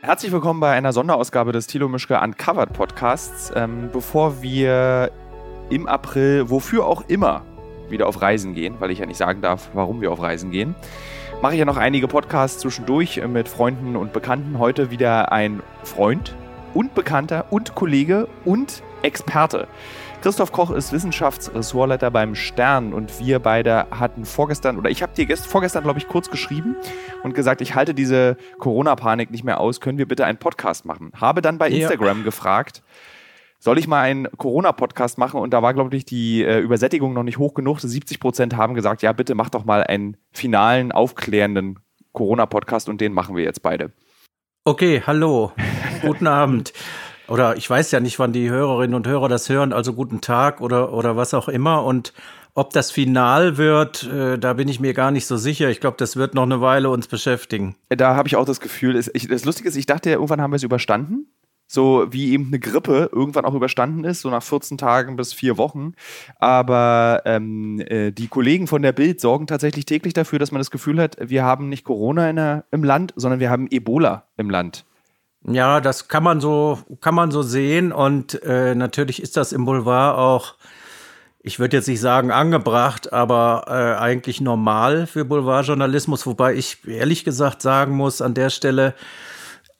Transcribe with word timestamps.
Herzlich 0.00 0.30
willkommen 0.30 0.60
bei 0.60 0.70
einer 0.70 0.92
Sonderausgabe 0.92 1.50
des 1.50 1.66
Thilo 1.66 1.88
Mischke 1.88 2.20
Uncovered 2.20 2.72
Podcasts. 2.72 3.52
Ähm, 3.56 3.90
bevor 3.92 4.40
wir 4.40 5.10
im 5.70 5.88
April, 5.88 6.48
wofür 6.50 6.86
auch 6.86 7.02
immer, 7.08 7.42
wieder 7.88 8.06
auf 8.06 8.22
Reisen 8.22 8.54
gehen, 8.54 8.76
weil 8.78 8.92
ich 8.92 9.00
ja 9.00 9.06
nicht 9.06 9.16
sagen 9.16 9.42
darf, 9.42 9.70
warum 9.74 10.00
wir 10.00 10.12
auf 10.12 10.22
Reisen 10.22 10.52
gehen, 10.52 10.76
mache 11.42 11.54
ich 11.54 11.58
ja 11.58 11.64
noch 11.64 11.76
einige 11.76 12.06
Podcasts 12.06 12.60
zwischendurch 12.60 13.20
mit 13.26 13.48
Freunden 13.48 13.96
und 13.96 14.12
Bekannten. 14.12 14.60
Heute 14.60 14.92
wieder 14.92 15.32
ein 15.32 15.64
Freund 15.82 16.36
und 16.74 16.94
Bekannter 16.94 17.46
und 17.50 17.74
Kollege 17.74 18.28
und 18.44 18.84
Experte. 19.02 19.68
Christoph 20.20 20.50
Koch 20.50 20.72
ist 20.72 20.92
Wissenschaftsressortleiter 20.92 22.10
beim 22.10 22.34
Stern 22.34 22.92
und 22.92 23.20
wir 23.20 23.38
beide 23.38 23.86
hatten 23.90 24.24
vorgestern, 24.24 24.76
oder 24.76 24.90
ich 24.90 25.02
habe 25.02 25.14
dir 25.14 25.26
gest, 25.26 25.46
vorgestern, 25.46 25.84
glaube 25.84 26.00
ich, 26.00 26.08
kurz 26.08 26.28
geschrieben 26.28 26.74
und 27.22 27.34
gesagt, 27.34 27.60
ich 27.60 27.76
halte 27.76 27.94
diese 27.94 28.36
Corona-Panik 28.58 29.30
nicht 29.30 29.44
mehr 29.44 29.60
aus, 29.60 29.80
können 29.80 29.96
wir 29.96 30.08
bitte 30.08 30.24
einen 30.24 30.38
Podcast 30.38 30.84
machen? 30.84 31.12
Habe 31.14 31.40
dann 31.40 31.56
bei 31.56 31.68
Instagram 31.68 32.18
ja. 32.18 32.24
gefragt, 32.24 32.82
soll 33.60 33.78
ich 33.78 33.86
mal 33.86 34.02
einen 34.02 34.28
Corona-Podcast 34.36 35.18
machen? 35.18 35.40
Und 35.40 35.52
da 35.52 35.62
war, 35.62 35.72
glaube 35.72 35.96
ich, 35.96 36.04
die 36.04 36.42
äh, 36.42 36.58
Übersättigung 36.58 37.12
noch 37.12 37.22
nicht 37.22 37.38
hoch 37.38 37.54
genug. 37.54 37.80
70 37.80 38.18
Prozent 38.18 38.56
haben 38.56 38.74
gesagt, 38.74 39.02
ja, 39.02 39.12
bitte 39.12 39.36
mach 39.36 39.50
doch 39.50 39.64
mal 39.64 39.84
einen 39.84 40.16
finalen, 40.32 40.90
aufklärenden 40.90 41.78
Corona-Podcast 42.12 42.88
und 42.88 43.00
den 43.00 43.12
machen 43.12 43.36
wir 43.36 43.44
jetzt 43.44 43.62
beide. 43.62 43.92
Okay, 44.64 45.02
hallo, 45.06 45.52
guten 46.02 46.26
Abend. 46.26 46.72
Oder 47.28 47.56
ich 47.56 47.68
weiß 47.68 47.90
ja 47.90 48.00
nicht, 48.00 48.18
wann 48.18 48.32
die 48.32 48.48
Hörerinnen 48.50 48.94
und 48.94 49.06
Hörer 49.06 49.28
das 49.28 49.48
hören, 49.48 49.72
also 49.72 49.92
guten 49.92 50.20
Tag 50.20 50.60
oder, 50.60 50.92
oder 50.92 51.16
was 51.16 51.34
auch 51.34 51.48
immer. 51.48 51.84
Und 51.84 52.14
ob 52.54 52.72
das 52.72 52.90
final 52.90 53.56
wird, 53.58 54.04
äh, 54.04 54.38
da 54.38 54.54
bin 54.54 54.66
ich 54.66 54.80
mir 54.80 54.94
gar 54.94 55.10
nicht 55.10 55.26
so 55.26 55.36
sicher. 55.36 55.68
Ich 55.68 55.80
glaube, 55.80 55.96
das 55.98 56.16
wird 56.16 56.34
noch 56.34 56.42
eine 56.42 56.60
Weile 56.60 56.90
uns 56.90 57.06
beschäftigen. 57.06 57.76
Da 57.88 58.16
habe 58.16 58.28
ich 58.28 58.36
auch 58.36 58.46
das 58.46 58.60
Gefühl, 58.60 58.94
das, 58.94 59.10
ich, 59.12 59.28
das 59.28 59.44
Lustige 59.44 59.68
ist, 59.68 59.76
ich 59.76 59.86
dachte, 59.86 60.10
irgendwann 60.10 60.40
haben 60.40 60.52
wir 60.52 60.56
es 60.56 60.62
überstanden. 60.62 61.28
So 61.70 62.06
wie 62.10 62.32
eben 62.32 62.46
eine 62.46 62.58
Grippe 62.58 63.10
irgendwann 63.12 63.44
auch 63.44 63.54
überstanden 63.54 64.04
ist, 64.04 64.22
so 64.22 64.30
nach 64.30 64.42
14 64.42 64.78
Tagen 64.78 65.16
bis 65.16 65.34
vier 65.34 65.58
Wochen. 65.58 65.92
Aber 66.38 67.20
ähm, 67.26 67.78
äh, 67.80 68.10
die 68.10 68.28
Kollegen 68.28 68.66
von 68.66 68.80
der 68.80 68.92
Bild 68.92 69.20
sorgen 69.20 69.46
tatsächlich 69.46 69.84
täglich 69.84 70.14
dafür, 70.14 70.38
dass 70.38 70.50
man 70.50 70.60
das 70.60 70.70
Gefühl 70.70 70.98
hat, 70.98 71.18
wir 71.20 71.44
haben 71.44 71.68
nicht 71.68 71.84
Corona 71.84 72.32
der, 72.32 72.64
im 72.70 72.84
Land, 72.84 73.12
sondern 73.16 73.38
wir 73.38 73.50
haben 73.50 73.68
Ebola 73.70 74.24
im 74.38 74.48
Land. 74.48 74.86
Ja, 75.46 75.80
das 75.80 76.08
kann 76.08 76.22
man 76.22 76.40
so, 76.40 76.78
kann 77.00 77.14
man 77.14 77.30
so 77.30 77.42
sehen. 77.42 77.92
Und 77.92 78.42
äh, 78.42 78.74
natürlich 78.74 79.22
ist 79.22 79.36
das 79.36 79.52
im 79.52 79.64
Boulevard 79.64 80.18
auch, 80.18 80.54
ich 81.40 81.58
würde 81.58 81.76
jetzt 81.76 81.88
nicht 81.88 82.00
sagen 82.00 82.30
angebracht, 82.30 83.12
aber 83.12 83.64
äh, 83.68 84.00
eigentlich 84.00 84.40
normal 84.40 85.06
für 85.06 85.24
Boulevardjournalismus, 85.24 86.26
wobei 86.26 86.54
ich 86.54 86.86
ehrlich 86.86 87.24
gesagt 87.24 87.62
sagen 87.62 87.94
muss, 87.94 88.20
an 88.20 88.34
der 88.34 88.50
Stelle, 88.50 88.94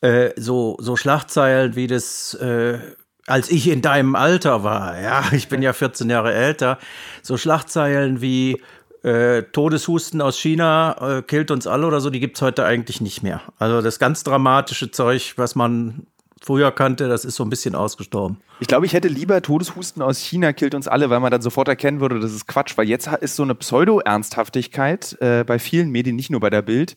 äh, 0.00 0.30
so, 0.36 0.76
so 0.80 0.96
Schlagzeilen 0.96 1.74
wie 1.74 1.88
das, 1.88 2.34
äh, 2.34 2.78
als 3.26 3.50
ich 3.50 3.68
in 3.68 3.82
deinem 3.82 4.14
Alter 4.14 4.62
war, 4.62 4.98
ja, 5.00 5.24
ich 5.32 5.48
bin 5.48 5.60
ja 5.60 5.72
14 5.72 6.08
Jahre 6.08 6.32
älter, 6.32 6.78
so 7.22 7.36
Schlagzeilen 7.36 8.20
wie 8.20 8.62
äh, 9.02 9.42
Todeshusten 9.42 10.20
aus 10.20 10.38
China 10.38 11.18
äh, 11.18 11.22
killt 11.22 11.50
uns 11.50 11.66
alle 11.66 11.86
oder 11.86 12.00
so, 12.00 12.10
die 12.10 12.20
gibt 12.20 12.36
es 12.36 12.42
heute 12.42 12.64
eigentlich 12.64 13.00
nicht 13.00 13.22
mehr. 13.22 13.42
Also 13.58 13.80
das 13.80 13.98
ganz 13.98 14.24
dramatische 14.24 14.90
Zeug, 14.90 15.34
was 15.36 15.54
man 15.54 16.06
früher 16.40 16.70
kannte, 16.70 17.08
das 17.08 17.24
ist 17.24 17.36
so 17.36 17.44
ein 17.44 17.50
bisschen 17.50 17.74
ausgestorben. 17.74 18.38
Ich 18.60 18.68
glaube, 18.68 18.86
ich 18.86 18.92
hätte 18.92 19.08
lieber 19.08 19.40
Todeshusten 19.42 20.02
aus 20.02 20.18
China 20.18 20.52
killt 20.52 20.74
uns 20.74 20.88
alle, 20.88 21.10
weil 21.10 21.20
man 21.20 21.30
dann 21.30 21.42
sofort 21.42 21.68
erkennen 21.68 22.00
würde, 22.00 22.20
das 22.20 22.32
ist 22.32 22.46
Quatsch, 22.46 22.76
weil 22.76 22.88
jetzt 22.88 23.06
ist 23.20 23.36
so 23.36 23.42
eine 23.42 23.54
Pseudo-Ernsthaftigkeit 23.54 25.16
äh, 25.20 25.44
bei 25.44 25.58
vielen 25.58 25.90
Medien, 25.90 26.16
nicht 26.16 26.30
nur 26.30 26.40
bei 26.40 26.50
der 26.50 26.62
Bild, 26.62 26.96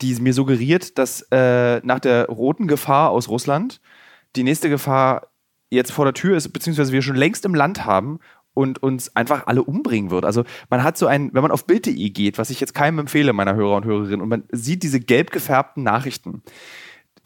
die 0.00 0.14
mir 0.16 0.34
suggeriert, 0.34 0.98
dass 0.98 1.22
äh, 1.30 1.80
nach 1.84 2.00
der 2.00 2.26
roten 2.26 2.66
Gefahr 2.66 3.10
aus 3.10 3.28
Russland 3.28 3.80
die 4.36 4.44
nächste 4.44 4.68
Gefahr 4.68 5.28
jetzt 5.70 5.92
vor 5.92 6.04
der 6.04 6.14
Tür 6.14 6.36
ist, 6.36 6.52
beziehungsweise 6.52 6.92
wir 6.92 7.02
schon 7.02 7.16
längst 7.16 7.44
im 7.44 7.54
Land 7.54 7.84
haben 7.84 8.18
und 8.54 8.82
uns 8.82 9.14
einfach 9.16 9.46
alle 9.46 9.62
umbringen 9.62 10.10
wird. 10.10 10.24
Also 10.24 10.44
man 10.68 10.82
hat 10.82 10.98
so 10.98 11.06
ein, 11.06 11.30
wenn 11.32 11.42
man 11.42 11.50
auf 11.50 11.66
Bild.de 11.66 12.10
geht, 12.10 12.38
was 12.38 12.50
ich 12.50 12.60
jetzt 12.60 12.74
keinem 12.74 12.98
empfehle, 12.98 13.32
meiner 13.32 13.54
Hörer 13.54 13.76
und 13.76 13.84
Hörerinnen, 13.84 14.20
und 14.20 14.28
man 14.28 14.44
sieht 14.50 14.82
diese 14.82 15.00
gelb 15.00 15.30
gefärbten 15.30 15.82
Nachrichten, 15.82 16.42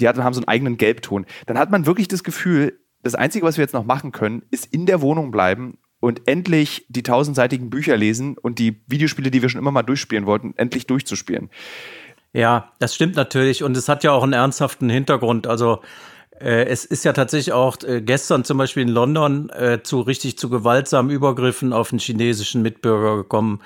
die 0.00 0.08
haben 0.08 0.34
so 0.34 0.40
einen 0.40 0.48
eigenen 0.48 0.76
Gelbton, 0.76 1.26
dann 1.46 1.58
hat 1.58 1.70
man 1.70 1.86
wirklich 1.86 2.08
das 2.08 2.24
Gefühl, 2.24 2.78
das 3.02 3.14
Einzige, 3.14 3.46
was 3.46 3.56
wir 3.56 3.62
jetzt 3.62 3.74
noch 3.74 3.84
machen 3.84 4.12
können, 4.12 4.42
ist 4.50 4.66
in 4.72 4.86
der 4.86 5.00
Wohnung 5.00 5.30
bleiben 5.30 5.78
und 6.00 6.26
endlich 6.26 6.86
die 6.88 7.02
tausendseitigen 7.02 7.70
Bücher 7.70 7.96
lesen 7.96 8.36
und 8.38 8.58
die 8.58 8.82
Videospiele, 8.86 9.30
die 9.30 9.42
wir 9.42 9.48
schon 9.48 9.60
immer 9.60 9.70
mal 9.70 9.82
durchspielen 9.82 10.26
wollten, 10.26 10.54
endlich 10.56 10.86
durchzuspielen. 10.86 11.50
Ja, 12.32 12.72
das 12.80 12.94
stimmt 12.94 13.14
natürlich 13.14 13.62
und 13.62 13.76
es 13.76 13.88
hat 13.88 14.04
ja 14.04 14.10
auch 14.12 14.22
einen 14.22 14.32
ernsthaften 14.32 14.90
Hintergrund. 14.90 15.46
Also 15.46 15.80
es 16.40 16.84
ist 16.84 17.04
ja 17.04 17.12
tatsächlich 17.12 17.52
auch 17.52 17.76
äh, 17.82 18.02
gestern 18.02 18.44
zum 18.44 18.58
Beispiel 18.58 18.82
in 18.82 18.88
London 18.88 19.50
äh, 19.50 19.82
zu 19.82 20.00
richtig 20.00 20.36
zu 20.36 20.50
gewaltsamen 20.50 21.10
Übergriffen 21.10 21.72
auf 21.72 21.92
einen 21.92 22.00
chinesischen 22.00 22.62
Mitbürger 22.62 23.16
gekommen, 23.16 23.60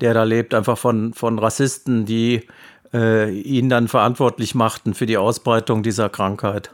der 0.00 0.14
da 0.14 0.24
lebt, 0.24 0.54
einfach 0.54 0.78
von, 0.78 1.14
von 1.14 1.38
Rassisten, 1.38 2.04
die 2.04 2.46
äh, 2.92 3.30
ihn 3.32 3.68
dann 3.68 3.88
verantwortlich 3.88 4.54
machten 4.54 4.94
für 4.94 5.06
die 5.06 5.16
Ausbreitung 5.16 5.82
dieser 5.82 6.08
Krankheit. 6.08 6.70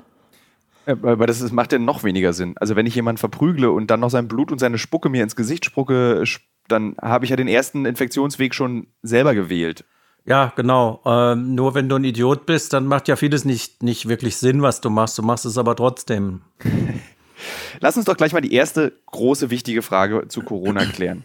Aber 0.86 1.26
das 1.26 1.50
macht 1.50 1.72
ja 1.72 1.80
noch 1.80 2.04
weniger 2.04 2.32
Sinn. 2.32 2.54
Also 2.58 2.76
wenn 2.76 2.86
ich 2.86 2.94
jemanden 2.94 3.18
verprügle 3.18 3.72
und 3.72 3.90
dann 3.90 4.00
noch 4.00 4.10
sein 4.10 4.28
Blut 4.28 4.52
und 4.52 4.58
seine 4.58 4.78
Spucke 4.78 5.08
mir 5.08 5.24
ins 5.24 5.34
Gesicht 5.34 5.64
spucke, 5.64 6.22
dann 6.68 6.94
habe 7.02 7.24
ich 7.24 7.30
ja 7.30 7.36
den 7.36 7.48
ersten 7.48 7.86
Infektionsweg 7.86 8.54
schon 8.54 8.86
selber 9.02 9.34
gewählt. 9.34 9.84
Ja, 10.26 10.53
genau. 10.56 11.00
Ähm, 11.06 11.54
nur 11.54 11.75
wenn 11.75 11.88
du 11.88 11.97
ein 11.97 12.04
Idiot 12.04 12.47
bist, 12.47 12.72
dann 12.72 12.87
macht 12.87 13.06
ja 13.09 13.16
vieles 13.16 13.44
nicht, 13.44 13.82
nicht 13.82 14.09
wirklich 14.09 14.37
Sinn, 14.37 14.60
was 14.60 14.81
du 14.81 14.91
machst. 14.91 15.16
Du 15.19 15.22
machst 15.22 15.47
es 15.47 15.56
aber 15.56 15.76
trotzdem. 15.76 16.42
Lass 17.81 17.97
uns 17.97 18.06
doch 18.06 18.16
gleich 18.16 18.32
mal 18.32 18.41
die 18.41 18.53
erste 18.53 18.92
große 19.06 19.50
wichtige 19.50 19.82
Frage 19.82 20.26
zu 20.28 20.42
Corona 20.42 20.84
klären. 20.92 21.25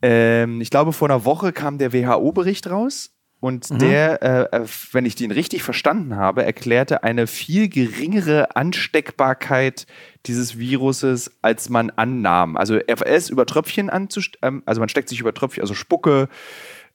ähm, 0.00 0.60
ich 0.60 0.70
glaube, 0.70 0.92
vor 0.92 1.10
einer 1.10 1.24
Woche 1.24 1.52
kam 1.52 1.76
der 1.76 1.92
WHO-Bericht 1.92 2.70
raus 2.70 3.10
und 3.44 3.70
mhm. 3.70 3.78
der, 3.78 4.22
äh, 4.22 4.56
äh, 4.56 4.66
wenn 4.92 5.04
ich 5.04 5.16
den 5.16 5.30
richtig 5.30 5.62
verstanden 5.62 6.16
habe, 6.16 6.44
erklärte 6.44 7.02
eine 7.02 7.26
viel 7.26 7.68
geringere 7.68 8.56
Ansteckbarkeit 8.56 9.86
dieses 10.24 10.58
Viruses, 10.58 11.30
als 11.42 11.68
man 11.68 11.90
annahm. 11.90 12.56
Also 12.56 12.76
RFS 12.76 13.28
über 13.28 13.44
Tröpfchen 13.44 13.90
anzustellen, 13.90 14.40
ähm, 14.42 14.62
also 14.64 14.80
man 14.80 14.88
steckt 14.88 15.10
sich 15.10 15.20
über 15.20 15.34
Tröpfchen, 15.34 15.60
also 15.62 15.74
Spucke, 15.74 16.30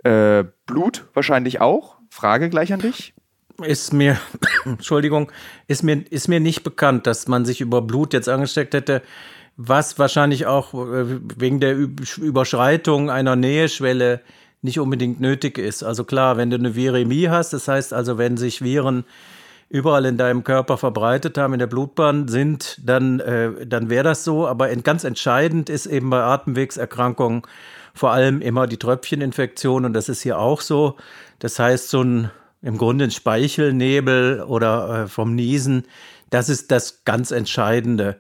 äh, 0.03 0.45
Blut 0.65 1.05
wahrscheinlich 1.13 1.61
auch. 1.61 1.97
Frage 2.09 2.49
gleich 2.49 2.73
an 2.73 2.79
dich. 2.79 3.13
Ist 3.61 3.93
mir, 3.93 4.17
Entschuldigung, 4.65 5.31
ist 5.67 5.83
mir, 5.83 6.03
ist 6.09 6.27
mir 6.27 6.39
nicht 6.39 6.63
bekannt, 6.63 7.07
dass 7.07 7.27
man 7.27 7.45
sich 7.45 7.61
über 7.61 7.81
Blut 7.81 8.13
jetzt 8.13 8.29
angesteckt 8.29 8.73
hätte, 8.73 9.01
was 9.57 9.99
wahrscheinlich 9.99 10.45
auch 10.45 10.73
äh, 10.73 11.19
wegen 11.37 11.59
der 11.59 11.75
Überschreitung 11.75 13.09
einer 13.09 13.35
Näheschwelle 13.35 14.21
nicht 14.61 14.79
unbedingt 14.79 15.19
nötig 15.19 15.57
ist. 15.57 15.83
Also 15.83 16.03
klar, 16.03 16.37
wenn 16.37 16.49
du 16.49 16.57
eine 16.57 16.75
Viremie 16.75 17.27
hast, 17.29 17.53
das 17.53 17.67
heißt 17.67 17.93
also, 17.93 18.17
wenn 18.17 18.37
sich 18.37 18.61
Viren 18.61 19.05
überall 19.69 20.05
in 20.05 20.17
deinem 20.17 20.43
Körper 20.43 20.77
verbreitet 20.77 21.37
haben, 21.37 21.53
in 21.53 21.59
der 21.59 21.67
Blutbahn 21.67 22.27
sind, 22.27 22.79
dann, 22.83 23.19
äh, 23.19 23.65
dann 23.65 23.89
wäre 23.89 24.03
das 24.03 24.23
so. 24.23 24.47
Aber 24.47 24.73
ganz 24.77 25.03
entscheidend 25.03 25.69
ist 25.69 25.85
eben 25.85 26.09
bei 26.09 26.21
Atemwegserkrankungen 26.21 27.43
vor 27.93 28.11
allem 28.11 28.41
immer 28.41 28.67
die 28.67 28.77
Tröpfcheninfektion 28.77 29.85
und 29.85 29.93
das 29.93 30.09
ist 30.09 30.21
hier 30.21 30.39
auch 30.39 30.61
so. 30.61 30.97
Das 31.39 31.59
heißt, 31.59 31.89
so 31.89 32.01
ein 32.01 32.31
im 32.61 32.77
Grunde 32.77 33.05
ein 33.05 33.11
Speichelnebel 33.11 34.41
oder 34.41 35.03
äh, 35.03 35.07
vom 35.07 35.33
Niesen, 35.35 35.83
das 36.29 36.49
ist 36.49 36.71
das 36.71 37.05
ganz 37.05 37.31
Entscheidende. 37.31 38.17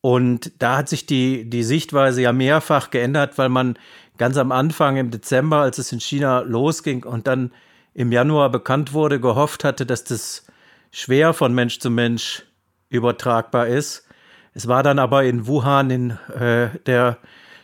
Und 0.00 0.52
da 0.60 0.78
hat 0.78 0.88
sich 0.88 1.06
die, 1.06 1.48
die 1.48 1.62
Sichtweise 1.62 2.22
ja 2.22 2.32
mehrfach 2.32 2.90
geändert, 2.90 3.38
weil 3.38 3.48
man 3.48 3.78
ganz 4.18 4.36
am 4.36 4.52
Anfang 4.52 4.96
im 4.96 5.10
Dezember, 5.10 5.58
als 5.58 5.78
es 5.78 5.92
in 5.92 6.00
China 6.00 6.40
losging 6.40 7.04
und 7.04 7.26
dann 7.26 7.52
im 7.92 8.12
Januar 8.12 8.50
bekannt 8.50 8.92
wurde, 8.92 9.20
gehofft 9.20 9.64
hatte, 9.64 9.84
dass 9.84 10.04
das 10.04 10.46
schwer 10.90 11.34
von 11.34 11.54
Mensch 11.54 11.78
zu 11.78 11.90
Mensch 11.90 12.44
übertragbar 12.88 13.66
ist. 13.66 14.06
Es 14.54 14.68
war 14.68 14.82
dann 14.82 14.98
aber 14.98 15.24
in 15.24 15.46
Wuhan, 15.46 15.90
in 15.90 16.10
äh, 16.38 16.68
der 16.86 17.18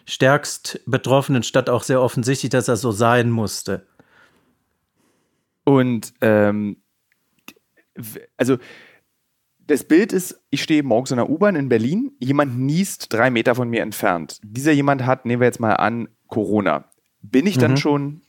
stärkst 0.07 0.81
betroffenen 0.87 1.43
Stadt 1.43 1.71
auch 1.71 1.83
sehr 1.83 2.01
offensichtlich, 2.01 2.51
dass 2.51 2.67
das 2.67 2.81
so 2.81 2.93
sein 2.93 3.31
musste. 3.31 3.87
Und 5.65 6.13
ähm, 6.21 6.79
also 8.37 8.59
das 9.67 9.85
Bild 9.85 10.13
ist, 10.13 10.41
ich 10.51 10.63
stehe 10.63 10.83
morgens 10.83 11.13
in 11.13 11.17
der 11.17 11.31
U-Bahn 11.31 11.57
in 11.57 11.69
Berlin, 11.69 12.13
jemand 12.19 12.59
niest 12.59 13.13
drei 13.13 13.31
Meter 13.31 13.55
von 13.55 13.69
mir 13.69 13.83
entfernt. 13.83 14.41
Dieser 14.43 14.73
jemand 14.73 15.07
hat, 15.07 15.25
nehmen 15.25 15.41
wir 15.41 15.47
jetzt 15.47 15.61
mal 15.61 15.75
an, 15.75 16.09
Corona. 16.27 16.91
Bin 17.23 17.47
ich 17.47 17.59
dann 17.59 17.73
mhm. 17.73 17.77
schon 17.77 18.23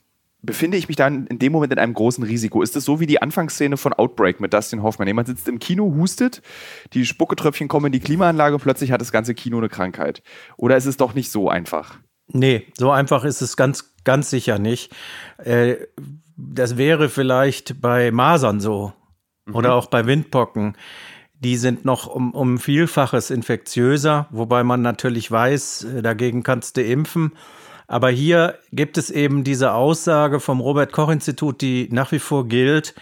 befinde 0.44 0.78
ich 0.78 0.88
mich 0.90 0.98
dann 0.98 1.26
in 1.28 1.40
dem 1.40 1.52
Moment 1.52 1.74
in 1.74 1.80
einem 1.80 1.94
großen 1.94 2.24
Risiko? 2.24 2.62
Ist 2.62 2.76
es 2.76 2.86
so 2.86 3.00
wie 3.00 3.08
die 3.08 3.22
Anfangsszene 3.22 3.78
von 3.78 3.94
Outbreak 3.94 4.40
mit 4.40 4.54
Dustin 4.54 4.84
Hoffman? 4.84 5.08
Jemand 5.08 5.28
sitzt 5.28 5.48
im 5.48 5.58
Kino, 5.58 5.96
hustet, 5.96 6.42
die 6.94 7.06
Spucketröpfchen 7.06 7.70
kommen 7.70 7.88
in 7.88 7.92
die 7.94 8.00
Klimaanlage, 8.02 8.60
plötzlich 8.60 8.92
hat 8.92 9.02
das 9.02 9.12
ganze 9.12 9.34
Kino 9.34 9.58
eine 9.58 9.70
Krankheit. 9.70 10.22
Oder 10.58 10.78
ist 10.78 10.86
es 10.86 10.98
doch 10.98 11.14
nicht 11.14 11.32
so 11.32 11.50
einfach? 11.50 11.98
Nee, 12.28 12.68
so 12.78 12.92
einfach 12.92 13.24
ist 13.24 13.42
es 13.42 13.58
ganz, 13.58 13.96
ganz 14.04 14.30
sicher 14.30 14.60
nicht. 14.60 14.94
Äh, 15.38 15.76
das 16.36 16.78
wäre 16.78 17.10
vielleicht 17.10 17.82
bei 17.82 18.12
Masern 18.12 18.60
so. 18.60 18.94
mhm. 19.46 19.56
oder 19.56 19.74
auch 19.74 19.88
bei 19.88 20.06
Windpocken. 20.06 20.76
Die 21.36 21.58
sind 21.58 21.84
noch 21.84 22.08
um, 22.08 22.32
um 22.32 22.58
Vielfaches 22.58 23.30
infektiöser, 23.30 24.28
wobei 24.32 24.64
man 24.64 24.82
natürlich 24.82 25.30
weiß, 25.30 25.84
äh, 25.84 26.02
dagegen 26.02 26.44
kannst 26.44 26.78
du 26.78 26.84
impfen. 26.84 27.34
Aber 27.94 28.10
hier 28.10 28.58
gibt 28.72 28.98
es 28.98 29.12
eben 29.12 29.44
diese 29.44 29.74
Aussage 29.74 30.40
vom 30.40 30.62
Robert 30.62 30.92
Koch 30.92 31.10
Institut, 31.10 31.62
die 31.62 31.90
nach 31.92 32.12
wie 32.12 32.18
vor 32.18 32.48
gilt. 32.48 32.96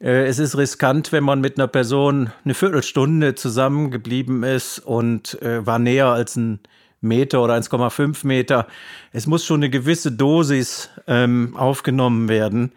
Äh, 0.00 0.26
es 0.26 0.40
ist 0.40 0.58
riskant, 0.58 1.12
wenn 1.12 1.22
man 1.22 1.40
mit 1.40 1.56
einer 1.56 1.68
Person 1.68 2.32
eine 2.44 2.54
Viertelstunde 2.54 3.36
zusammengeblieben 3.36 4.42
ist 4.42 4.80
und 4.80 5.40
äh, 5.40 5.64
war 5.64 5.78
näher 5.78 6.08
als 6.08 6.34
ein 6.34 6.58
Meter 7.00 7.44
oder 7.44 7.54
1,5 7.54 8.26
Meter. 8.26 8.66
Es 9.12 9.28
muss 9.28 9.44
schon 9.44 9.60
eine 9.60 9.70
gewisse 9.70 10.10
Dosis 10.10 10.90
ähm, 11.06 11.54
aufgenommen 11.56 12.28
werden 12.28 12.72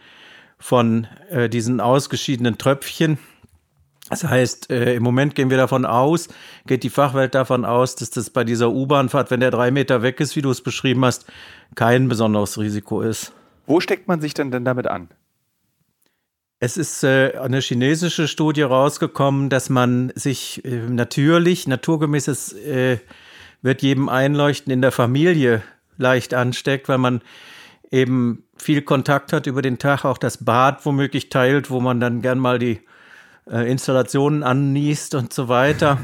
von 0.60 1.08
äh, 1.32 1.50
diesen 1.50 1.80
ausgeschiedenen 1.80 2.60
Tröpfchen. 2.60 3.18
Das 4.10 4.24
heißt, 4.24 4.72
äh, 4.72 4.96
im 4.96 5.04
Moment 5.04 5.36
gehen 5.36 5.50
wir 5.50 5.58
davon 5.58 5.86
aus, 5.86 6.30
geht 6.66 6.84
die 6.84 6.90
Fachwelt 6.90 7.36
davon 7.36 7.66
aus, 7.66 7.96
dass 7.96 8.10
das 8.10 8.30
bei 8.30 8.44
dieser 8.44 8.72
U-Bahnfahrt, 8.72 9.32
wenn 9.32 9.42
der 9.42 9.52
drei 9.52 9.70
Meter 9.72 10.02
weg 10.02 10.20
ist, 10.20 10.36
wie 10.36 10.42
du 10.42 10.50
es 10.50 10.62
beschrieben 10.62 11.04
hast, 11.04 11.26
kein 11.76 12.08
besonderes 12.08 12.58
Risiko 12.58 13.02
ist. 13.02 13.34
Wo 13.66 13.82
steckt 13.82 14.08
man 14.08 14.22
sich 14.22 14.34
denn 14.34 14.50
denn 14.50 14.64
damit 14.64 14.88
an? 14.88 15.10
Es 16.60 16.78
ist 16.78 17.04
äh, 17.04 17.38
eine 17.38 17.60
chinesische 17.60 18.28
Studie 18.28 18.64
rausgekommen, 18.64 19.50
dass 19.50 19.70
man 19.70 20.12
sich 20.16 20.64
äh, 20.66 20.88
natürlich, 20.90 21.68
naturgemäßes 21.68 22.54
äh, 22.54 22.98
wird 23.62 23.82
jedem 23.82 24.10
einleuchten, 24.10 24.72
in 24.72 24.82
der 24.82 24.92
Familie 24.92 25.62
leicht 25.98 26.34
ansteckt, 26.34 26.90
weil 26.90 26.98
man 26.98 27.22
eben 27.92 28.44
viel 28.58 28.82
Kontakt 28.82 29.34
hat 29.34 29.48
über 29.48 29.62
den 29.62 29.78
Tag, 29.78 30.06
auch 30.06 30.18
das 30.18 30.44
Bad 30.44 30.86
womöglich 30.86 31.30
teilt, 31.30 31.70
wo 31.70 31.80
man 31.80 32.00
dann 32.00 32.22
gern 32.22 32.40
mal 32.40 32.58
die 32.58 32.80
äh, 33.52 33.70
Installationen 33.70 34.44
anniest 34.44 35.16
und 35.16 35.34
so 35.34 35.48
weiter. 35.48 36.00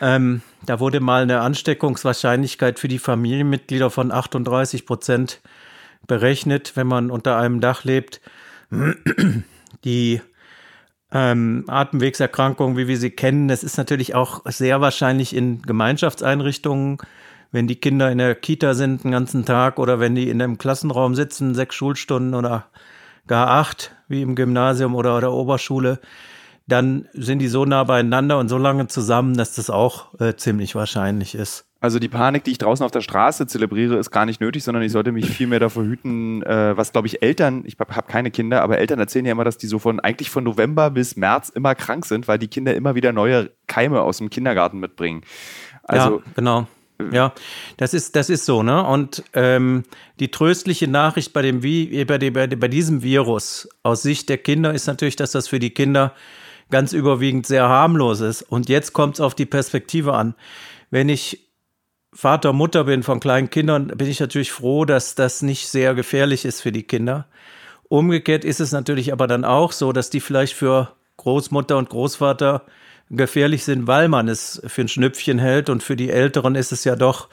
Ähm, 0.00 0.42
da 0.64 0.80
wurde 0.80 1.00
mal 1.00 1.22
eine 1.22 1.40
Ansteckungswahrscheinlichkeit 1.40 2.78
für 2.78 2.88
die 2.88 2.98
Familienmitglieder 2.98 3.90
von 3.90 4.12
38 4.12 4.84
Prozent 4.84 5.40
berechnet, 6.06 6.72
wenn 6.76 6.86
man 6.86 7.10
unter 7.10 7.38
einem 7.38 7.60
Dach 7.60 7.84
lebt. 7.84 8.20
Die 9.84 10.20
ähm, 11.12 11.64
Atemwegserkrankungen, 11.68 12.76
wie 12.76 12.88
wir 12.88 12.98
sie 12.98 13.10
kennen, 13.10 13.48
das 13.48 13.62
ist 13.62 13.78
natürlich 13.78 14.14
auch 14.14 14.42
sehr 14.44 14.80
wahrscheinlich 14.80 15.34
in 15.34 15.62
Gemeinschaftseinrichtungen, 15.62 16.98
wenn 17.52 17.68
die 17.68 17.76
Kinder 17.76 18.10
in 18.10 18.18
der 18.18 18.34
Kita 18.34 18.74
sind 18.74 19.04
den 19.04 19.12
ganzen 19.12 19.44
Tag 19.44 19.78
oder 19.78 20.00
wenn 20.00 20.14
die 20.14 20.28
in 20.28 20.42
einem 20.42 20.58
Klassenraum 20.58 21.14
sitzen, 21.14 21.54
sechs 21.54 21.76
Schulstunden 21.76 22.34
oder 22.34 22.66
gar 23.26 23.48
acht, 23.48 23.94
wie 24.08 24.22
im 24.22 24.34
Gymnasium 24.34 24.94
oder 24.94 25.20
der 25.20 25.32
Oberschule 25.32 26.00
dann 26.66 27.08
sind 27.12 27.38
die 27.38 27.48
so 27.48 27.64
nah 27.64 27.84
beieinander 27.84 28.38
und 28.38 28.48
so 28.48 28.58
lange 28.58 28.88
zusammen, 28.88 29.36
dass 29.36 29.54
das 29.54 29.70
auch 29.70 30.18
äh, 30.20 30.34
ziemlich 30.34 30.74
wahrscheinlich 30.74 31.34
ist. 31.34 31.64
Also 31.78 31.98
die 31.98 32.08
Panik, 32.08 32.42
die 32.42 32.52
ich 32.52 32.58
draußen 32.58 32.84
auf 32.84 32.90
der 32.90 33.02
Straße 33.02 33.46
zelebriere, 33.46 33.96
ist 33.96 34.10
gar 34.10 34.26
nicht 34.26 34.40
nötig, 34.40 34.64
sondern 34.64 34.82
ich 34.82 34.90
sollte 34.90 35.12
mich 35.12 35.30
viel 35.30 35.46
mehr 35.46 35.60
davor 35.60 35.84
hüten, 35.84 36.42
äh, 36.42 36.76
was 36.76 36.90
glaube 36.90 37.06
ich 37.06 37.22
Eltern, 37.22 37.62
ich 37.66 37.76
habe 37.78 38.08
keine 38.08 38.30
Kinder, 38.30 38.62
aber 38.62 38.78
Eltern 38.78 38.98
erzählen 38.98 39.26
ja 39.26 39.32
immer, 39.32 39.44
dass 39.44 39.58
die 39.58 39.68
so 39.68 39.78
von 39.78 40.00
eigentlich 40.00 40.30
von 40.30 40.42
November 40.42 40.90
bis 40.90 41.16
März 41.16 41.50
immer 41.50 41.74
krank 41.74 42.06
sind, 42.06 42.26
weil 42.26 42.38
die 42.38 42.48
Kinder 42.48 42.74
immer 42.74 42.94
wieder 42.94 43.12
neue 43.12 43.50
Keime 43.68 44.00
aus 44.00 44.18
dem 44.18 44.30
Kindergarten 44.30 44.80
mitbringen. 44.80 45.22
Also, 45.84 46.18
ja, 46.18 46.22
genau. 46.34 46.66
Ja, 47.12 47.34
das 47.76 47.92
ist, 47.92 48.16
das 48.16 48.30
ist 48.30 48.46
so, 48.46 48.62
ne? 48.62 48.82
Und 48.82 49.22
ähm, 49.34 49.82
die 50.18 50.30
tröstliche 50.30 50.88
Nachricht 50.88 51.34
bei 51.34 51.42
dem 51.42 51.62
wie 51.62 52.04
bei, 52.06 52.16
dem, 52.16 52.32
bei 52.32 52.68
diesem 52.68 53.02
Virus 53.02 53.68
aus 53.82 54.02
Sicht 54.02 54.30
der 54.30 54.38
Kinder 54.38 54.72
ist 54.72 54.86
natürlich, 54.86 55.16
dass 55.16 55.32
das 55.32 55.46
für 55.46 55.58
die 55.58 55.70
Kinder 55.70 56.14
ganz 56.70 56.92
überwiegend 56.92 57.46
sehr 57.46 57.68
harmlos 57.68 58.20
ist. 58.20 58.42
Und 58.42 58.68
jetzt 58.68 58.92
kommt 58.92 59.14
es 59.14 59.20
auf 59.20 59.34
die 59.34 59.46
Perspektive 59.46 60.14
an. 60.14 60.34
Wenn 60.90 61.08
ich 61.08 61.46
Vater, 62.12 62.52
Mutter 62.52 62.84
bin 62.84 63.02
von 63.02 63.20
kleinen 63.20 63.50
Kindern, 63.50 63.88
bin 63.88 64.08
ich 64.08 64.20
natürlich 64.20 64.50
froh, 64.50 64.84
dass 64.84 65.14
das 65.14 65.42
nicht 65.42 65.68
sehr 65.68 65.94
gefährlich 65.94 66.44
ist 66.44 66.62
für 66.62 66.72
die 66.72 66.84
Kinder. 66.84 67.26
Umgekehrt 67.88 68.44
ist 68.44 68.60
es 68.60 68.72
natürlich 68.72 69.12
aber 69.12 69.26
dann 69.26 69.44
auch 69.44 69.72
so, 69.72 69.92
dass 69.92 70.10
die 70.10 70.20
vielleicht 70.20 70.54
für 70.54 70.92
Großmutter 71.18 71.76
und 71.76 71.90
Großvater 71.90 72.62
gefährlich 73.10 73.64
sind, 73.64 73.86
weil 73.86 74.08
man 74.08 74.28
es 74.28 74.60
für 74.66 74.82
ein 74.82 74.88
Schnüpfchen 74.88 75.38
hält. 75.38 75.68
Und 75.68 75.82
für 75.82 75.96
die 75.96 76.10
Älteren 76.10 76.54
ist 76.54 76.72
es 76.72 76.84
ja 76.84 76.96
doch 76.96 77.28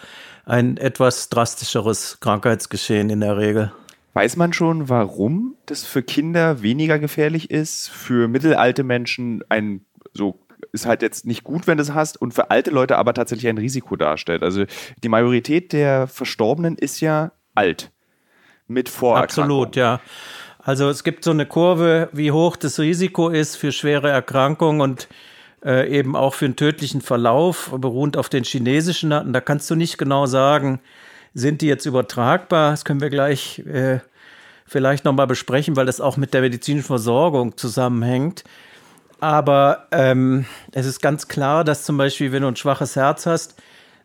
ein 0.45 0.77
etwas 0.77 1.29
drastischeres 1.29 2.19
Krankheitsgeschehen 2.19 3.09
in 3.09 3.21
der 3.21 3.37
Regel. 3.37 3.71
Weiß 4.13 4.35
man 4.35 4.53
schon, 4.53 4.89
warum 4.89 5.55
das 5.65 5.85
für 5.85 6.03
Kinder 6.03 6.61
weniger 6.61 6.99
gefährlich 6.99 7.49
ist, 7.49 7.89
für 7.89 8.27
mittelalte 8.27 8.83
Menschen 8.83 9.43
ein 9.49 9.85
so 10.13 10.39
ist 10.71 10.85
halt 10.85 11.01
jetzt 11.01 11.25
nicht 11.25 11.43
gut, 11.43 11.67
wenn 11.67 11.77
du 11.77 11.83
es 11.83 11.93
hast 11.93 12.19
und 12.21 12.33
für 12.33 12.49
alte 12.49 12.71
Leute 12.71 12.97
aber 12.97 13.13
tatsächlich 13.13 13.47
ein 13.47 13.57
Risiko 13.57 13.95
darstellt. 13.95 14.43
Also 14.43 14.65
die 15.03 15.09
Majorität 15.09 15.73
der 15.73 16.07
Verstorbenen 16.07 16.77
ist 16.77 16.99
ja 16.99 17.31
alt 17.53 17.91
mit 18.67 18.89
Vorerkrankungen. 18.89 19.67
Absolut, 19.67 19.75
ja. 19.75 19.99
Also 20.59 20.89
es 20.89 21.03
gibt 21.03 21.23
so 21.25 21.31
eine 21.31 21.45
Kurve, 21.45 22.09
wie 22.13 22.31
hoch 22.31 22.55
das 22.55 22.79
Risiko 22.79 23.29
ist 23.29 23.57
für 23.57 23.71
schwere 23.71 24.09
Erkrankungen 24.09 24.81
und 24.81 25.09
äh, 25.63 25.89
eben 25.89 26.15
auch 26.15 26.33
für 26.33 26.45
einen 26.45 26.55
tödlichen 26.55 27.01
Verlauf, 27.01 27.71
beruhend 27.77 28.17
auf 28.17 28.29
den 28.29 28.43
chinesischen 28.43 29.09
Daten. 29.09 29.33
Da 29.33 29.41
kannst 29.41 29.69
du 29.69 29.75
nicht 29.75 29.97
genau 29.97 30.25
sagen, 30.25 30.79
sind 31.33 31.61
die 31.61 31.67
jetzt 31.67 31.85
übertragbar? 31.85 32.71
Das 32.71 32.85
können 32.85 33.01
wir 33.01 33.09
gleich 33.09 33.59
äh, 33.59 33.99
vielleicht 34.65 35.05
nochmal 35.05 35.27
besprechen, 35.27 35.75
weil 35.75 35.85
das 35.85 36.01
auch 36.01 36.17
mit 36.17 36.33
der 36.33 36.41
medizinischen 36.41 36.85
Versorgung 36.85 37.57
zusammenhängt. 37.57 38.43
Aber 39.19 39.87
ähm, 39.91 40.45
es 40.71 40.85
ist 40.85 41.01
ganz 41.01 41.27
klar, 41.27 41.63
dass 41.63 41.83
zum 41.83 41.97
Beispiel, 41.97 42.31
wenn 42.31 42.41
du 42.41 42.49
ein 42.49 42.55
schwaches 42.55 42.95
Herz 42.95 43.25
hast, 43.25 43.55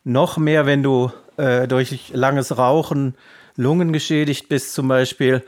noch 0.04 0.36
mehr, 0.36 0.64
wenn 0.64 0.82
du 0.82 1.10
äh, 1.36 1.66
durch 1.66 2.10
langes 2.12 2.56
Rauchen 2.56 3.14
Lungen 3.56 3.92
geschädigt 3.92 4.48
bist, 4.48 4.72
zum 4.74 4.86
Beispiel, 4.86 5.42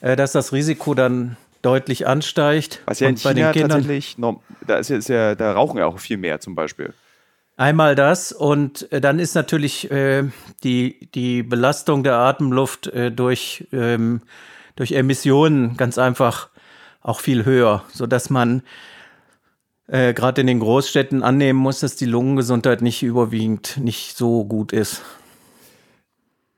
äh, 0.00 0.14
dass 0.14 0.32
das 0.32 0.52
Risiko 0.52 0.94
dann 0.94 1.36
deutlich 1.62 2.06
ansteigt. 2.06 2.80
Was 2.86 3.00
ja 3.00 3.08
in 3.08 3.16
China 3.16 3.52
tatsächlich, 3.52 4.16
da 4.66 4.76
ist 4.76 4.90
ja, 4.90 4.96
ist 4.96 5.08
ja, 5.08 5.34
da 5.34 5.52
rauchen 5.52 5.78
ja 5.78 5.86
auch 5.86 5.98
viel 5.98 6.16
mehr 6.16 6.40
zum 6.40 6.54
Beispiel. 6.54 6.94
Einmal 7.58 7.96
das 7.96 8.30
und 8.30 8.90
äh, 8.92 9.00
dann 9.00 9.18
ist 9.18 9.34
natürlich 9.34 9.90
äh, 9.90 10.22
die, 10.62 11.10
die 11.12 11.42
Belastung 11.42 12.04
der 12.04 12.14
Atemluft 12.14 12.86
äh, 12.86 13.10
durch, 13.10 13.66
ähm, 13.72 14.22
durch 14.76 14.92
Emissionen 14.92 15.76
ganz 15.76 15.98
einfach 15.98 16.50
auch 17.02 17.18
viel 17.18 17.44
höher, 17.44 17.82
sodass 17.92 18.30
man 18.30 18.62
äh, 19.88 20.14
gerade 20.14 20.40
in 20.42 20.46
den 20.46 20.60
Großstädten 20.60 21.24
annehmen 21.24 21.58
muss, 21.58 21.80
dass 21.80 21.96
die 21.96 22.04
Lungengesundheit 22.04 22.80
nicht 22.80 23.02
überwiegend 23.02 23.76
nicht 23.78 24.16
so 24.16 24.44
gut 24.44 24.72
ist. 24.72 25.02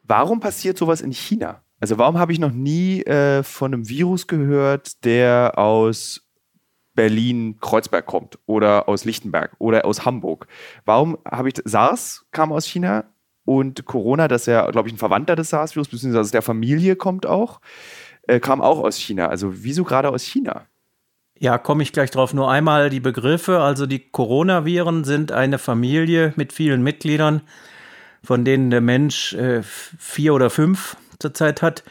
Warum 0.02 0.40
passiert 0.40 0.76
sowas 0.76 1.00
in 1.00 1.12
China? 1.12 1.62
Also 1.80 1.97
warum 1.97 2.19
habe 2.19 2.35
ich 2.35 2.38
noch 2.38 2.52
nie 2.52 3.04
äh, 3.04 3.42
von 3.42 3.73
einem 3.73 3.88
Virus 3.88 4.26
gehört, 4.26 5.02
der 5.07 5.57
aus 5.57 6.30
Berlin-Kreuzberg 7.00 8.04
kommt 8.04 8.38
oder 8.45 8.87
aus 8.87 9.07
Lichtenberg 9.07 9.52
oder 9.59 9.87
aus 9.87 10.04
Hamburg. 10.04 10.47
Warum 10.85 11.16
habe 11.25 11.49
ich 11.49 11.54
SARS 11.64 12.26
kam 12.30 12.52
aus 12.52 12.66
China 12.66 13.04
und 13.47 13.87
Corona, 13.87 14.28
das 14.28 14.45
ja, 14.45 14.71
glaube 14.71 14.88
ich, 14.88 14.95
ein 14.95 14.99
Verwandter 14.99 15.35
des 15.35 15.49
SARS-Virus, 15.49 15.88
beziehungsweise 15.88 16.21
aus 16.21 16.30
der 16.30 16.42
Familie 16.42 16.97
kommt 16.97 17.25
auch, 17.25 17.62
äh, 18.28 18.38
kam 18.38 18.61
auch 18.61 18.80
aus 18.80 18.99
China. 18.99 19.28
Also 19.28 19.64
wieso 19.64 19.85
gerade 19.85 20.11
aus 20.11 20.23
China? 20.25 20.66
Ja, 21.38 21.57
komme 21.57 21.83
ich 21.83 21.95
gleich 21.95 22.11
drauf. 22.11 22.35
Nur 22.35 22.50
einmal 22.50 22.90
die 22.90 23.00
Begriffe. 23.00 23.61
Also 23.61 23.87
die 23.87 24.11
Coronaviren 24.11 25.04
sind 25.04 25.33
eine 25.33 25.57
Familie 25.57 26.35
mit 26.37 26.52
vielen 26.52 26.83
Mitgliedern, 26.83 27.40
von 28.23 28.45
denen 28.45 28.69
der 28.69 28.83
Mensch 28.83 29.33
äh, 29.33 29.62
vier 29.62 30.35
oder 30.35 30.50
fünf 30.50 30.99
zurzeit 31.19 31.62
hat 31.62 31.83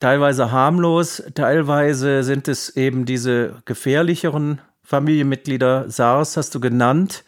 teilweise 0.00 0.50
harmlos, 0.50 1.22
teilweise 1.34 2.24
sind 2.24 2.48
es 2.48 2.70
eben 2.76 3.04
diese 3.04 3.62
gefährlicheren 3.66 4.60
Familienmitglieder. 4.82 5.88
SARS 5.88 6.36
hast 6.36 6.54
du 6.54 6.60
genannt, 6.60 7.24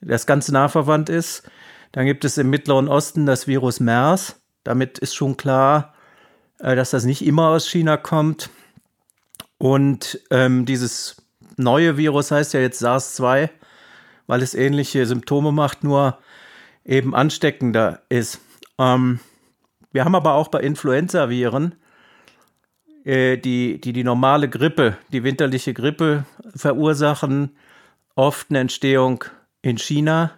das 0.00 0.26
ganz 0.26 0.50
nah 0.50 0.68
verwandt 0.68 1.08
ist. 1.10 1.42
Dann 1.92 2.06
gibt 2.06 2.24
es 2.24 2.38
im 2.38 2.48
Mittleren 2.48 2.88
Osten 2.88 3.26
das 3.26 3.46
Virus 3.46 3.80
MERS. 3.80 4.40
Damit 4.64 4.98
ist 4.98 5.14
schon 5.14 5.36
klar, 5.36 5.94
äh, 6.58 6.76
dass 6.76 6.90
das 6.90 7.04
nicht 7.04 7.24
immer 7.24 7.48
aus 7.48 7.68
China 7.68 7.96
kommt. 7.96 8.50
Und 9.58 10.20
ähm, 10.30 10.64
dieses 10.64 11.16
neue 11.56 11.96
Virus 11.96 12.30
heißt 12.30 12.54
ja 12.54 12.60
jetzt 12.60 12.80
SARS-2, 12.80 13.50
weil 14.26 14.42
es 14.42 14.54
ähnliche 14.54 15.06
Symptome 15.06 15.52
macht, 15.52 15.84
nur 15.84 16.18
eben 16.84 17.14
ansteckender 17.14 18.02
ist. 18.08 18.40
Ähm, 18.78 19.20
wir 19.92 20.04
haben 20.04 20.14
aber 20.14 20.34
auch 20.34 20.48
bei 20.48 20.60
Influenza-Viren 20.60 21.74
äh, 23.06 23.38
die, 23.38 23.80
die 23.80 23.92
die 23.92 24.02
normale 24.02 24.48
Grippe, 24.48 24.96
die 25.12 25.22
winterliche 25.22 25.72
Grippe 25.72 26.24
verursachen, 26.56 27.56
oft 28.16 28.50
eine 28.50 28.58
Entstehung 28.58 29.24
in 29.62 29.78
China. 29.78 30.32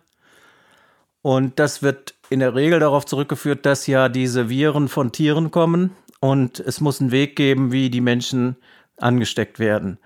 Und 1.23 1.59
das 1.59 1.83
wird 1.83 2.15
in 2.29 2.41
der 2.41 2.55
Regel 2.55 2.79
darauf 2.79 3.07
zurückgeführt, 3.07 3.65
dass 3.65 3.87
ja 3.87 4.11
diese 4.11 4.51
Viren 4.51 4.89
von 4.89 5.13
Tieren 5.13 5.51
kommen 5.51 5.97
und 6.21 6.61
es 6.61 6.83
muss 6.83 7.01
einen 7.01 7.11
Weg 7.11 7.37
geben, 7.37 7.73
wie 7.73 7.89
die 7.89 8.03
Menschen 8.03 8.57
angesteckt 8.99 9.59
werden. 9.59 9.99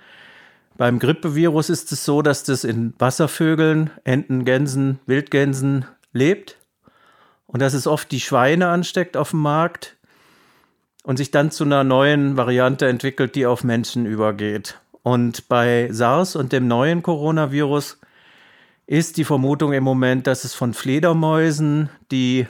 Beim 0.76 1.00
Grippevirus 1.00 1.69
ist 1.69 1.90
es 1.90 2.04
so, 2.04 2.23
dass 2.23 2.45
das 2.45 2.62
in 2.62 2.95
Wasservögeln, 2.99 3.90
Enten, 4.04 4.45
Gänsen, 4.45 5.00
Wildgänsen 5.07 5.85
lebt 6.12 6.59
und 7.47 7.61
dass 7.61 7.75
es 7.75 7.88
oft 7.88 8.12
die 8.12 8.21
Schweine 8.21 8.69
ansteckt 8.69 9.16
auf 9.16 9.31
dem 9.31 9.40
Markt 9.40 9.97
und 11.02 11.16
sich 11.16 11.30
dann 11.30 11.50
zu 11.50 11.64
einer 11.64 11.85
neuen 11.85 12.37
Variante 12.37 12.88
entwickelt, 12.88 13.35
die 13.35 13.47
auf 13.47 13.64
Menschen 13.64 14.06
übergeht. 14.06 14.80
Und 15.02 15.49
bei 15.49 15.88
SARS 15.90 16.37
und 16.37 16.52
dem 16.52 16.68
neuen 16.68 17.02
Coronavirus 17.02 17.99
ist 18.87 19.16
die 19.16 19.25
Vermutung 19.25 19.73
im 19.73 19.85
Moment, 19.85 20.26
dass 20.26 20.44
es 20.44 20.54
von 20.54 20.75
Fledermäusen, 20.75 21.88
die 22.11 22.47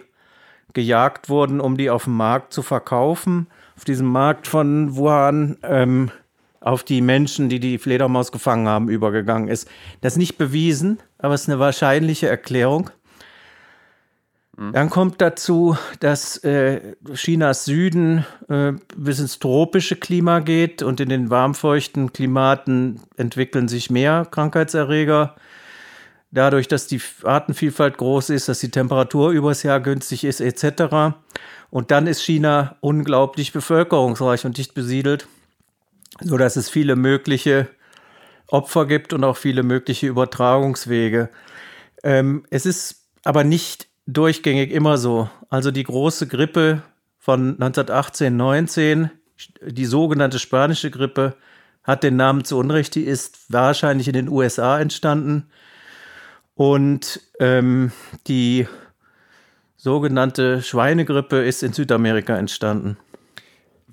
gejagt 0.74 1.28
wurden, 1.28 1.60
um 1.60 1.76
die 1.76 1.90
auf 1.90 2.04
dem 2.04 2.16
Markt 2.16 2.52
zu 2.52 2.62
verkaufen, 2.62 3.46
auf 3.76 3.84
diesem 3.84 4.06
Markt 4.06 4.46
von 4.46 4.96
Wuhan, 4.96 5.58
ähm, 5.62 6.10
auf 6.60 6.84
die 6.84 7.00
Menschen, 7.00 7.48
die 7.48 7.58
die 7.58 7.78
Fledermaus 7.78 8.32
gefangen 8.32 8.68
haben, 8.68 8.88
übergegangen 8.88 9.48
ist. 9.48 9.68
Das 10.00 10.14
ist 10.14 10.18
nicht 10.18 10.38
bewiesen, 10.38 10.98
aber 11.18 11.34
es 11.34 11.42
ist 11.42 11.48
eine 11.48 11.58
wahrscheinliche 11.58 12.28
Erklärung. 12.28 12.90
Mhm. 14.56 14.72
Dann 14.72 14.90
kommt 14.90 15.20
dazu, 15.20 15.76
dass 16.00 16.38
äh, 16.44 16.94
Chinas 17.14 17.64
Süden 17.64 18.24
äh, 18.48 18.72
bis 18.96 19.18
ins 19.18 19.38
tropische 19.38 19.96
Klima 19.96 20.40
geht 20.40 20.82
und 20.82 21.00
in 21.00 21.08
den 21.08 21.30
warmfeuchten 21.30 22.12
Klimaten 22.12 23.00
entwickeln 23.16 23.68
sich 23.68 23.90
mehr 23.90 24.26
Krankheitserreger. 24.30 25.36
Dadurch, 26.30 26.68
dass 26.68 26.86
die 26.86 27.00
Artenvielfalt 27.24 27.98
groß 27.98 28.30
ist, 28.30 28.48
dass 28.48 28.60
die 28.60 28.70
Temperatur 28.70 29.30
übers 29.30 29.62
Jahr 29.62 29.80
günstig 29.80 30.24
ist, 30.24 30.40
etc. 30.40 31.14
Und 31.70 31.90
dann 31.90 32.06
ist 32.06 32.22
China 32.22 32.76
unglaublich 32.80 33.52
bevölkerungsreich 33.52 34.46
und 34.46 34.56
dicht 34.56 34.72
besiedelt 34.74 35.26
so 36.20 36.36
dass 36.36 36.56
es 36.56 36.68
viele 36.68 36.96
mögliche 36.96 37.68
Opfer 38.48 38.86
gibt 38.86 39.12
und 39.12 39.24
auch 39.24 39.36
viele 39.36 39.62
mögliche 39.62 40.06
Übertragungswege. 40.06 41.30
Ähm, 42.02 42.44
es 42.50 42.66
ist 42.66 43.06
aber 43.24 43.44
nicht 43.44 43.88
durchgängig 44.06 44.70
immer 44.70 44.98
so. 44.98 45.28
Also 45.48 45.70
die 45.70 45.84
große 45.84 46.26
Grippe 46.26 46.82
von 47.18 47.52
1918, 47.52 48.36
19, 48.36 49.10
die 49.62 49.84
sogenannte 49.84 50.38
spanische 50.38 50.90
Grippe, 50.90 51.36
hat 51.84 52.04
den 52.04 52.16
Namen 52.16 52.44
zu 52.44 52.58
Unrecht. 52.58 52.94
Die 52.94 53.04
ist 53.04 53.46
wahrscheinlich 53.48 54.06
in 54.06 54.14
den 54.14 54.28
USA 54.28 54.80
entstanden. 54.80 55.48
Und 56.54 57.20
ähm, 57.40 57.90
die 58.28 58.68
sogenannte 59.76 60.62
Schweinegrippe 60.62 61.42
ist 61.42 61.62
in 61.62 61.72
Südamerika 61.72 62.36
entstanden 62.36 62.96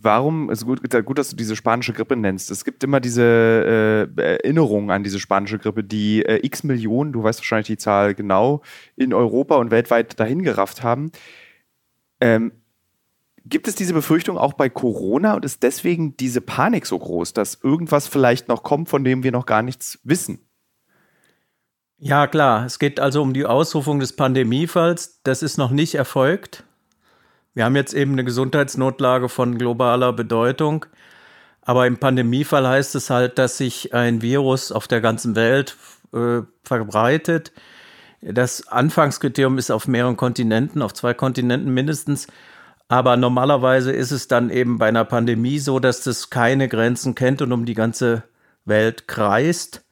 warum, 0.02 0.50
also 0.50 0.66
gut, 0.66 0.82
gut, 1.06 1.18
dass 1.18 1.30
du 1.30 1.36
diese 1.36 1.56
spanische 1.56 1.94
Grippe 1.94 2.16
nennst. 2.16 2.52
Es 2.52 2.64
gibt 2.64 2.84
immer 2.84 3.00
diese 3.00 4.08
äh, 4.18 4.22
Erinnerungen 4.22 4.92
an 4.92 5.04
diese 5.04 5.20
spanische 5.20 5.60
Grippe, 5.60 5.84
die 5.84 6.24
äh, 6.24 6.46
x 6.46 6.64
Millionen, 6.64 7.12
du 7.12 7.24
weißt 7.24 7.40
wahrscheinlich 7.40 7.68
die 7.68 7.78
Zahl 7.78 8.16
genau, 8.16 8.62
in 8.96 9.14
Europa 9.14 9.56
und 9.56 9.72
weltweit 9.72 10.20
dahin 10.20 10.44
gerafft 10.44 10.84
haben. 10.84 11.12
Ähm, 12.22 12.52
gibt 13.46 13.68
es 13.68 13.76
diese 13.76 13.94
Befürchtung 13.94 14.38
auch 14.38 14.54
bei 14.54 14.70
Corona 14.70 15.34
und 15.34 15.46
ist 15.46 15.64
deswegen 15.64 16.16
diese 16.18 16.42
Panik 16.42 16.86
so 16.86 16.98
groß, 16.98 17.34
dass 17.34 17.60
irgendwas 17.64 18.08
vielleicht 18.08 18.48
noch 18.48 18.64
kommt, 18.64 18.90
von 18.90 19.04
dem 19.04 19.24
wir 19.24 19.32
noch 19.32 19.46
gar 19.46 19.62
nichts 19.62 20.00
wissen? 20.04 20.40
Ja, 21.98 22.28
klar. 22.28 22.66
Es 22.66 22.80
geht 22.80 23.00
also 23.00 23.22
um 23.22 23.34
die 23.34 23.46
Ausrufung 23.46 24.00
des 24.00 24.16
Pandemiefalls. 24.16 25.22
Das 25.24 25.44
ist 25.44 25.58
noch 25.58 25.72
nicht 25.72 25.96
erfolgt. 25.96 26.64
Wir 27.54 27.66
haben 27.66 27.76
jetzt 27.76 27.94
eben 27.94 28.14
eine 28.14 28.24
Gesundheitsnotlage 28.24 29.30
von 29.30 29.58
globaler 29.58 30.14
Bedeutung. 30.14 30.86
Aber 31.62 31.88
im 31.88 31.98
Pandemiefall 31.98 32.68
heißt 32.68 32.96
es 32.96 33.10
halt, 33.10 33.38
dass 33.38 33.58
sich 33.58 33.94
ein 33.94 34.22
Virus 34.22 34.72
auf 34.72 34.88
der 34.88 35.02
ganzen 35.02 35.36
Welt 35.36 35.78
äh, 36.14 36.42
verbreitet. 36.64 37.52
Das 38.22 38.68
Anfangskriterium 38.68 39.58
ist 39.58 39.72
auf 39.72 39.88
mehreren 39.88 40.18
Kontinenten, 40.18 40.82
auf 40.82 40.94
zwei 40.94 41.14
Kontinenten 41.14 41.74
mindestens. 41.74 42.28
Aber 42.88 43.18
normalerweise 43.18 43.92
ist 43.92 44.12
es 44.12 44.28
dann 44.28 44.50
eben 44.50 44.80
bei 44.80 44.88
einer 44.88 45.06
Pandemie 45.06 45.60
so, 45.60 45.80
dass 45.80 46.02
das 46.02 46.30
keine 46.32 46.68
Grenzen 46.68 47.14
kennt 47.14 47.42
und 47.42 47.52
um 47.52 47.66
die 47.66 47.76
ganze 47.76 48.24
Welt 48.66 49.08
kreist. 49.08 49.86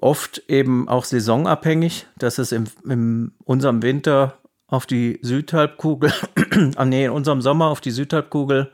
Oft 0.00 0.42
eben 0.48 0.88
auch 0.88 1.04
saisonabhängig, 1.04 2.06
dass 2.18 2.38
es 2.38 2.50
in 2.50 3.32
unserem 3.44 3.82
Winter 3.82 4.38
auf 4.68 4.86
die 4.86 5.18
Südhalbkugel, 5.22 6.12
ah 6.76 6.84
nee, 6.84 7.04
in 7.04 7.10
unserem 7.10 7.40
Sommer 7.40 7.66
auf 7.66 7.80
die 7.80 7.90
Südhalbkugel 7.90 8.70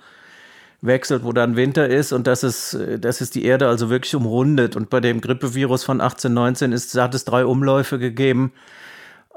wechselt, 0.80 1.24
wo 1.24 1.32
dann 1.32 1.56
Winter 1.56 1.88
ist 1.88 2.12
und 2.12 2.26
dass 2.26 2.42
es, 2.42 2.76
dass 2.98 3.20
es 3.20 3.30
die 3.30 3.44
Erde 3.44 3.68
also 3.68 3.88
wirklich 3.88 4.14
umrundet. 4.14 4.74
Und 4.74 4.90
bei 4.90 5.00
dem 5.00 5.20
Grippevirus 5.20 5.84
von 5.84 6.00
1819 6.00 6.72
ist, 6.72 6.94
hat 6.98 7.14
es 7.14 7.24
drei 7.24 7.44
Umläufe 7.44 7.98
gegeben. 7.98 8.52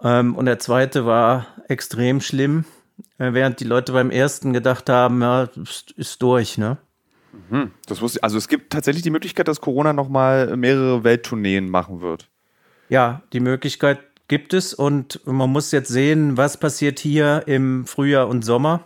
Ähm, 0.01 0.35
und 0.35 0.45
der 0.45 0.59
zweite 0.59 1.05
war 1.05 1.47
extrem 1.67 2.19
schlimm, 2.19 2.65
äh, 3.19 3.33
während 3.33 3.59
die 3.59 3.65
Leute 3.65 3.93
beim 3.93 4.09
ersten 4.09 4.53
gedacht 4.53 4.89
haben, 4.89 5.21
ja, 5.21 5.43
ist, 5.43 5.91
ist 5.91 6.21
durch, 6.21 6.57
ne? 6.57 6.77
Mhm, 7.49 7.71
das 7.85 8.01
wusste, 8.01 8.23
also 8.23 8.37
es 8.37 8.47
gibt 8.47 8.71
tatsächlich 8.71 9.03
die 9.03 9.09
Möglichkeit, 9.09 9.47
dass 9.47 9.59
Corona 9.59 9.93
nochmal 9.93 10.55
mehrere 10.55 11.03
Welttourneen 11.03 11.69
machen 11.69 12.01
wird. 12.01 12.29
Ja, 12.87 13.23
die 13.33 13.41
Möglichkeit 13.41 13.99
gibt 14.27 14.53
es 14.53 14.73
und 14.73 15.21
man 15.25 15.49
muss 15.49 15.71
jetzt 15.71 15.89
sehen, 15.89 16.37
was 16.37 16.57
passiert 16.57 16.99
hier 16.99 17.43
im 17.45 17.85
Frühjahr 17.85 18.27
und 18.27 18.43
Sommer. 18.43 18.83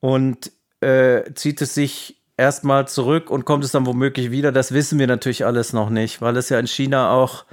Und 0.00 0.52
äh, 0.80 1.32
zieht 1.34 1.60
es 1.62 1.74
sich 1.74 2.20
erstmal 2.36 2.88
zurück 2.88 3.30
und 3.30 3.44
kommt 3.44 3.64
es 3.64 3.72
dann 3.72 3.86
womöglich 3.86 4.30
wieder? 4.30 4.52
Das 4.52 4.72
wissen 4.72 4.98
wir 4.98 5.06
natürlich 5.06 5.44
alles 5.44 5.72
noch 5.72 5.90
nicht, 5.90 6.20
weil 6.20 6.36
es 6.36 6.48
ja 6.48 6.58
in 6.58 6.66
China 6.66 7.10
auch, 7.10 7.44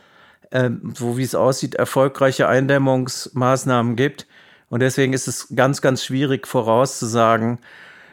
äh, 0.52 0.70
so 0.94 1.18
wie 1.18 1.24
es 1.24 1.36
aussieht, 1.36 1.76
erfolgreiche 1.76 2.48
Eindämmungsmaßnahmen 2.48 3.96
gibt. 3.96 4.28
Und 4.70 4.82
deswegen 4.82 5.14
ist 5.14 5.28
es 5.28 5.54
ganz, 5.56 5.82
ganz 5.82 6.04
schwierig 6.04 6.48
vorauszusagen, 6.48 7.60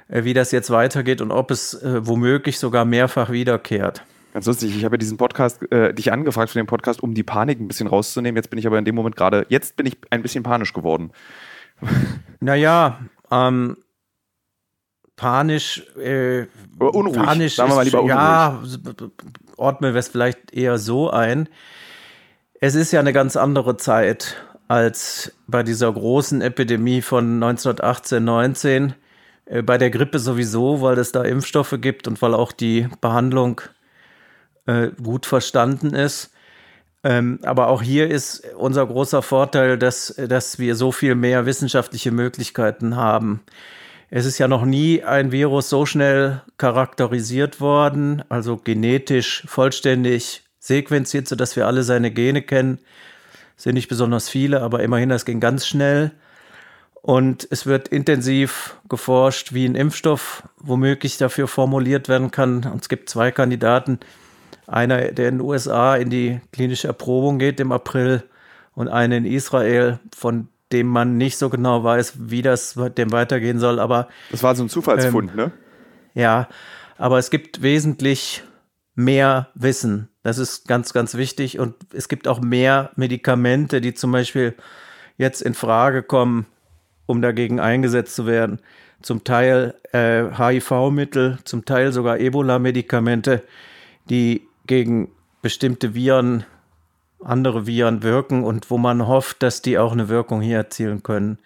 äh, 0.08 0.24
wie 0.24 0.34
das 0.34 0.52
jetzt 0.52 0.70
weitergeht 0.70 1.20
und 1.20 1.30
ob 1.30 1.50
es 1.50 1.74
äh, 1.74 2.06
womöglich 2.06 2.58
sogar 2.58 2.84
mehrfach 2.84 3.30
wiederkehrt. 3.30 4.02
Ganz 4.32 4.46
lustig, 4.46 4.76
ich 4.76 4.84
habe 4.84 4.94
ja 4.94 4.98
diesen 4.98 5.16
Podcast, 5.16 5.60
äh, 5.72 5.94
dich 5.94 6.12
angefragt 6.12 6.50
für 6.50 6.58
den 6.58 6.66
Podcast, 6.66 7.02
um 7.02 7.14
die 7.14 7.22
Panik 7.22 7.60
ein 7.60 7.68
bisschen 7.68 7.86
rauszunehmen. 7.86 8.36
Jetzt 8.36 8.50
bin 8.50 8.58
ich 8.58 8.66
aber 8.66 8.78
in 8.78 8.84
dem 8.84 8.94
Moment 8.94 9.16
gerade, 9.16 9.46
jetzt 9.48 9.76
bin 9.76 9.86
ich 9.86 9.96
ein 10.10 10.22
bisschen 10.22 10.42
panisch 10.42 10.72
geworden. 10.72 11.12
Naja, 12.40 13.00
ähm, 13.32 13.78
panisch, 15.16 15.82
äh, 15.96 16.46
Oder 16.78 16.94
unruhig, 16.94 17.16
panisch 17.16 17.56
sagen 17.56 17.72
wir 17.72 17.74
mal 17.74 17.84
lieber 17.84 18.02
unruhig. 18.02 18.16
Ja, 18.16 18.62
ordnen 19.56 19.92
wir 19.92 19.98
es 19.98 20.06
vielleicht 20.06 20.52
eher 20.52 20.78
so 20.78 21.10
ein. 21.10 21.48
Es 22.60 22.76
ist 22.76 22.92
ja 22.92 23.00
eine 23.00 23.12
ganz 23.12 23.36
andere 23.36 23.76
Zeit 23.76 24.36
als 24.68 25.32
bei 25.48 25.64
dieser 25.64 25.92
großen 25.92 26.40
Epidemie 26.40 27.02
von 27.02 27.42
1918, 27.42 28.22
19. 28.22 28.94
Äh, 29.46 29.62
bei 29.62 29.78
der 29.78 29.90
Grippe 29.90 30.18
sowieso, 30.18 30.80
weil 30.80 30.98
es 30.98 31.10
da 31.12 31.22
Impfstoffe 31.22 31.76
gibt 31.80 32.06
und 32.06 32.20
weil 32.22 32.34
auch 32.34 32.52
die 32.52 32.88
Behandlung 33.00 33.60
äh, 34.68 34.90
gut 35.02 35.24
verstanden 35.24 35.94
ist. 35.94 36.30
Ähm, 37.02 37.38
aber 37.42 37.68
auch 37.68 37.80
hier 37.80 38.10
ist 38.10 38.44
unser 38.56 38.86
großer 38.86 39.22
Vorteil, 39.22 39.78
dass, 39.78 40.14
dass 40.28 40.58
wir 40.58 40.76
so 40.76 40.92
viel 40.92 41.14
mehr 41.14 41.46
wissenschaftliche 41.46 42.10
Möglichkeiten 42.10 42.96
haben. 42.96 43.40
Es 44.10 44.26
ist 44.26 44.38
ja 44.38 44.46
noch 44.46 44.64
nie 44.64 45.02
ein 45.02 45.32
Virus 45.32 45.70
so 45.70 45.86
schnell 45.86 46.42
charakterisiert 46.58 47.60
worden, 47.60 48.22
also 48.28 48.56
genetisch 48.56 49.44
vollständig 49.46 50.42
sequenziert, 50.58 51.28
sodass 51.28 51.56
wir 51.56 51.66
alle 51.66 51.82
seine 51.82 52.10
Gene 52.10 52.42
kennen. 52.42 52.78
Es 53.56 53.62
sind 53.64 53.74
nicht 53.74 53.88
besonders 53.88 54.28
viele, 54.28 54.60
aber 54.60 54.82
immerhin, 54.82 55.08
das 55.08 55.24
ging 55.24 55.40
ganz 55.40 55.66
schnell. 55.66 56.12
Und 57.00 57.46
es 57.50 57.64
wird 57.64 57.88
intensiv 57.88 58.76
geforscht, 58.88 59.54
wie 59.54 59.64
ein 59.64 59.76
Impfstoff 59.76 60.42
womöglich 60.58 61.16
dafür 61.16 61.48
formuliert 61.48 62.08
werden 62.08 62.30
kann. 62.30 62.64
Und 62.64 62.82
es 62.82 62.88
gibt 62.88 63.08
zwei 63.08 63.30
Kandidaten, 63.30 64.00
einer, 64.68 65.12
der 65.12 65.28
in 65.28 65.38
den 65.38 65.40
USA 65.40 65.96
in 65.96 66.10
die 66.10 66.40
klinische 66.52 66.86
Erprobung 66.86 67.38
geht 67.38 67.58
im 67.58 67.72
April 67.72 68.22
und 68.74 68.88
einer 68.88 69.16
in 69.16 69.24
Israel, 69.24 69.98
von 70.14 70.48
dem 70.70 70.86
man 70.86 71.16
nicht 71.16 71.38
so 71.38 71.48
genau 71.48 71.82
weiß, 71.82 72.14
wie 72.30 72.42
das 72.42 72.78
dem 72.96 73.10
weitergehen 73.10 73.58
soll. 73.58 73.80
Aber 73.80 74.08
das 74.30 74.42
war 74.42 74.54
so 74.54 74.62
ein 74.62 74.68
Zufallsfund, 74.68 75.30
ähm, 75.30 75.36
ne? 75.36 75.52
Ja, 76.14 76.48
aber 76.98 77.18
es 77.18 77.30
gibt 77.30 77.62
wesentlich 77.62 78.42
mehr 78.94 79.48
Wissen. 79.54 80.08
Das 80.22 80.36
ist 80.38 80.68
ganz, 80.68 80.92
ganz 80.92 81.14
wichtig. 81.14 81.58
Und 81.58 81.74
es 81.94 82.08
gibt 82.08 82.28
auch 82.28 82.40
mehr 82.40 82.90
Medikamente, 82.96 83.80
die 83.80 83.94
zum 83.94 84.12
Beispiel 84.12 84.54
jetzt 85.16 85.40
in 85.40 85.54
Frage 85.54 86.02
kommen, 86.02 86.46
um 87.06 87.22
dagegen 87.22 87.60
eingesetzt 87.60 88.14
zu 88.14 88.26
werden. 88.26 88.60
Zum 89.00 89.24
Teil 89.24 89.74
äh, 89.92 90.24
HIV-Mittel, 90.36 91.38
zum 91.44 91.64
Teil 91.64 91.92
sogar 91.92 92.18
Ebola-Medikamente, 92.18 93.44
die 94.10 94.47
gegen 94.68 95.10
bestimmte 95.42 95.94
Viren, 95.94 96.44
andere 97.24 97.66
Viren 97.66 98.04
wirken 98.04 98.44
und 98.44 98.70
wo 98.70 98.78
man 98.78 99.08
hofft, 99.08 99.42
dass 99.42 99.62
die 99.62 99.78
auch 99.78 99.92
eine 99.92 100.08
Wirkung 100.08 100.40
hier 100.40 100.58
erzielen 100.58 101.02
können. 101.02 101.38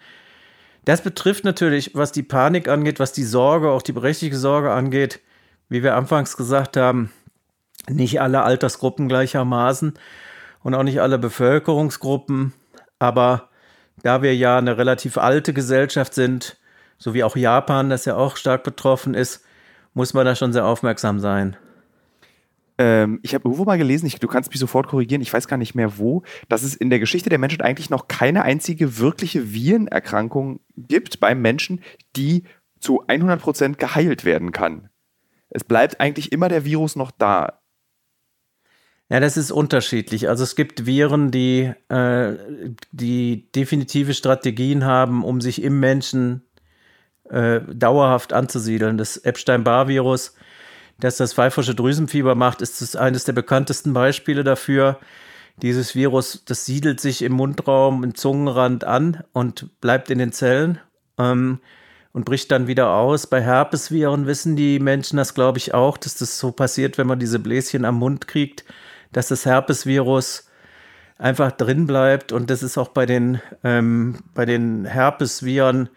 Das 0.85 1.01
betrifft 1.01 1.45
natürlich, 1.45 1.95
was 1.95 2.11
die 2.11 2.23
Panik 2.23 2.67
angeht, 2.67 2.99
was 2.99 3.13
die 3.13 3.23
Sorge, 3.23 3.71
auch 3.71 3.81
die 3.81 3.93
berechtigte 3.93 4.37
Sorge 4.37 4.71
angeht, 4.71 5.21
wie 5.69 5.81
wir 5.81 5.95
anfangs 5.95 6.37
gesagt 6.37 6.77
haben, 6.77 7.11
Nicht 7.89 8.21
alle 8.21 8.43
Altersgruppen 8.43 9.09
gleichermaßen 9.09 9.95
und 10.63 10.75
auch 10.75 10.83
nicht 10.83 11.01
alle 11.01 11.19
Bevölkerungsgruppen. 11.19 12.53
Aber 12.97 13.49
da 14.03 14.21
wir 14.21 14.35
ja 14.35 14.57
eine 14.57 14.77
relativ 14.77 15.17
alte 15.17 15.53
Gesellschaft 15.53 16.13
sind, 16.13 16.57
so 16.97 17.13
wie 17.13 17.23
auch 17.25 17.35
Japan, 17.35 17.89
das 17.89 18.05
ja 18.05 18.15
auch 18.15 18.37
stark 18.37 18.63
betroffen 18.63 19.13
ist, 19.13 19.43
muss 19.93 20.13
man 20.13 20.25
da 20.25 20.35
schon 20.35 20.53
sehr 20.53 20.65
aufmerksam 20.65 21.19
sein. 21.19 21.57
Ähm, 22.77 23.19
ich 23.21 23.33
habe 23.33 23.45
irgendwo 23.45 23.65
mal 23.65 23.77
gelesen, 23.77 24.05
ich, 24.05 24.19
du 24.19 24.27
kannst 24.27 24.49
mich 24.49 24.59
sofort 24.59 24.87
korrigieren, 24.87 25.21
ich 25.21 25.31
weiß 25.31 25.47
gar 25.47 25.57
nicht 25.57 25.75
mehr 25.75 25.97
wo, 25.97 26.23
dass 26.49 26.63
es 26.63 26.75
in 26.75 26.89
der 26.89 26.99
Geschichte 26.99 27.29
der 27.29 27.39
Menschheit 27.39 27.61
eigentlich 27.61 27.89
noch 27.89 28.07
keine 28.07 28.43
einzige 28.43 28.97
wirkliche 28.97 29.53
Virenerkrankung 29.53 30.59
gibt 30.75 31.19
beim 31.19 31.41
Menschen, 31.41 31.81
die 32.15 32.43
zu 32.79 33.03
100% 33.03 33.75
geheilt 33.75 34.25
werden 34.25 34.51
kann. 34.51 34.89
Es 35.49 35.63
bleibt 35.63 36.01
eigentlich 36.01 36.31
immer 36.31 36.49
der 36.49 36.65
Virus 36.65 36.95
noch 36.95 37.11
da. 37.11 37.59
Ja, 39.09 39.19
das 39.19 39.37
ist 39.37 39.51
unterschiedlich. 39.51 40.27
Also 40.27 40.43
es 40.43 40.55
gibt 40.55 40.87
Viren, 40.87 41.29
die, 41.29 41.71
äh, 41.89 42.35
die 42.91 43.51
definitive 43.51 44.15
Strategien 44.15 44.85
haben, 44.85 45.23
um 45.23 45.39
sich 45.39 45.61
im 45.61 45.79
Menschen 45.79 46.41
äh, 47.29 47.61
dauerhaft 47.71 48.33
anzusiedeln. 48.33 48.97
Das 48.97 49.17
Epstein-Barr-Virus, 49.17 50.35
das 50.99 51.17
das 51.17 51.33
pfeifersche 51.33 51.75
Drüsenfieber 51.75 52.35
macht, 52.35 52.61
ist 52.61 52.95
eines 52.95 53.25
der 53.25 53.33
bekanntesten 53.33 53.93
Beispiele 53.93 54.43
dafür. 54.43 54.99
Dieses 55.61 55.95
Virus, 55.95 56.43
das 56.45 56.65
siedelt 56.65 56.99
sich 56.99 57.21
im 57.21 57.33
Mundraum, 57.33 58.03
im 58.03 58.15
Zungenrand 58.15 58.83
an 58.83 59.23
und 59.33 59.79
bleibt 59.81 60.09
in 60.09 60.17
den 60.17 60.31
Zellen 60.31 60.79
ähm, 61.17 61.59
und 62.11 62.25
bricht 62.25 62.51
dann 62.51 62.67
wieder 62.67 62.91
aus. 62.91 63.27
Bei 63.27 63.41
Herpesviren 63.41 64.25
wissen 64.25 64.55
die 64.55 64.79
Menschen 64.79 65.17
das, 65.17 65.33
glaube 65.35 65.59
ich, 65.59 65.73
auch, 65.73 65.97
dass 65.97 66.15
das 66.15 66.39
so 66.39 66.51
passiert, 66.51 66.97
wenn 66.97 67.07
man 67.07 67.19
diese 67.19 67.39
Bläschen 67.39 67.85
am 67.85 67.95
Mund 67.95 68.27
kriegt, 68.27 68.65
dass 69.11 69.27
das 69.27 69.45
Herpesvirus 69.45 70.47
einfach 71.17 71.51
drin 71.51 71.85
bleibt. 71.85 72.31
Und 72.31 72.49
das 72.49 72.63
ist 72.63 72.77
auch 72.77 72.89
bei 72.89 73.05
den, 73.05 73.39
ähm, 73.63 74.19
bei 74.33 74.45
den 74.45 74.85
Herpesviren 74.85 75.89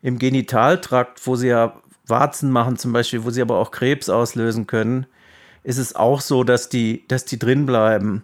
im 0.00 0.18
Genitaltrakt, 0.18 1.26
wo 1.26 1.36
sie 1.36 1.48
ja 1.48 1.80
Warzen 2.12 2.52
machen 2.52 2.76
zum 2.76 2.92
Beispiel, 2.92 3.24
wo 3.24 3.30
sie 3.30 3.42
aber 3.42 3.58
auch 3.58 3.72
Krebs 3.72 4.08
auslösen 4.08 4.68
können, 4.68 5.06
ist 5.64 5.78
es 5.78 5.96
auch 5.96 6.20
so, 6.20 6.44
dass 6.44 6.68
die, 6.68 7.04
dass 7.08 7.24
die 7.24 7.38
drin 7.38 7.66
bleiben. 7.66 8.22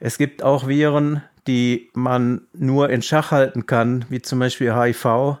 Es 0.00 0.18
gibt 0.18 0.42
auch 0.42 0.68
Viren, 0.68 1.22
die 1.46 1.88
man 1.94 2.42
nur 2.52 2.90
in 2.90 3.00
Schach 3.00 3.30
halten 3.30 3.64
kann, 3.64 4.04
wie 4.10 4.20
zum 4.20 4.38
Beispiel 4.38 4.74
HIV. 4.74 5.38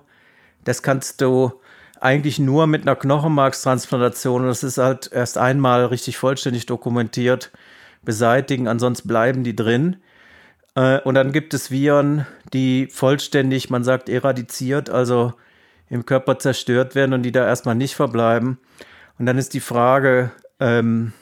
Das 0.64 0.82
kannst 0.82 1.20
du 1.20 1.52
eigentlich 2.00 2.38
nur 2.38 2.66
mit 2.66 2.82
einer 2.82 2.96
Knochenmarkstransplantation, 2.96 4.46
das 4.46 4.62
ist 4.62 4.78
halt 4.78 5.10
erst 5.12 5.36
einmal 5.36 5.86
richtig 5.86 6.16
vollständig 6.16 6.66
dokumentiert, 6.66 7.50
beseitigen, 8.02 8.68
ansonsten 8.68 9.08
bleiben 9.08 9.44
die 9.44 9.56
drin. 9.56 9.96
Äh, 10.74 11.00
und 11.00 11.14
dann 11.14 11.32
gibt 11.32 11.54
es 11.54 11.70
Viren, 11.70 12.26
die 12.52 12.86
vollständig, 12.86 13.68
man 13.68 13.84
sagt, 13.84 14.08
eradiziert, 14.08 14.90
also 14.90 15.34
im 15.90 16.06
Körper 16.06 16.38
zerstört 16.38 16.94
werden 16.94 17.12
und 17.12 17.22
die 17.22 17.32
da 17.32 17.46
erstmal 17.46 17.74
nicht 17.74 17.94
verbleiben. 17.94 18.58
Und 19.18 19.26
dann 19.26 19.38
ist 19.38 19.54
die 19.54 19.60
Frage, 19.60 20.30
ähm, 20.60 21.12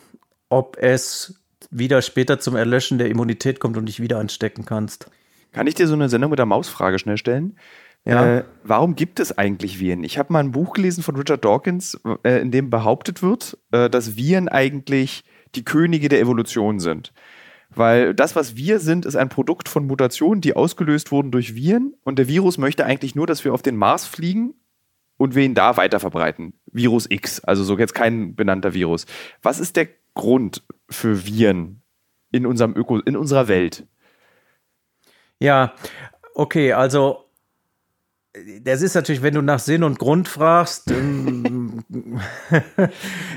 ob 0.49 0.77
es 0.79 1.43
wieder 1.71 2.03
später 2.03 2.39
zum 2.39 2.57
Erlöschen 2.57 2.99
der 2.99 3.09
Immunität 3.09 3.61
kommt 3.61 3.77
und 3.77 3.87
dich 3.87 4.01
wieder 4.01 4.19
anstecken 4.19 4.65
kannst. 4.65 5.11
Kann 5.53 5.67
ich 5.67 5.75
dir 5.75 5.87
so 5.87 5.95
eine 5.95 6.09
Sendung 6.09 6.31
mit 6.31 6.39
der 6.39 6.47
Mausfrage 6.47 6.99
schnell 6.99 7.17
stellen? 7.17 7.59
Ja. 8.05 8.39
Äh, 8.39 8.45
warum 8.63 8.95
gibt 8.95 9.19
es 9.19 9.37
eigentlich 9.37 9.81
Viren? 9.81 10.05
Ich 10.05 10.17
habe 10.19 10.33
mal 10.33 10.41
ein 10.41 10.53
Buch 10.53 10.75
gelesen 10.75 11.03
von 11.03 11.17
Richard 11.17 11.45
Dawkins, 11.45 12.01
äh, 12.23 12.41
in 12.41 12.53
dem 12.53 12.71
behauptet 12.71 13.23
wird, 13.23 13.59
äh, 13.73 13.91
dass 13.91 14.17
Viren 14.17 14.49
eigentlich 14.49 15.25
die 15.57 15.65
Könige 15.65 16.09
der 16.09 16.21
Evolution 16.21 16.79
sind. 16.79 17.13
Weil 17.71 18.15
das, 18.15 18.37
was 18.37 18.57
wir 18.57 18.79
sind, 18.79 19.05
ist 19.05 19.17
ein 19.17 19.29
Produkt 19.29 19.69
von 19.69 19.87
Mutationen, 19.87 20.41
die 20.41 20.57
ausgelöst 20.57 21.11
wurden 21.13 21.31
durch 21.31 21.55
Viren. 21.55 21.95
Und 22.05 22.19
der 22.19 22.29
Virus 22.29 22.59
möchte 22.59 22.85
eigentlich 22.85 23.15
nur, 23.15 23.27
dass 23.27 23.45
wir 23.45 23.53
auf 23.53 23.63
den 23.63 23.77
Mars 23.77 24.07
fliegen 24.07 24.55
und 25.17 25.35
wir 25.35 25.45
ihn 25.45 25.55
da 25.55 25.77
weiter 25.77 26.01
verbreiten. 26.01 26.55
Virus 26.67 27.11
X, 27.11 27.41
also 27.41 27.65
so 27.65 27.79
jetzt 27.79 27.95
kein 27.95 28.35
benannter 28.35 28.75
Virus. 28.75 29.07
Was 29.43 29.61
ist 29.61 29.77
der 29.77 29.89
Grund 30.15 30.63
für 30.89 31.27
Viren 31.27 31.83
in 32.33 32.47
unserem 32.47 32.75
Öko, 32.77 32.99
in 33.01 33.17
unserer 33.17 33.49
Welt? 33.49 33.87
Ja, 35.39 35.75
okay, 36.35 36.73
also 36.73 37.26
das 38.65 38.83
ist 38.83 38.95
natürlich, 38.95 39.23
wenn 39.23 39.35
du 39.35 39.43
nach 39.43 39.59
Sinn 39.59 39.83
und 39.83 39.99
Grund 39.99 40.29
fragst, 40.29 40.91
dann, 40.91 41.85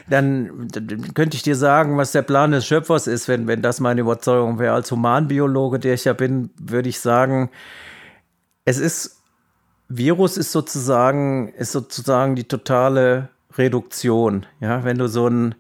dann, 0.10 1.14
könnte 1.14 1.38
ich 1.38 1.44
dir 1.44 1.56
sagen, 1.56 1.98
was 1.98 2.12
der 2.12 2.22
Plan 2.22 2.52
des 2.52 2.66
Schöpfers 2.66 3.08
ist, 3.08 3.28
wenn, 3.28 3.48
wenn 3.48 3.62
das 3.62 3.80
meine 3.80 4.02
Überzeugung 4.02 4.60
wäre. 4.60 4.74
Als 4.74 4.92
Humanbiologe, 4.92 5.80
der 5.80 5.94
ich 5.94 6.06
ja 6.06 6.14
bin, 6.14 6.50
würde 6.60 6.90
ich 6.90 7.00
sagen, 7.00 7.50
es 8.66 8.78
ist, 8.78 9.22
Virus 9.88 10.38
ist 10.38 10.52
sozusagen, 10.52 11.54
ist 11.54 11.72
sozusagen 11.72 12.36
die 12.36 12.44
totale 12.44 13.30
Reduktion. 13.58 14.46
Ja, 14.60 14.84
wenn 14.84 14.98
du 14.98 15.08
so 15.08 15.28
ein, 15.28 15.56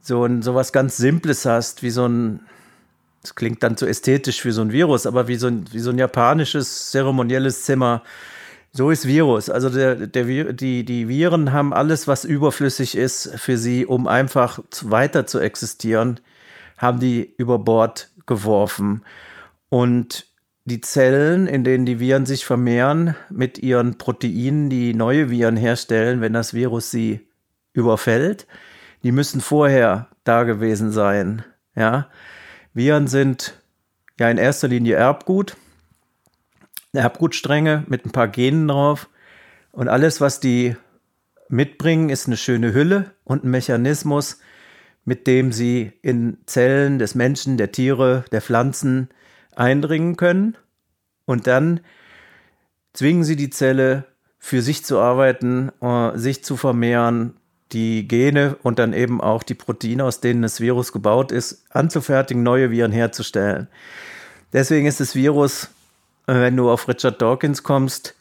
so 0.00 0.24
ein, 0.24 0.42
so 0.42 0.54
was 0.54 0.72
ganz 0.72 0.96
Simples 0.96 1.44
hast, 1.44 1.82
wie 1.82 1.90
so 1.90 2.06
ein, 2.06 2.40
das 3.20 3.34
klingt 3.34 3.62
dann 3.62 3.76
zu 3.76 3.86
ästhetisch 3.86 4.40
für 4.40 4.52
so 4.52 4.62
ein 4.62 4.72
Virus, 4.72 5.06
aber 5.06 5.28
wie 5.28 5.36
so 5.36 5.46
ein, 5.46 5.66
wie 5.72 5.78
so 5.78 5.90
ein 5.90 5.98
japanisches 5.98 6.90
zeremonielles 6.90 7.64
Zimmer, 7.64 8.02
so 8.72 8.90
ist 8.90 9.06
Virus. 9.06 9.50
Also 9.50 9.68
der, 9.68 10.06
der, 10.06 10.52
die, 10.52 10.84
die 10.84 11.08
Viren 11.08 11.52
haben 11.52 11.74
alles, 11.74 12.08
was 12.08 12.24
überflüssig 12.24 12.96
ist 12.96 13.30
für 13.36 13.58
sie, 13.58 13.84
um 13.86 14.06
einfach 14.08 14.60
weiter 14.82 15.26
zu 15.26 15.38
existieren, 15.38 16.20
haben 16.78 16.98
die 16.98 17.34
über 17.36 17.58
Bord 17.58 18.10
geworfen. 18.26 19.02
Und 19.68 20.26
die 20.64 20.80
Zellen, 20.80 21.46
in 21.46 21.64
denen 21.64 21.86
die 21.86 22.00
Viren 22.00 22.24
sich 22.24 22.44
vermehren, 22.44 23.14
mit 23.30 23.58
ihren 23.58 23.98
Proteinen, 23.98 24.70
die 24.70 24.94
neue 24.94 25.28
Viren 25.28 25.56
herstellen, 25.56 26.20
wenn 26.20 26.32
das 26.32 26.54
Virus 26.54 26.90
sie 26.90 27.28
überfällt, 27.72 28.46
die 29.02 29.12
müssen 29.12 29.40
vorher 29.40 30.08
da 30.24 30.44
gewesen 30.44 30.92
sein. 30.92 31.44
Ja? 31.74 32.08
Viren 32.72 33.06
sind 33.06 33.54
ja 34.18 34.30
in 34.30 34.38
erster 34.38 34.68
Linie 34.68 34.96
Erbgut 34.96 35.56
Erbgutstränge 36.92 37.84
mit 37.88 38.04
ein 38.04 38.12
paar 38.12 38.28
Genen 38.28 38.68
drauf. 38.68 39.08
Und 39.70 39.88
alles, 39.88 40.20
was 40.20 40.40
die 40.40 40.76
mitbringen, 41.48 42.10
ist 42.10 42.26
eine 42.26 42.36
schöne 42.36 42.74
Hülle 42.74 43.12
und 43.24 43.44
ein 43.44 43.50
Mechanismus, 43.50 44.38
mit 45.04 45.26
dem 45.26 45.52
sie 45.52 45.92
in 46.02 46.38
Zellen 46.46 46.98
des 46.98 47.14
Menschen, 47.14 47.56
der 47.56 47.72
Tiere, 47.72 48.24
der 48.32 48.42
Pflanzen 48.42 49.08
eindringen 49.56 50.16
können. 50.16 50.56
Und 51.24 51.46
dann 51.46 51.80
zwingen 52.92 53.24
sie 53.24 53.36
die 53.36 53.50
Zelle, 53.50 54.04
für 54.38 54.60
sich 54.60 54.84
zu 54.84 54.98
arbeiten, 54.98 55.70
uh, 55.80 56.16
sich 56.16 56.42
zu 56.42 56.56
vermehren, 56.56 57.36
die 57.70 58.08
Gene 58.08 58.56
und 58.62 58.80
dann 58.80 58.92
eben 58.92 59.20
auch 59.20 59.44
die 59.44 59.54
Proteine, 59.54 60.04
aus 60.04 60.20
denen 60.20 60.42
das 60.42 60.60
Virus 60.60 60.92
gebaut 60.92 61.30
ist, 61.30 61.64
anzufertigen, 61.70 62.42
neue 62.42 62.72
Viren 62.72 62.90
herzustellen. 62.90 63.68
Deswegen 64.52 64.86
ist 64.86 64.98
das 64.98 65.14
Virus 65.14 65.64
äh, 65.64 65.68
wenn 66.26 66.56
du 66.56 66.70
auf 66.70 66.88
Richard 66.88 67.20
Dawkins 67.20 67.62
kommst, 67.62 68.14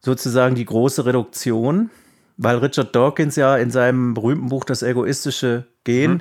sozusagen 0.00 0.54
die 0.54 0.64
große 0.64 1.04
Reduktion, 1.04 1.90
weil 2.36 2.56
Richard 2.58 2.94
Dawkins 2.96 3.36
ja 3.36 3.56
in 3.56 3.70
seinem 3.70 4.14
berühmten 4.14 4.48
Buch 4.48 4.64
Das 4.64 4.82
egoistische 4.82 5.66
Gen, 5.84 6.12
mhm. 6.12 6.20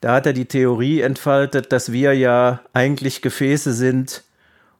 da 0.00 0.14
hat 0.14 0.26
er 0.26 0.32
die 0.32 0.46
Theorie 0.46 1.00
entfaltet, 1.00 1.72
dass 1.72 1.92
wir 1.92 2.14
ja 2.14 2.60
eigentlich 2.72 3.22
Gefäße 3.22 3.72
sind, 3.72 4.24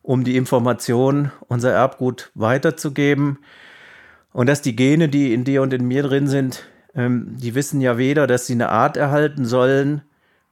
um 0.02 0.24
die 0.24 0.36
Information, 0.36 1.30
unser 1.48 1.72
Erbgut 1.72 2.30
weiterzugeben. 2.34 3.38
Und 4.32 4.48
dass 4.48 4.62
die 4.62 4.74
Gene, 4.74 5.08
die 5.08 5.34
in 5.34 5.44
dir 5.44 5.62
und 5.62 5.72
in 5.74 5.86
mir 5.86 6.02
drin 6.02 6.26
sind, 6.26 6.64
ähm, 6.94 7.36
die 7.38 7.54
wissen 7.54 7.80
ja 7.80 7.98
weder, 7.98 8.26
dass 8.26 8.46
sie 8.46 8.54
eine 8.54 8.70
Art 8.70 8.96
erhalten 8.96 9.44
sollen, 9.44 10.02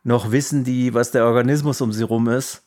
noch 0.04 0.30
wissen 0.30 0.64
die, 0.64 0.94
was 0.94 1.10
der 1.10 1.24
Organismus 1.26 1.80
um 1.80 1.92
sie 1.92 2.04
rum 2.04 2.28
ist. 2.28 2.62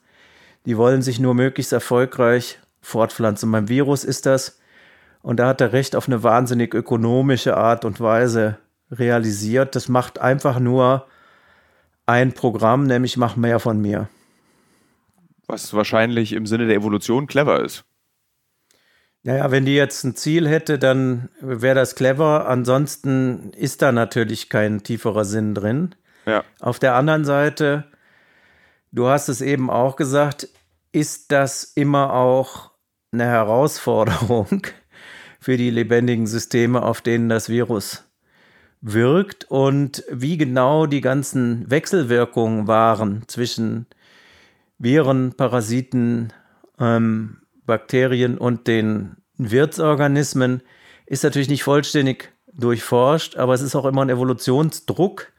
Die 0.65 0.77
wollen 0.77 1.01
sich 1.01 1.19
nur 1.19 1.33
möglichst 1.33 1.73
erfolgreich 1.73 2.59
fortpflanzen. 2.81 3.51
Beim 3.51 3.69
Virus 3.69 4.03
ist 4.03 4.25
das, 4.25 4.59
und 5.21 5.37
da 5.37 5.47
hat 5.47 5.61
er 5.61 5.73
recht, 5.73 5.95
auf 5.95 6.07
eine 6.07 6.21
wahnsinnig 6.21 6.73
ökonomische 6.73 7.55
Art 7.55 7.85
und 7.85 8.01
Weise 8.01 8.57
realisiert. 8.91 9.75
Das 9.75 9.87
macht 9.87 10.19
einfach 10.19 10.59
nur 10.59 11.07
ein 12.05 12.33
Programm, 12.33 12.83
nämlich 12.83 13.17
mach 13.17 13.35
mehr 13.35 13.59
von 13.59 13.79
mir. 13.79 14.09
Was 15.47 15.73
wahrscheinlich 15.73 16.33
im 16.33 16.45
Sinne 16.45 16.67
der 16.67 16.75
Evolution 16.75 17.27
clever 17.27 17.63
ist. 17.63 17.85
Naja, 19.23 19.51
wenn 19.51 19.65
die 19.65 19.75
jetzt 19.75 20.03
ein 20.03 20.15
Ziel 20.15 20.49
hätte, 20.49 20.77
dann 20.77 21.29
wäre 21.39 21.75
das 21.75 21.95
clever. 21.95 22.47
Ansonsten 22.49 23.51
ist 23.53 23.81
da 23.81 23.93
natürlich 23.93 24.49
kein 24.49 24.83
tieferer 24.83 25.23
Sinn 25.23 25.55
drin. 25.55 25.95
Ja. 26.25 26.43
Auf 26.59 26.79
der 26.79 26.95
anderen 26.95 27.23
Seite 27.23 27.85
Du 28.95 29.07
hast 29.07 29.27
es 29.27 29.41
eben 29.41 29.71
auch 29.71 29.95
gesagt, 29.95 30.47
ist 30.91 31.31
das 31.31 31.63
immer 31.63 32.13
auch 32.13 32.69
eine 33.11 33.25
Herausforderung 33.25 34.67
für 35.39 35.57
die 35.57 35.71
lebendigen 35.71 36.27
Systeme, 36.27 36.83
auf 36.83 37.01
denen 37.01 37.27
das 37.27 37.49
Virus 37.49 38.03
wirkt? 38.81 39.45
Und 39.45 40.03
wie 40.11 40.37
genau 40.37 40.85
die 40.85 41.01
ganzen 41.01 41.67
Wechselwirkungen 41.71 42.67
waren 42.67 43.23
zwischen 43.25 43.87
Viren, 44.77 45.33
Parasiten, 45.33 46.31
ähm, 46.79 47.37
Bakterien 47.65 48.37
und 48.37 48.67
den 48.67 49.15
Wirtsorganismen, 49.39 50.61
ist 51.07 51.23
natürlich 51.23 51.49
nicht 51.49 51.63
vollständig 51.63 52.31
durchforscht, 52.53 53.37
aber 53.37 53.55
es 53.55 53.63
ist 53.63 53.75
auch 53.75 53.85
immer 53.85 54.03
ein 54.03 54.09
Evolutionsdruck 54.09 55.32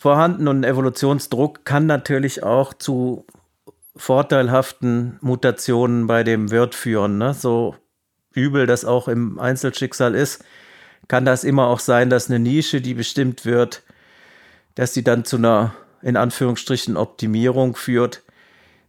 vorhanden 0.00 0.48
und 0.48 0.64
Evolutionsdruck 0.64 1.66
kann 1.66 1.84
natürlich 1.84 2.42
auch 2.42 2.72
zu 2.72 3.26
vorteilhaften 3.94 5.18
Mutationen 5.20 6.06
bei 6.06 6.24
dem 6.24 6.50
Wirt 6.50 6.74
führen. 6.74 7.18
Ne? 7.18 7.34
So 7.34 7.76
übel 8.32 8.66
das 8.66 8.86
auch 8.86 9.08
im 9.08 9.38
Einzelschicksal 9.38 10.14
ist, 10.14 10.42
kann 11.06 11.26
das 11.26 11.44
immer 11.44 11.66
auch 11.66 11.80
sein, 11.80 12.08
dass 12.08 12.30
eine 12.30 12.38
Nische, 12.38 12.80
die 12.80 12.94
bestimmt 12.94 13.44
wird, 13.44 13.82
dass 14.74 14.94
sie 14.94 15.04
dann 15.04 15.26
zu 15.26 15.36
einer 15.36 15.74
in 16.00 16.16
Anführungsstrichen 16.16 16.96
Optimierung 16.96 17.76
führt. 17.76 18.22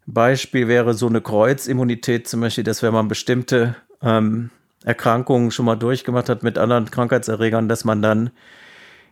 Beispiel 0.05 0.69
wäre 0.69 0.93
so 0.93 1.07
eine 1.07 1.19
Kreuzimmunität 1.19 2.25
zum 2.25 2.39
Beispiel, 2.39 2.63
dass 2.63 2.83
wenn 2.83 2.93
man 2.93 3.09
bestimmte 3.09 3.75
ähm, 4.01 4.49
Erkrankungen 4.85 5.51
schon 5.51 5.65
mal 5.65 5.75
durchgemacht 5.75 6.29
hat 6.29 6.41
mit 6.41 6.57
anderen 6.57 6.89
Krankheitserregern, 6.89 7.67
dass 7.67 7.83
man 7.83 8.01
dann 8.01 8.29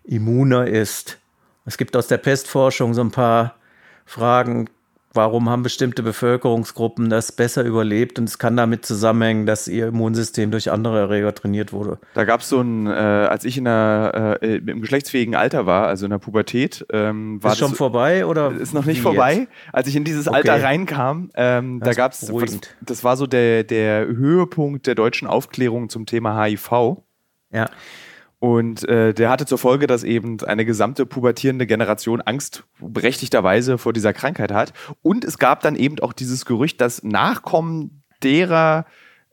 immuner 0.05 0.65
ist. 0.65 1.17
Es 1.65 1.77
gibt 1.77 1.95
aus 1.95 2.07
der 2.07 2.17
Pestforschung 2.17 2.93
so 2.93 3.01
ein 3.01 3.11
paar 3.11 3.55
Fragen, 4.05 4.69
warum 5.13 5.49
haben 5.49 5.63
bestimmte 5.63 6.03
Bevölkerungsgruppen 6.03 7.09
das 7.09 7.31
besser 7.31 7.63
überlebt 7.63 8.19
und 8.19 8.25
es 8.25 8.37
kann 8.37 8.55
damit 8.55 8.85
zusammenhängen, 8.85 9.45
dass 9.45 9.67
ihr 9.67 9.87
Immunsystem 9.87 10.51
durch 10.51 10.71
andere 10.71 10.99
Erreger 10.99 11.33
trainiert 11.33 11.73
wurde. 11.73 11.99
Da 12.13 12.23
gab 12.25 12.41
es 12.41 12.49
so 12.49 12.61
ein, 12.61 12.87
äh, 12.87 12.91
als 12.91 13.43
ich 13.45 13.57
in 13.57 13.65
der, 13.65 14.39
äh, 14.41 14.57
im 14.57 14.81
geschlechtsfähigen 14.81 15.35
Alter 15.35 15.65
war, 15.65 15.87
also 15.87 16.05
in 16.05 16.11
der 16.11 16.19
Pubertät, 16.19 16.85
ähm, 16.91 17.41
war 17.43 17.53
ist 17.53 17.59
schon 17.59 17.73
vorbei 17.73 18.25
oder 18.25 18.51
ist 18.51 18.73
noch 18.73 18.85
nicht 18.85 19.01
vorbei. 19.01 19.33
Jetzt? 19.33 19.49
Als 19.73 19.87
ich 19.87 19.95
in 19.95 20.03
dieses 20.03 20.27
okay. 20.27 20.37
Alter 20.37 20.63
reinkam, 20.63 21.31
ähm, 21.35 21.79
da 21.79 21.93
gab 21.93 22.13
es, 22.13 22.31
das 22.81 23.03
war 23.03 23.17
so 23.17 23.25
der 23.25 23.63
der 23.63 24.05
Höhepunkt 24.05 24.87
der 24.87 24.95
deutschen 24.95 25.27
Aufklärung 25.27 25.89
zum 25.89 26.05
Thema 26.05 26.43
HIV. 26.43 27.01
Ja. 27.51 27.69
Und 28.39 28.87
äh, 28.87 29.13
der 29.13 29.29
hatte 29.29 29.45
zur 29.45 29.57
Folge, 29.57 29.85
dass 29.85 30.03
eben 30.03 30.41
eine 30.41 30.63
gesamte 30.63 31.05
pubertierende 31.05 31.67
Generation 31.67 32.21
Angst 32.21 32.63
berechtigterweise 32.79 33.77
vor 33.77 33.91
dieser 33.91 34.13
Krankheit 34.13 34.51
hat. 34.53 34.71
Und 35.01 35.25
es 35.25 35.37
gab 35.37 35.61
dann 35.61 35.75
eben 35.75 35.99
auch 35.99 36.13
dieses 36.13 36.45
Gerücht, 36.45 36.79
dass 36.79 37.03
Nachkommen 37.03 38.01
derer, 38.23 38.85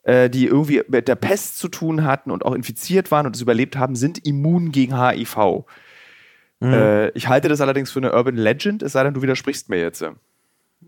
äh, 0.02 0.28
die 0.28 0.46
irgendwie 0.46 0.82
mit 0.88 1.06
der 1.06 1.14
Pest 1.14 1.58
zu 1.58 1.68
tun 1.68 2.04
hatten 2.04 2.32
und 2.32 2.44
auch 2.44 2.52
infiziert 2.52 3.12
waren 3.12 3.26
und 3.26 3.36
es 3.36 3.42
überlebt 3.42 3.76
haben, 3.76 3.94
sind 3.94 4.26
immun 4.26 4.72
gegen 4.72 5.00
HIV. 5.00 5.64
Mhm. 6.58 6.72
Äh, 6.72 7.08
ich 7.10 7.28
halte 7.28 7.48
das 7.48 7.60
allerdings 7.60 7.92
für 7.92 8.00
eine 8.00 8.12
Urban 8.12 8.36
Legend, 8.36 8.82
es 8.82 8.92
sei 8.92 9.04
denn, 9.04 9.14
du 9.14 9.22
widersprichst 9.22 9.68
mir 9.68 9.78
jetzt. 9.78 10.04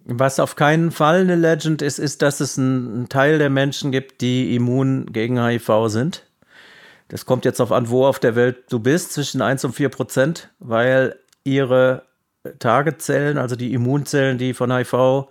Was 0.05 0.41
auf 0.41 0.57
keinen 0.57 0.91
Fall 0.91 1.21
eine 1.21 1.37
Legend 1.37 1.83
ist, 1.83 1.99
ist, 1.99 2.23
dass 2.23 2.41
es 2.41 2.59
einen 2.59 3.09
Teil 3.09 3.39
der 3.39 3.51
Menschen 3.51 3.93
gibt, 3.93 4.23
die 4.23 4.57
immun 4.57 5.07
gegen 5.13 5.43
HIV 5.43 5.89
sind. 5.89 6.28
Das 7.09 7.25
kommt 7.25 7.45
jetzt 7.45 7.61
auf 7.61 7.73
an, 7.73 7.89
wo 7.89 8.05
auf 8.05 8.19
der 8.19 8.37
Welt 8.37 8.65
du 8.71 8.79
bist, 8.79 9.13
zwischen 9.13 9.41
1 9.41 9.65
und 9.65 9.73
4 9.73 9.89
Prozent, 9.89 10.51
weil 10.59 11.17
ihre 11.43 12.03
Targetzellen, 12.59 13.39
also 13.39 13.57
die 13.57 13.73
Immunzellen, 13.73 14.39
die 14.39 14.55
von 14.55 14.73
HIV 14.73 15.29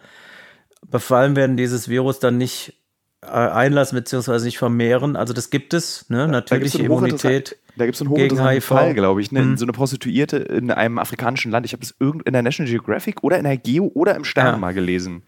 befallen 0.90 1.36
werden, 1.36 1.58
dieses 1.58 1.88
Virus 1.88 2.20
dann 2.20 2.38
nicht 2.38 2.74
äh, 3.22 3.28
einlassen 3.28 3.98
bzw. 3.98 4.44
nicht 4.44 4.58
vermehren. 4.58 5.16
Also 5.16 5.34
das 5.34 5.50
gibt 5.50 5.74
es, 5.74 6.10
ne? 6.10 6.28
natürliche 6.28 6.82
Immunität. 6.82 7.58
Da 7.78 7.86
gibt 7.86 7.96
es 7.96 8.02
einen 8.02 8.10
hochinteressanten 8.10 8.62
Fall, 8.62 8.94
glaube 8.96 9.22
ich. 9.22 9.32
Ne? 9.32 9.42
Mhm. 9.44 9.58
So 9.58 9.66
eine 9.66 9.72
Prostituierte 9.72 10.38
in 10.38 10.72
einem 10.72 10.98
afrikanischen 10.98 11.52
Land. 11.52 11.66
Ich 11.66 11.74
habe 11.74 11.84
es 11.84 11.96
in 12.00 12.34
der 12.34 12.42
National 12.42 12.72
Geographic 12.72 13.24
oder 13.24 13.38
in 13.38 13.44
der 13.44 13.58
Geo 13.58 13.92
oder 13.94 14.16
im 14.16 14.24
Stern 14.24 14.54
ja. 14.54 14.58
mal 14.58 14.74
gelesen. 14.74 15.24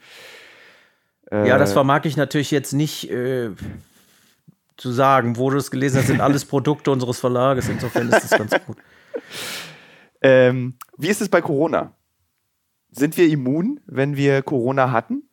Ja, 1.32 1.60
das 1.60 1.72
äh, 1.72 1.74
vermag 1.74 2.06
ich 2.06 2.18
natürlich 2.18 2.50
jetzt 2.50 2.74
nicht 2.74 3.12
äh, 3.12 3.52
zu 4.80 4.92
sagen. 4.92 5.38
Wo 5.38 5.50
du 5.50 5.58
es 5.58 5.72
gelesen 5.72 6.00
hast, 6.00 6.08
sind 6.08 6.22
alles 6.22 6.46
Produkte 6.46 6.92
unseres 6.92 7.20
Verlages. 7.20 7.70
Insofern 7.70 8.10
ist 8.10 8.24
das 8.24 8.38
ganz 8.38 8.52
gut. 8.66 8.78
Ähm, 10.22 10.76
wie 10.98 11.08
ist 11.08 11.22
es 11.22 11.30
bei 11.30 11.42
Corona? 11.42 11.94
Sind 12.92 13.18
wir 13.18 13.30
immun, 13.30 13.80
wenn 13.86 14.18
wir 14.18 14.42
Corona 14.42 14.92
hatten? 14.92 15.24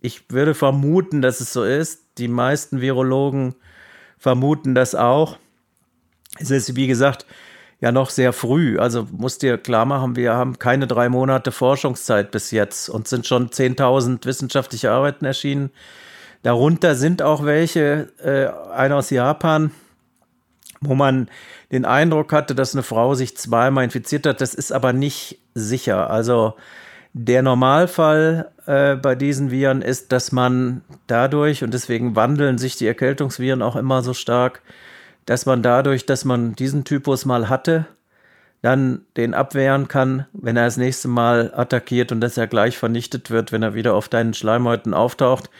Ich 0.00 0.30
würde 0.30 0.54
vermuten, 0.54 1.22
dass 1.22 1.40
es 1.40 1.52
so 1.52 1.64
ist. 1.64 2.18
Die 2.18 2.28
meisten 2.28 2.80
Virologen 2.80 3.54
vermuten 4.18 4.74
das 4.74 4.94
auch. 4.94 5.38
Es 6.38 6.50
ist, 6.50 6.76
wie 6.76 6.88
gesagt, 6.88 7.26
ja 7.80 7.92
noch 7.92 8.10
sehr 8.10 8.32
früh. 8.32 8.78
Also 8.78 9.06
musst 9.10 9.42
dir 9.42 9.58
klar 9.58 9.84
machen, 9.84 10.16
wir 10.16 10.34
haben 10.34 10.58
keine 10.58 10.86
drei 10.86 11.08
Monate 11.08 11.52
Forschungszeit 11.52 12.30
bis 12.30 12.50
jetzt 12.50 12.88
und 12.88 13.08
sind 13.08 13.26
schon 13.26 13.50
10.000 13.50 14.24
wissenschaftliche 14.24 14.90
Arbeiten 14.90 15.24
erschienen. 15.24 15.70
Darunter 16.42 16.94
sind 16.94 17.22
auch 17.22 17.44
welche, 17.44 18.08
äh, 18.22 18.48
einer 18.72 18.96
aus 18.96 19.10
Japan, 19.10 19.70
wo 20.80 20.94
man 20.94 21.28
den 21.70 21.84
Eindruck 21.84 22.32
hatte, 22.32 22.54
dass 22.54 22.74
eine 22.74 22.82
Frau 22.82 23.14
sich 23.14 23.36
zweimal 23.36 23.84
infiziert 23.84 24.26
hat. 24.26 24.40
Das 24.40 24.54
ist 24.54 24.72
aber 24.72 24.92
nicht 24.92 25.38
sicher. 25.54 26.10
Also 26.10 26.54
der 27.14 27.42
Normalfall 27.42 28.50
äh, 28.66 28.96
bei 28.96 29.14
diesen 29.14 29.50
Viren 29.50 29.82
ist, 29.82 30.12
dass 30.12 30.32
man 30.32 30.82
dadurch, 31.06 31.62
und 31.62 31.72
deswegen 31.74 32.16
wandeln 32.16 32.58
sich 32.58 32.76
die 32.76 32.86
Erkältungsviren 32.86 33.62
auch 33.62 33.76
immer 33.76 34.02
so 34.02 34.14
stark, 34.14 34.62
dass 35.26 35.46
man 35.46 35.62
dadurch, 35.62 36.06
dass 36.06 36.24
man 36.24 36.54
diesen 36.54 36.84
Typus 36.84 37.24
mal 37.24 37.48
hatte, 37.48 37.86
dann 38.62 39.02
den 39.16 39.34
abwehren 39.34 39.88
kann, 39.88 40.26
wenn 40.32 40.56
er 40.56 40.64
das 40.64 40.76
nächste 40.76 41.08
Mal 41.08 41.52
attackiert 41.54 42.12
und 42.12 42.20
dass 42.20 42.36
er 42.36 42.46
gleich 42.46 42.78
vernichtet 42.78 43.30
wird, 43.30 43.52
wenn 43.52 43.62
er 43.62 43.74
wieder 43.74 43.94
auf 43.94 44.08
deinen 44.08 44.34
Schleimhäuten 44.34 44.94
auftaucht. 44.94 45.50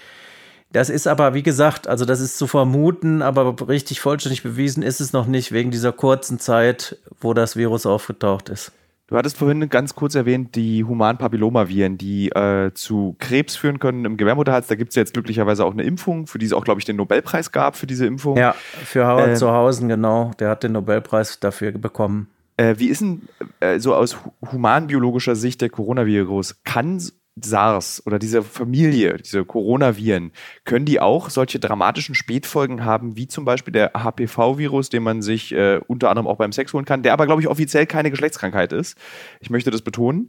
Das 0.72 0.88
ist 0.88 1.06
aber, 1.06 1.34
wie 1.34 1.42
gesagt, 1.42 1.86
also 1.86 2.04
das 2.04 2.20
ist 2.20 2.38
zu 2.38 2.46
vermuten, 2.46 3.20
aber 3.20 3.68
richtig 3.68 4.00
vollständig 4.00 4.42
bewiesen 4.42 4.82
ist 4.82 5.00
es 5.00 5.12
noch 5.12 5.26
nicht 5.26 5.52
wegen 5.52 5.70
dieser 5.70 5.92
kurzen 5.92 6.38
Zeit, 6.38 6.96
wo 7.20 7.34
das 7.34 7.56
Virus 7.56 7.84
aufgetaucht 7.84 8.48
ist. 8.48 8.72
Du 9.12 9.18
hattest 9.18 9.36
vorhin 9.36 9.68
ganz 9.68 9.94
kurz 9.94 10.14
erwähnt, 10.14 10.54
die 10.54 10.84
humanen 10.84 11.18
Papillomaviren, 11.18 11.98
die 11.98 12.30
äh, 12.30 12.72
zu 12.72 13.14
Krebs 13.18 13.56
führen 13.56 13.78
können 13.78 14.06
im 14.06 14.16
Gebärmutterhals. 14.16 14.68
Da 14.68 14.74
gibt 14.74 14.92
es 14.92 14.96
jetzt 14.96 15.12
glücklicherweise 15.12 15.66
auch 15.66 15.72
eine 15.72 15.82
Impfung, 15.82 16.26
für 16.26 16.38
die 16.38 16.46
es 16.46 16.54
auch, 16.54 16.64
glaube 16.64 16.80
ich, 16.80 16.86
den 16.86 16.96
Nobelpreis 16.96 17.52
gab 17.52 17.76
für 17.76 17.86
diese 17.86 18.06
Impfung. 18.06 18.38
Ja, 18.38 18.52
für 18.52 19.06
Howard 19.06 19.28
äh, 19.28 19.34
Zuhausen, 19.34 19.90
genau. 19.90 20.30
Der 20.38 20.48
hat 20.48 20.62
den 20.62 20.72
Nobelpreis 20.72 21.38
dafür 21.40 21.72
bekommen. 21.72 22.28
Äh, 22.56 22.76
wie 22.78 22.86
ist 22.86 23.02
denn 23.02 23.28
äh, 23.60 23.78
so 23.80 23.94
aus 23.94 24.16
humanbiologischer 24.50 25.36
Sicht 25.36 25.60
der 25.60 25.68
Coronavirus? 25.68 26.62
Kann 26.64 27.02
SARS 27.40 28.02
oder 28.06 28.18
diese 28.18 28.42
Familie, 28.42 29.16
diese 29.16 29.44
Coronaviren, 29.44 30.32
können 30.64 30.84
die 30.84 31.00
auch 31.00 31.30
solche 31.30 31.58
dramatischen 31.58 32.14
Spätfolgen 32.14 32.84
haben, 32.84 33.16
wie 33.16 33.26
zum 33.26 33.44
Beispiel 33.44 33.72
der 33.72 33.92
HPV-Virus, 33.94 34.90
den 34.90 35.02
man 35.02 35.22
sich 35.22 35.52
äh, 35.52 35.80
unter 35.86 36.10
anderem 36.10 36.26
auch 36.26 36.36
beim 36.36 36.52
Sex 36.52 36.74
holen 36.74 36.84
kann, 36.84 37.02
der 37.02 37.14
aber, 37.14 37.26
glaube 37.26 37.40
ich, 37.40 37.48
offiziell 37.48 37.86
keine 37.86 38.10
Geschlechtskrankheit 38.10 38.72
ist. 38.72 38.98
Ich 39.40 39.48
möchte 39.48 39.70
das 39.70 39.82
betonen. 39.82 40.28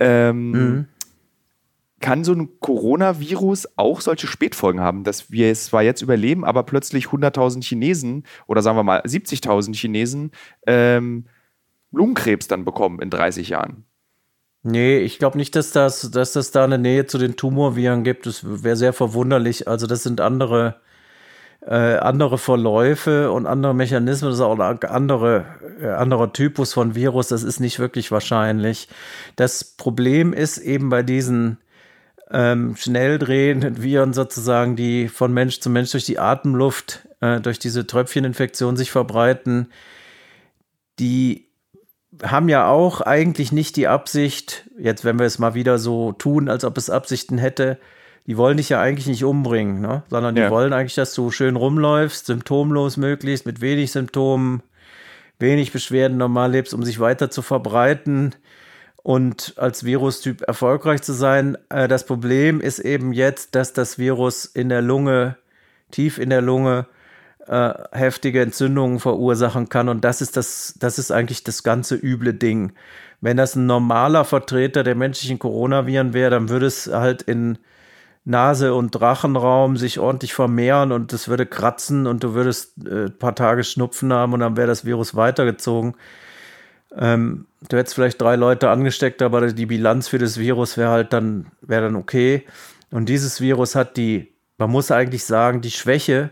Ähm, 0.00 0.50
mhm. 0.50 0.88
Kann 2.00 2.24
so 2.24 2.32
ein 2.32 2.58
Coronavirus 2.58 3.68
auch 3.76 4.00
solche 4.00 4.26
Spätfolgen 4.26 4.80
haben, 4.80 5.04
dass 5.04 5.30
wir 5.30 5.52
es 5.52 5.66
zwar 5.66 5.82
jetzt 5.82 6.02
überleben, 6.02 6.44
aber 6.44 6.64
plötzlich 6.64 7.06
100.000 7.06 7.62
Chinesen 7.62 8.24
oder 8.48 8.62
sagen 8.62 8.76
wir 8.76 8.82
mal 8.82 9.02
70.000 9.02 9.76
Chinesen 9.76 10.32
ähm, 10.66 11.26
Lungenkrebs 11.92 12.48
dann 12.48 12.64
bekommen 12.64 13.00
in 13.00 13.10
30 13.10 13.50
Jahren? 13.50 13.84
Nee, 14.64 14.98
ich 14.98 15.18
glaube 15.18 15.38
nicht, 15.38 15.56
dass 15.56 15.72
das, 15.72 16.10
dass 16.12 16.32
das 16.32 16.52
da 16.52 16.62
eine 16.64 16.78
Nähe 16.78 17.06
zu 17.06 17.18
den 17.18 17.36
Tumorviren 17.36 18.04
gibt. 18.04 18.26
Das 18.26 18.62
wäre 18.62 18.76
sehr 18.76 18.92
verwunderlich. 18.92 19.66
Also 19.66 19.88
das 19.88 20.04
sind 20.04 20.20
andere, 20.20 20.76
äh, 21.66 21.96
andere 21.96 22.38
Verläufe 22.38 23.32
und 23.32 23.46
andere 23.46 23.74
Mechanismen. 23.74 24.30
Das 24.30 24.38
ist 24.38 24.44
auch 24.44 24.56
ein 24.58 24.78
andere, 24.84 25.44
äh, 25.80 25.88
anderer 25.88 26.32
Typus 26.32 26.72
von 26.74 26.94
Virus. 26.94 27.28
Das 27.28 27.42
ist 27.42 27.58
nicht 27.58 27.80
wirklich 27.80 28.12
wahrscheinlich. 28.12 28.88
Das 29.34 29.64
Problem 29.64 30.32
ist 30.32 30.58
eben 30.58 30.90
bei 30.90 31.02
diesen 31.02 31.58
ähm, 32.30 32.76
schnell 32.76 33.18
drehenden 33.18 33.82
Viren 33.82 34.12
sozusagen, 34.12 34.76
die 34.76 35.08
von 35.08 35.32
Mensch 35.34 35.60
zu 35.60 35.70
Mensch 35.70 35.90
durch 35.90 36.04
die 36.04 36.20
Atemluft, 36.20 37.08
äh, 37.20 37.40
durch 37.40 37.58
diese 37.58 37.86
Tröpfcheninfektion 37.86 38.76
sich 38.76 38.92
verbreiten, 38.92 39.72
die 40.98 41.51
haben 42.22 42.48
ja 42.48 42.68
auch 42.68 43.00
eigentlich 43.00 43.52
nicht 43.52 43.76
die 43.76 43.88
Absicht, 43.88 44.68
jetzt 44.78 45.04
wenn 45.04 45.18
wir 45.18 45.26
es 45.26 45.38
mal 45.38 45.54
wieder 45.54 45.78
so 45.78 46.12
tun, 46.12 46.48
als 46.48 46.64
ob 46.64 46.76
es 46.76 46.90
Absichten 46.90 47.38
hätte, 47.38 47.78
die 48.26 48.36
wollen 48.36 48.56
dich 48.56 48.68
ja 48.68 48.80
eigentlich 48.80 49.06
nicht 49.06 49.24
umbringen, 49.24 49.80
ne? 49.80 50.02
sondern 50.08 50.34
die 50.34 50.42
ja. 50.42 50.50
wollen 50.50 50.72
eigentlich, 50.72 50.94
dass 50.94 51.14
du 51.14 51.30
schön 51.30 51.56
rumläufst, 51.56 52.26
symptomlos 52.26 52.96
möglichst, 52.96 53.46
mit 53.46 53.60
wenig 53.60 53.90
Symptomen, 53.90 54.62
wenig 55.38 55.72
Beschwerden 55.72 56.18
normal 56.18 56.52
lebst, 56.52 56.74
um 56.74 56.84
sich 56.84 57.00
weiter 57.00 57.30
zu 57.30 57.42
verbreiten 57.42 58.34
und 59.02 59.54
als 59.56 59.84
Virustyp 59.84 60.42
erfolgreich 60.42 61.02
zu 61.02 61.12
sein. 61.12 61.58
Äh, 61.68 61.88
das 61.88 62.06
Problem 62.06 62.60
ist 62.60 62.78
eben 62.78 63.12
jetzt, 63.12 63.54
dass 63.54 63.72
das 63.72 63.98
Virus 63.98 64.44
in 64.44 64.68
der 64.68 64.82
Lunge, 64.82 65.36
tief 65.90 66.18
in 66.18 66.30
der 66.30 66.42
Lunge, 66.42 66.86
äh, 67.46 67.72
heftige 67.92 68.42
Entzündungen 68.42 69.00
verursachen 69.00 69.68
kann. 69.68 69.88
Und 69.88 70.04
das 70.04 70.20
ist 70.20 70.36
das, 70.36 70.74
das 70.78 70.98
ist 70.98 71.10
eigentlich 71.10 71.44
das 71.44 71.62
ganze 71.62 71.96
üble 71.96 72.34
Ding. 72.34 72.72
Wenn 73.20 73.36
das 73.36 73.54
ein 73.54 73.66
normaler 73.66 74.24
Vertreter 74.24 74.82
der 74.82 74.94
menschlichen 74.94 75.38
Coronaviren 75.38 76.12
wäre, 76.12 76.30
dann 76.30 76.48
würde 76.48 76.66
es 76.66 76.90
halt 76.92 77.22
in 77.22 77.58
Nase- 78.24 78.74
und 78.74 78.90
Drachenraum 78.90 79.76
sich 79.76 79.98
ordentlich 79.98 80.34
vermehren 80.34 80.92
und 80.92 81.12
es 81.12 81.28
würde 81.28 81.46
kratzen 81.46 82.06
und 82.06 82.22
du 82.22 82.34
würdest 82.34 82.86
äh, 82.86 83.06
ein 83.06 83.18
paar 83.18 83.34
Tage 83.34 83.64
Schnupfen 83.64 84.12
haben 84.12 84.32
und 84.32 84.40
dann 84.40 84.56
wäre 84.56 84.68
das 84.68 84.84
Virus 84.84 85.16
weitergezogen. 85.16 85.94
Ähm, 86.96 87.46
du 87.68 87.76
hättest 87.76 87.94
vielleicht 87.94 88.20
drei 88.20 88.36
Leute 88.36 88.70
angesteckt, 88.70 89.22
aber 89.22 89.52
die 89.52 89.66
Bilanz 89.66 90.08
für 90.08 90.18
das 90.18 90.38
Virus 90.38 90.76
wäre 90.76 90.90
halt 90.90 91.12
dann, 91.12 91.46
wäre 91.60 91.82
dann 91.82 91.96
okay. 91.96 92.44
Und 92.90 93.08
dieses 93.08 93.40
Virus 93.40 93.74
hat 93.74 93.96
die, 93.96 94.32
man 94.58 94.70
muss 94.70 94.90
eigentlich 94.90 95.24
sagen, 95.24 95.60
die 95.60 95.70
Schwäche, 95.70 96.30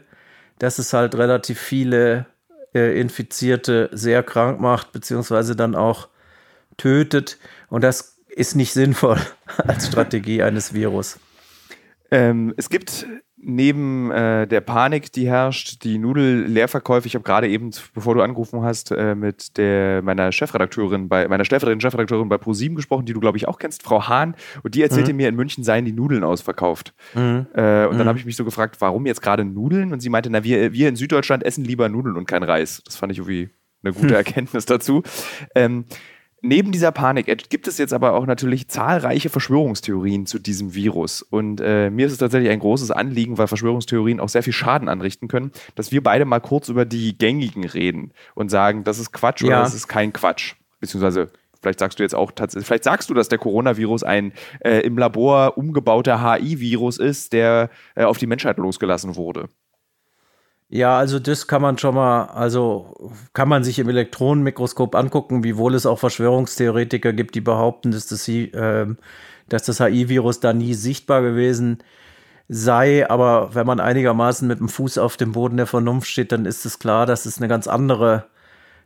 dass 0.60 0.78
es 0.78 0.92
halt 0.92 1.16
relativ 1.16 1.58
viele 1.58 2.26
äh, 2.74 3.00
Infizierte 3.00 3.88
sehr 3.92 4.22
krank 4.22 4.60
macht, 4.60 4.92
beziehungsweise 4.92 5.56
dann 5.56 5.74
auch 5.74 6.08
tötet. 6.76 7.38
Und 7.68 7.82
das 7.82 8.18
ist 8.28 8.54
nicht 8.54 8.72
sinnvoll 8.72 9.18
als 9.56 9.88
Strategie 9.88 10.42
eines 10.42 10.72
Virus. 10.72 11.18
Ähm, 12.10 12.54
es 12.56 12.68
gibt 12.68 13.06
neben 13.42 14.10
äh, 14.10 14.46
der 14.46 14.60
Panik, 14.60 15.12
die 15.12 15.26
herrscht, 15.26 15.82
die 15.84 15.98
Nudelleerverkäufe. 15.98 17.06
Ich 17.06 17.14
habe 17.14 17.24
gerade 17.24 17.48
eben, 17.48 17.70
bevor 17.94 18.14
du 18.14 18.22
angerufen 18.22 18.62
hast, 18.62 18.90
äh, 18.90 19.14
mit 19.14 19.56
der, 19.56 20.02
meiner 20.02 20.30
Chefredakteurin 20.30 21.08
bei 21.08 21.26
meiner 21.26 21.44
stellvertretenden 21.44 21.80
Chefredakteurin 21.80 22.28
bei 22.28 22.38
ProSieben 22.38 22.76
gesprochen, 22.76 23.06
die 23.06 23.12
du 23.12 23.20
glaube 23.20 23.38
ich 23.38 23.48
auch 23.48 23.58
kennst, 23.58 23.82
Frau 23.82 24.08
Hahn. 24.08 24.34
Und 24.62 24.74
die 24.74 24.82
erzählte 24.82 25.12
mhm. 25.12 25.16
mir, 25.16 25.28
in 25.28 25.36
München 25.36 25.64
seien 25.64 25.84
die 25.84 25.92
Nudeln 25.92 26.22
ausverkauft. 26.22 26.94
Mhm. 27.14 27.46
Äh, 27.54 27.86
und 27.86 27.96
dann 27.96 27.98
mhm. 27.98 28.08
habe 28.08 28.18
ich 28.18 28.26
mich 28.26 28.36
so 28.36 28.44
gefragt, 28.44 28.76
warum 28.80 29.06
jetzt 29.06 29.22
gerade 29.22 29.44
Nudeln? 29.44 29.92
Und 29.92 30.00
sie 30.00 30.10
meinte, 30.10 30.30
na 30.30 30.44
wir, 30.44 30.72
wir 30.72 30.88
in 30.88 30.96
Süddeutschland 30.96 31.42
essen 31.42 31.64
lieber 31.64 31.88
Nudeln 31.88 32.16
und 32.16 32.26
kein 32.26 32.42
Reis. 32.42 32.82
Das 32.84 32.96
fand 32.96 33.12
ich 33.12 33.18
irgendwie 33.18 33.50
eine 33.82 33.94
gute 33.94 34.14
Erkenntnis 34.16 34.66
dazu. 34.66 35.02
Ähm, 35.54 35.86
Neben 36.42 36.72
dieser 36.72 36.90
Panik 36.92 37.26
gibt 37.50 37.68
es 37.68 37.78
jetzt 37.78 37.92
aber 37.92 38.14
auch 38.14 38.26
natürlich 38.26 38.68
zahlreiche 38.68 39.28
Verschwörungstheorien 39.28 40.26
zu 40.26 40.38
diesem 40.38 40.74
Virus. 40.74 41.22
Und 41.22 41.60
äh, 41.60 41.90
mir 41.90 42.06
ist 42.06 42.12
es 42.12 42.18
tatsächlich 42.18 42.50
ein 42.50 42.60
großes 42.60 42.90
Anliegen, 42.90 43.36
weil 43.36 43.46
Verschwörungstheorien 43.46 44.20
auch 44.20 44.28
sehr 44.28 44.42
viel 44.42 44.52
Schaden 44.52 44.88
anrichten 44.88 45.28
können, 45.28 45.52
dass 45.74 45.92
wir 45.92 46.02
beide 46.02 46.24
mal 46.24 46.40
kurz 46.40 46.68
über 46.68 46.84
die 46.84 47.16
gängigen 47.16 47.64
reden 47.64 48.12
und 48.34 48.50
sagen, 48.50 48.84
das 48.84 48.98
ist 48.98 49.12
Quatsch 49.12 49.42
ja. 49.42 49.48
oder 49.48 49.58
das 49.60 49.74
ist 49.74 49.88
kein 49.88 50.12
Quatsch. 50.12 50.54
Beziehungsweise 50.80 51.30
Vielleicht 51.60 51.78
sagst 51.78 51.98
du 51.98 52.02
jetzt 52.02 52.14
auch 52.14 52.32
tatsächlich, 52.32 52.66
vielleicht 52.66 52.84
sagst 52.84 53.10
du, 53.10 53.14
dass 53.14 53.28
der 53.28 53.38
Coronavirus 53.38 54.02
ein 54.02 54.32
äh, 54.60 54.80
im 54.80 54.96
Labor 54.96 55.58
umgebauter 55.58 56.22
HI-Virus 56.22 56.96
ist, 56.96 57.34
der 57.34 57.68
äh, 57.94 58.04
auf 58.04 58.16
die 58.16 58.26
Menschheit 58.26 58.56
losgelassen 58.56 59.16
wurde. 59.16 59.48
Ja, 60.72 60.96
also 60.98 61.18
das 61.18 61.48
kann 61.48 61.62
man 61.62 61.78
schon 61.78 61.96
mal, 61.96 62.26
also 62.26 63.12
kann 63.32 63.48
man 63.48 63.64
sich 63.64 63.80
im 63.80 63.88
Elektronenmikroskop 63.88 64.94
angucken, 64.94 65.42
wiewohl 65.42 65.74
es 65.74 65.84
auch 65.84 65.98
Verschwörungstheoretiker 65.98 67.12
gibt, 67.12 67.34
die 67.34 67.40
behaupten, 67.40 67.90
dass 67.90 68.06
das, 68.06 68.28
äh, 68.28 68.86
dass 69.48 69.64
das 69.64 69.80
HI-Virus 69.80 70.38
da 70.38 70.52
nie 70.52 70.74
sichtbar 70.74 71.22
gewesen 71.22 71.78
sei. 72.48 73.10
Aber 73.10 73.54
wenn 73.54 73.66
man 73.66 73.80
einigermaßen 73.80 74.46
mit 74.46 74.60
dem 74.60 74.68
Fuß 74.68 74.98
auf 74.98 75.16
dem 75.16 75.32
Boden 75.32 75.56
der 75.56 75.66
Vernunft 75.66 76.08
steht, 76.08 76.30
dann 76.30 76.46
ist 76.46 76.64
es 76.64 76.78
klar, 76.78 77.04
dass 77.04 77.26
es 77.26 77.38
eine 77.38 77.48
ganz 77.48 77.66
andere, 77.66 78.26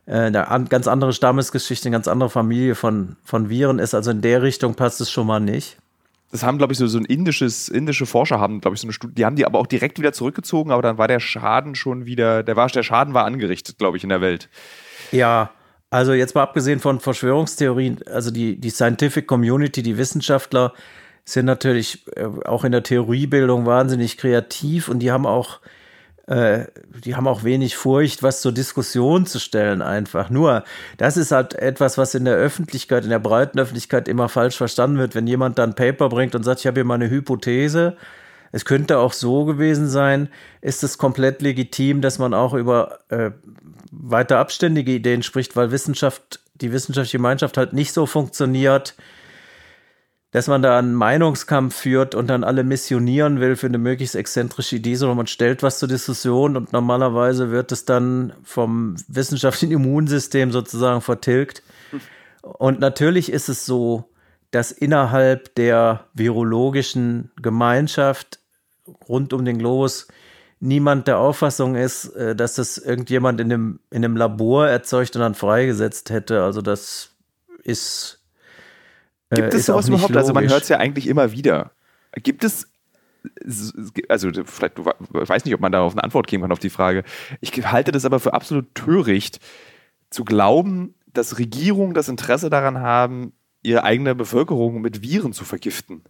äh, 0.07 0.13
eine 0.13 0.65
ganz 0.69 0.87
andere 0.87 1.13
Stammesgeschichte, 1.13 1.89
eine 1.89 1.95
ganz 1.95 2.07
andere 2.07 2.31
Familie 2.31 2.73
von, 2.75 3.17
von 3.23 3.49
Viren 3.49 3.77
ist. 3.77 3.93
Also 3.93 4.09
in 4.11 4.21
der 4.21 4.41
Richtung 4.41 4.73
passt 4.75 5.01
es 5.01 5.11
schon 5.11 5.27
mal 5.27 5.39
nicht 5.39 5.77
das 6.31 6.43
haben, 6.43 6.57
glaube 6.57 6.73
ich, 6.73 6.79
so, 6.79 6.87
so 6.87 6.97
ein 6.97 7.05
indisches, 7.05 7.69
indische 7.69 8.05
Forscher 8.05 8.39
haben, 8.39 8.61
glaube 8.61 8.75
ich, 8.75 8.81
so 8.81 8.87
eine 8.87 8.93
Studie, 8.93 9.15
die 9.15 9.25
haben 9.25 9.35
die 9.35 9.45
aber 9.45 9.59
auch 9.59 9.67
direkt 9.67 9.99
wieder 9.99 10.13
zurückgezogen, 10.13 10.71
aber 10.71 10.81
dann 10.81 10.97
war 10.97 11.07
der 11.07 11.19
Schaden 11.19 11.75
schon 11.75 12.05
wieder, 12.05 12.43
der, 12.43 12.55
war, 12.55 12.67
der 12.67 12.83
Schaden 12.83 13.13
war 13.13 13.25
angerichtet, 13.25 13.77
glaube 13.77 13.97
ich, 13.97 14.03
in 14.03 14.09
der 14.09 14.21
Welt. 14.21 14.49
Ja, 15.11 15.51
also 15.89 16.13
jetzt 16.13 16.35
mal 16.35 16.43
abgesehen 16.43 16.79
von 16.79 16.99
Verschwörungstheorien, 16.99 17.99
also 18.07 18.31
die, 18.31 18.59
die 18.59 18.69
Scientific 18.69 19.27
Community, 19.27 19.83
die 19.83 19.97
Wissenschaftler 19.97 20.73
sind 21.23 21.45
natürlich 21.45 22.05
äh, 22.15 22.25
auch 22.45 22.63
in 22.63 22.71
der 22.71 22.83
Theoriebildung 22.83 23.65
wahnsinnig 23.65 24.17
kreativ 24.17 24.89
und 24.89 24.99
die 24.99 25.11
haben 25.11 25.25
auch 25.25 25.59
äh, 26.27 26.65
die 27.03 27.15
haben 27.15 27.27
auch 27.27 27.43
wenig 27.43 27.77
Furcht, 27.77 28.23
was 28.23 28.41
zur 28.41 28.51
Diskussion 28.51 29.25
zu 29.25 29.39
stellen 29.39 29.81
einfach. 29.81 30.29
Nur, 30.29 30.63
das 30.97 31.17
ist 31.17 31.31
halt 31.31 31.53
etwas, 31.53 31.97
was 31.97 32.15
in 32.15 32.25
der 32.25 32.35
Öffentlichkeit, 32.35 33.03
in 33.03 33.11
der 33.11 33.19
breiten 33.19 33.59
Öffentlichkeit 33.59 34.07
immer 34.07 34.27
falsch 34.27 34.57
verstanden 34.57 34.97
wird. 34.97 35.13
Wenn 35.13 35.27
jemand 35.27 35.59
dann 35.59 35.75
Paper 35.75 36.09
bringt 36.09 36.33
und 36.33 36.43
sagt, 36.43 36.61
ich 36.61 36.67
habe 36.67 36.79
hier 36.79 36.85
mal 36.85 36.95
eine 36.95 37.09
Hypothese, 37.09 37.95
es 38.51 38.65
könnte 38.65 38.97
auch 38.99 39.13
so 39.13 39.45
gewesen 39.45 39.87
sein, 39.87 40.29
ist 40.61 40.83
es 40.83 40.97
komplett 40.97 41.41
legitim, 41.41 42.01
dass 42.01 42.19
man 42.19 42.33
auch 42.33 42.53
über 42.53 42.99
äh, 43.09 43.31
weiter 43.91 44.39
abständige 44.39 44.93
Ideen 44.93 45.23
spricht, 45.23 45.55
weil 45.55 45.71
Wissenschaft, 45.71 46.39
die 46.55 46.71
wissenschaftliche 46.71 47.17
Gemeinschaft 47.17 47.57
halt 47.57 47.73
nicht 47.73 47.93
so 47.93 48.05
funktioniert, 48.05 48.95
dass 50.35 50.47
man 50.47 50.61
da 50.61 50.77
einen 50.77 50.93
Meinungskampf 50.93 51.73
führt 51.73 52.13
und 52.13 52.27
dann 52.27 52.43
alle 52.43 52.65
missionieren 52.65 53.39
will 53.39 53.55
für 53.55 53.67
eine 53.67 53.77
möglichst 53.77 54.15
exzentrische 54.15 54.75
Idee, 54.75 54.95
sondern 54.95 55.15
man 55.15 55.27
stellt 55.27 55.63
was 55.63 55.79
zur 55.79 55.87
Diskussion 55.87 56.57
und 56.57 56.73
normalerweise 56.73 57.51
wird 57.51 57.71
es 57.71 57.85
dann 57.85 58.33
vom 58.43 58.97
wissenschaftlichen 59.07 59.71
Immunsystem 59.75 60.51
sozusagen 60.51 60.99
vertilgt. 60.99 61.63
Und 62.41 62.81
natürlich 62.81 63.31
ist 63.31 63.47
es 63.47 63.65
so, 63.65 64.09
dass 64.51 64.73
innerhalb 64.73 65.55
der 65.55 66.03
virologischen 66.13 67.31
Gemeinschaft 67.41 68.39
rund 69.07 69.31
um 69.31 69.45
den 69.45 69.57
Globus 69.57 70.09
niemand 70.59 71.07
der 71.07 71.17
Auffassung 71.17 71.77
ist, 71.77 72.07
äh, 72.07 72.35
dass 72.35 72.55
das 72.55 72.77
irgendjemand 72.77 73.39
in 73.39 73.53
einem, 73.53 73.79
in 73.89 74.03
einem 74.03 74.17
Labor 74.17 74.67
erzeugt 74.67 75.15
und 75.15 75.21
dann 75.21 75.33
freigesetzt 75.33 76.09
hätte. 76.09 76.43
Also 76.43 76.61
das 76.61 77.11
ist 77.63 78.24
Gibt 79.31 79.53
äh, 79.53 79.57
es 79.57 79.65
sowas 79.65 79.87
überhaupt? 79.87 80.09
Logisch. 80.09 80.23
Also 80.23 80.33
man 80.33 80.49
hört 80.49 80.63
es 80.63 80.69
ja 80.69 80.77
eigentlich 80.77 81.07
immer 81.07 81.31
wieder. 81.31 81.71
Gibt 82.23 82.43
es 82.43 82.67
also 84.07 84.29
vielleicht, 84.45 84.77
du 84.77 84.85
weiß 84.85 85.45
nicht, 85.45 85.53
ob 85.55 85.61
man 85.61 85.71
darauf 85.71 85.93
eine 85.93 86.03
Antwort 86.03 86.27
geben 86.27 86.43
kann 86.43 86.51
auf 86.51 86.59
die 86.59 86.69
Frage. 86.69 87.03
Ich 87.41 87.51
halte 87.65 87.91
das 87.91 88.05
aber 88.05 88.19
für 88.19 88.33
absolut 88.33 88.73
töricht, 88.75 89.39
zu 90.09 90.23
glauben, 90.23 90.93
dass 91.07 91.39
Regierungen 91.39 91.93
das 91.93 92.07
Interesse 92.07 92.49
daran 92.49 92.79
haben, 92.79 93.33
ihre 93.63 93.83
eigene 93.83 94.15
Bevölkerung 94.15 94.81
mit 94.81 95.01
Viren 95.01 95.33
zu 95.33 95.43
vergiften. 95.43 96.03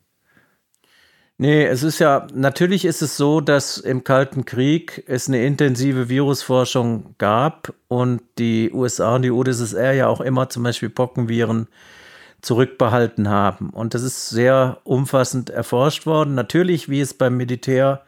Nee, 1.37 1.65
es 1.65 1.83
ist 1.83 1.99
ja, 1.99 2.27
natürlich 2.33 2.85
ist 2.85 3.01
es 3.01 3.17
so, 3.17 3.41
dass 3.41 3.77
im 3.77 4.05
Kalten 4.05 4.45
Krieg 4.45 5.03
es 5.07 5.27
eine 5.27 5.45
intensive 5.45 6.07
Virusforschung 6.07 7.15
gab 7.17 7.73
und 7.89 8.21
die 8.37 8.71
USA 8.71 9.15
und 9.15 9.23
die 9.23 9.31
UdSSR 9.31 9.91
ja 9.93 10.07
auch 10.07 10.21
immer 10.21 10.47
zum 10.47 10.63
Beispiel 10.63 10.89
Pockenviren 10.89 11.67
zurückbehalten 12.45 13.27
haben. 13.29 13.71
Und 13.71 13.93
das 13.93 14.03
ist 14.03 14.29
sehr 14.29 14.79
umfassend 14.83 15.49
erforscht 15.49 16.05
worden. 16.05 16.35
Natürlich, 16.35 16.89
wie 16.89 17.01
es 17.01 17.13
beim 17.13 17.37
Militär 17.37 18.03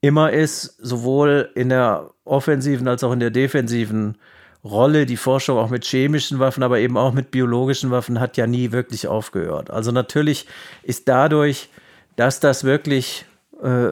immer 0.00 0.32
ist, 0.32 0.76
sowohl 0.78 1.50
in 1.54 1.68
der 1.68 2.10
offensiven 2.24 2.88
als 2.88 3.04
auch 3.04 3.12
in 3.12 3.20
der 3.20 3.30
defensiven 3.30 4.16
Rolle, 4.64 5.06
die 5.06 5.16
Forschung 5.16 5.58
auch 5.58 5.70
mit 5.70 5.84
chemischen 5.84 6.38
Waffen, 6.38 6.62
aber 6.62 6.78
eben 6.78 6.96
auch 6.96 7.12
mit 7.12 7.30
biologischen 7.30 7.90
Waffen 7.90 8.20
hat 8.20 8.36
ja 8.36 8.46
nie 8.46 8.72
wirklich 8.72 9.08
aufgehört. 9.08 9.70
Also 9.70 9.90
natürlich 9.90 10.46
ist 10.82 11.08
dadurch, 11.08 11.70
dass 12.16 12.40
das 12.40 12.64
wirklich 12.64 13.24
äh, 13.62 13.90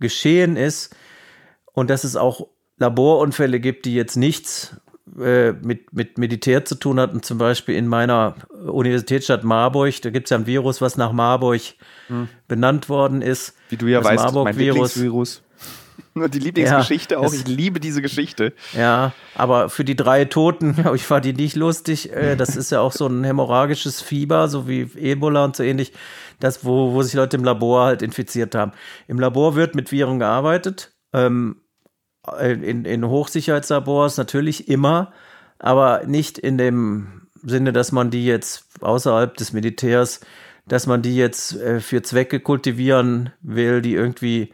geschehen 0.00 0.56
ist 0.56 0.94
und 1.72 1.90
dass 1.90 2.04
es 2.04 2.16
auch 2.16 2.46
Laborunfälle 2.78 3.60
gibt, 3.60 3.84
die 3.84 3.94
jetzt 3.94 4.16
nichts 4.16 4.76
äh, 5.20 5.52
mit, 5.52 5.92
mit 5.92 6.18
Militär 6.18 6.64
zu 6.64 6.74
tun 6.74 6.98
hatten, 6.98 7.22
zum 7.22 7.38
Beispiel 7.38 7.76
in 7.76 7.86
meiner 7.86 8.34
Universitätsstadt 8.66 9.44
Marburg. 9.44 10.02
Da 10.02 10.10
gibt 10.10 10.26
es 10.26 10.30
ja 10.30 10.38
ein 10.38 10.46
Virus, 10.46 10.80
was 10.80 10.96
nach 10.96 11.12
Marburg 11.12 11.60
hm. 12.08 12.28
benannt 12.48 12.88
worden 12.88 13.22
ist. 13.22 13.54
Wie 13.68 13.76
du 13.76 13.86
ja 13.86 14.00
das 14.00 14.08
weißt, 14.08 14.24
Marburg 14.24 14.44
mein 14.44 14.58
Lieblingsvirus. 14.58 15.42
Und 16.14 16.34
die 16.34 16.38
Lieblingsgeschichte 16.38 17.14
ja, 17.14 17.20
auch. 17.20 17.32
Ich 17.32 17.46
liebe 17.46 17.78
diese 17.78 18.02
Geschichte. 18.02 18.52
Ja, 18.76 19.12
aber 19.34 19.68
für 19.68 19.84
die 19.84 19.96
drei 19.96 20.24
Toten, 20.24 20.76
ich, 20.94 21.08
war 21.08 21.20
die 21.20 21.32
nicht 21.32 21.56
lustig. 21.56 22.12
Äh, 22.12 22.36
das 22.36 22.56
ist 22.56 22.72
ja 22.72 22.80
auch 22.80 22.92
so 22.92 23.06
ein 23.06 23.22
hämorrhagisches 23.22 24.02
Fieber, 24.02 24.48
so 24.48 24.66
wie 24.68 24.90
Ebola 24.96 25.44
und 25.44 25.56
so 25.56 25.62
ähnlich, 25.62 25.92
das, 26.40 26.64
wo, 26.64 26.92
wo 26.92 27.02
sich 27.02 27.14
Leute 27.14 27.36
im 27.36 27.44
Labor 27.44 27.84
halt 27.84 28.02
infiziert 28.02 28.54
haben. 28.54 28.72
Im 29.08 29.20
Labor 29.20 29.54
wird 29.54 29.74
mit 29.74 29.92
Viren 29.92 30.18
gearbeitet. 30.18 30.92
Ähm, 31.12 31.60
in, 32.40 32.84
in 32.84 33.06
Hochsicherheitslabors 33.06 34.16
natürlich 34.16 34.68
immer, 34.68 35.12
aber 35.58 36.02
nicht 36.06 36.38
in 36.38 36.58
dem 36.58 37.28
Sinne, 37.42 37.72
dass 37.72 37.92
man 37.92 38.10
die 38.10 38.26
jetzt 38.26 38.66
außerhalb 38.80 39.36
des 39.36 39.52
Militärs, 39.52 40.20
dass 40.66 40.86
man 40.86 41.02
die 41.02 41.16
jetzt 41.16 41.56
äh, 41.56 41.80
für 41.80 42.02
Zwecke 42.02 42.40
kultivieren 42.40 43.30
will, 43.42 43.82
die 43.82 43.94
irgendwie 43.94 44.52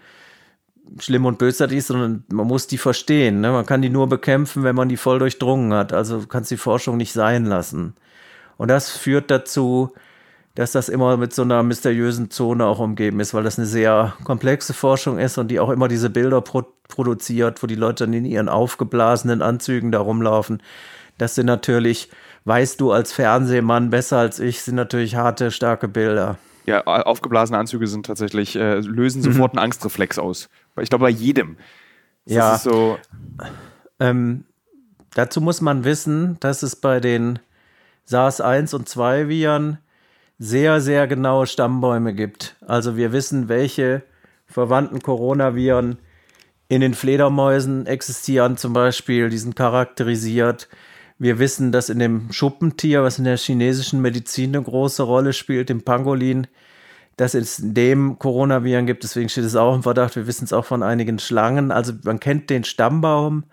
schlimm 0.98 1.24
und 1.24 1.38
bösartig 1.38 1.78
ist, 1.78 1.86
sondern 1.86 2.24
man 2.30 2.46
muss 2.46 2.66
die 2.66 2.78
verstehen. 2.78 3.40
Ne? 3.40 3.50
Man 3.50 3.66
kann 3.66 3.82
die 3.82 3.88
nur 3.88 4.08
bekämpfen, 4.08 4.62
wenn 4.62 4.76
man 4.76 4.88
die 4.88 4.96
voll 4.96 5.18
durchdrungen 5.18 5.72
hat. 5.72 5.92
Also 5.92 6.26
kannst 6.26 6.50
die 6.50 6.56
Forschung 6.56 6.96
nicht 6.96 7.12
sein 7.12 7.46
lassen. 7.46 7.94
Und 8.58 8.68
das 8.68 8.90
führt 8.90 9.30
dazu, 9.30 9.92
dass 10.54 10.72
das 10.72 10.88
immer 10.88 11.16
mit 11.16 11.32
so 11.32 11.42
einer 11.42 11.62
mysteriösen 11.62 12.30
Zone 12.30 12.66
auch 12.66 12.78
umgeben 12.78 13.20
ist, 13.20 13.32
weil 13.32 13.42
das 13.42 13.58
eine 13.58 13.66
sehr 13.66 14.14
komplexe 14.24 14.74
Forschung 14.74 15.18
ist 15.18 15.38
und 15.38 15.48
die 15.48 15.60
auch 15.60 15.70
immer 15.70 15.88
diese 15.88 16.10
Bilder 16.10 16.42
produziert, 16.42 17.62
wo 17.62 17.66
die 17.66 17.74
Leute 17.74 18.04
dann 18.04 18.12
in 18.12 18.24
ihren 18.26 18.48
aufgeblasenen 18.48 19.40
Anzügen 19.40 19.92
da 19.92 20.00
rumlaufen. 20.00 20.62
Das 21.16 21.34
sind 21.34 21.46
natürlich, 21.46 22.10
weißt 22.44 22.80
du 22.80 22.92
als 22.92 23.12
Fernsehmann 23.12 23.90
besser 23.90 24.18
als 24.18 24.40
ich, 24.40 24.62
sind 24.62 24.74
natürlich 24.74 25.16
harte, 25.16 25.50
starke 25.50 25.88
Bilder. 25.88 26.38
Ja, 26.66 26.84
aufgeblasene 26.84 27.58
Anzüge 27.58 27.86
sind 27.86 28.06
tatsächlich, 28.06 28.54
äh, 28.54 28.80
lösen 28.80 29.20
mhm. 29.20 29.32
sofort 29.32 29.52
einen 29.52 29.64
Angstreflex 29.64 30.18
aus. 30.18 30.48
Ich 30.80 30.90
glaube, 30.90 31.04
bei 31.04 31.10
jedem. 31.10 31.56
Das 32.26 32.34
ja. 32.34 32.58
so. 32.58 32.98
Ähm, 33.98 34.44
dazu 35.14 35.40
muss 35.40 35.60
man 35.60 35.84
wissen, 35.84 36.36
dass 36.40 36.62
es 36.62 36.76
bei 36.76 37.00
den 37.00 37.40
SARS-1 38.04 38.74
und 38.74 38.88
2 38.88 39.28
Viren 39.28 39.78
sehr, 40.42 40.80
sehr 40.80 41.06
genaue 41.06 41.46
Stammbäume 41.46 42.14
gibt. 42.14 42.56
Also 42.66 42.96
wir 42.96 43.12
wissen, 43.12 43.48
welche 43.48 44.02
verwandten 44.46 45.00
Coronaviren 45.00 45.98
in 46.66 46.80
den 46.80 46.94
Fledermäusen 46.94 47.86
existieren 47.86 48.56
zum 48.56 48.72
Beispiel, 48.72 49.28
die 49.28 49.38
sind 49.38 49.54
charakterisiert. 49.54 50.68
Wir 51.16 51.38
wissen, 51.38 51.70
dass 51.70 51.90
in 51.90 52.00
dem 52.00 52.32
Schuppentier, 52.32 53.04
was 53.04 53.20
in 53.20 53.24
der 53.24 53.36
chinesischen 53.36 54.02
Medizin 54.02 54.56
eine 54.56 54.64
große 54.64 55.04
Rolle 55.04 55.32
spielt, 55.32 55.68
dem 55.68 55.82
Pangolin, 55.82 56.48
dass 57.16 57.34
es 57.34 57.60
in 57.60 57.74
dem 57.74 58.18
Coronaviren 58.18 58.84
gibt. 58.84 59.04
Deswegen 59.04 59.28
steht 59.28 59.44
es 59.44 59.54
auch 59.54 59.76
im 59.76 59.84
Verdacht. 59.84 60.16
Wir 60.16 60.26
wissen 60.26 60.46
es 60.46 60.52
auch 60.52 60.64
von 60.64 60.82
einigen 60.82 61.20
Schlangen. 61.20 61.70
Also 61.70 61.92
man 62.02 62.18
kennt 62.18 62.50
den 62.50 62.64
Stammbaum 62.64 63.44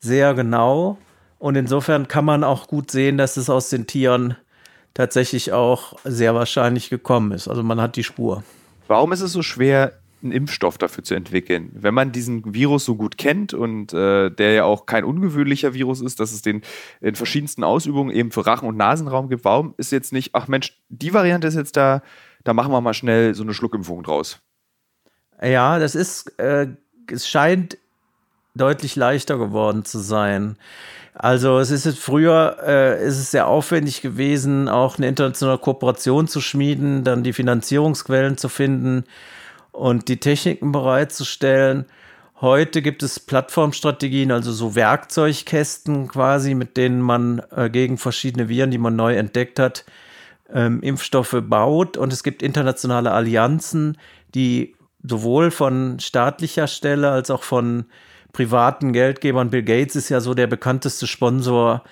sehr 0.00 0.34
genau. 0.34 0.98
Und 1.38 1.54
insofern 1.54 2.08
kann 2.08 2.24
man 2.24 2.42
auch 2.42 2.66
gut 2.66 2.90
sehen, 2.90 3.18
dass 3.18 3.36
es 3.36 3.48
aus 3.48 3.68
den 3.68 3.86
Tieren 3.86 4.36
tatsächlich 4.94 5.52
auch 5.52 5.94
sehr 6.04 6.34
wahrscheinlich 6.34 6.88
gekommen 6.88 7.32
ist. 7.32 7.48
Also 7.48 7.62
man 7.62 7.80
hat 7.80 7.96
die 7.96 8.04
Spur. 8.04 8.44
Warum 8.86 9.12
ist 9.12 9.20
es 9.20 9.32
so 9.32 9.42
schwer, 9.42 9.92
einen 10.24 10.32
Impfstoff 10.32 10.78
dafür 10.78 11.04
zu 11.04 11.14
entwickeln. 11.14 11.70
Wenn 11.74 11.94
man 11.94 12.10
diesen 12.10 12.54
Virus 12.54 12.84
so 12.84 12.96
gut 12.96 13.18
kennt 13.18 13.54
und 13.54 13.92
äh, 13.92 14.30
der 14.30 14.52
ja 14.52 14.64
auch 14.64 14.86
kein 14.86 15.04
ungewöhnlicher 15.04 15.74
Virus 15.74 16.00
ist, 16.00 16.18
dass 16.18 16.32
es 16.32 16.42
den 16.42 16.62
in 17.00 17.14
verschiedensten 17.14 17.62
Ausübungen 17.62 18.10
eben 18.10 18.32
für 18.32 18.46
Rachen- 18.46 18.66
und 18.66 18.76
Nasenraum 18.76 19.28
gibt, 19.28 19.44
warum 19.44 19.74
ist 19.76 19.92
jetzt 19.92 20.12
nicht, 20.12 20.30
ach 20.32 20.48
Mensch, 20.48 20.82
die 20.88 21.12
Variante 21.12 21.46
ist 21.46 21.56
jetzt 21.56 21.76
da, 21.76 22.02
da 22.42 22.54
machen 22.54 22.72
wir 22.72 22.80
mal 22.80 22.94
schnell 22.94 23.34
so 23.34 23.42
eine 23.42 23.54
Schluckimpfung 23.54 24.02
draus? 24.02 24.40
Ja, 25.42 25.78
das 25.78 25.94
ist, 25.94 26.38
äh, 26.38 26.68
es 27.10 27.28
scheint 27.28 27.76
deutlich 28.54 28.96
leichter 28.96 29.36
geworden 29.36 29.84
zu 29.84 29.98
sein. 29.98 30.56
Also 31.14 31.60
es 31.60 31.70
ist 31.70 31.96
früher 31.98 32.56
äh, 32.66 33.06
ist 33.06 33.18
es 33.18 33.30
sehr 33.30 33.46
aufwendig 33.46 34.02
gewesen, 34.02 34.68
auch 34.68 34.98
eine 34.98 35.06
internationale 35.06 35.58
Kooperation 35.58 36.26
zu 36.26 36.40
schmieden, 36.40 37.04
dann 37.04 37.22
die 37.22 37.32
Finanzierungsquellen 37.32 38.36
zu 38.36 38.48
finden 38.48 39.04
und 39.70 40.08
die 40.08 40.18
Techniken 40.18 40.72
bereitzustellen. 40.72 41.86
Heute 42.40 42.82
gibt 42.82 43.04
es 43.04 43.20
Plattformstrategien, 43.20 44.32
also 44.32 44.52
so 44.52 44.74
Werkzeugkästen 44.74 46.08
quasi, 46.08 46.54
mit 46.54 46.76
denen 46.76 47.00
man 47.00 47.40
äh, 47.54 47.70
gegen 47.70 47.96
verschiedene 47.96 48.48
Viren, 48.48 48.72
die 48.72 48.78
man 48.78 48.96
neu 48.96 49.14
entdeckt 49.14 49.60
hat, 49.60 49.84
ähm, 50.52 50.82
Impfstoffe 50.82 51.36
baut. 51.42 51.96
Und 51.96 52.12
es 52.12 52.24
gibt 52.24 52.42
internationale 52.42 53.12
Allianzen, 53.12 53.98
die 54.34 54.74
sowohl 55.02 55.52
von 55.52 56.00
staatlicher 56.00 56.66
Stelle 56.66 57.10
als 57.10 57.30
auch 57.30 57.44
von 57.44 57.86
privaten 58.34 58.92
Geldgebern, 58.92 59.48
Bill 59.48 59.62
Gates 59.62 59.96
ist 59.96 60.10
ja 60.10 60.20
so 60.20 60.34
der 60.34 60.46
bekannteste 60.46 61.06
Sponsor 61.06 61.82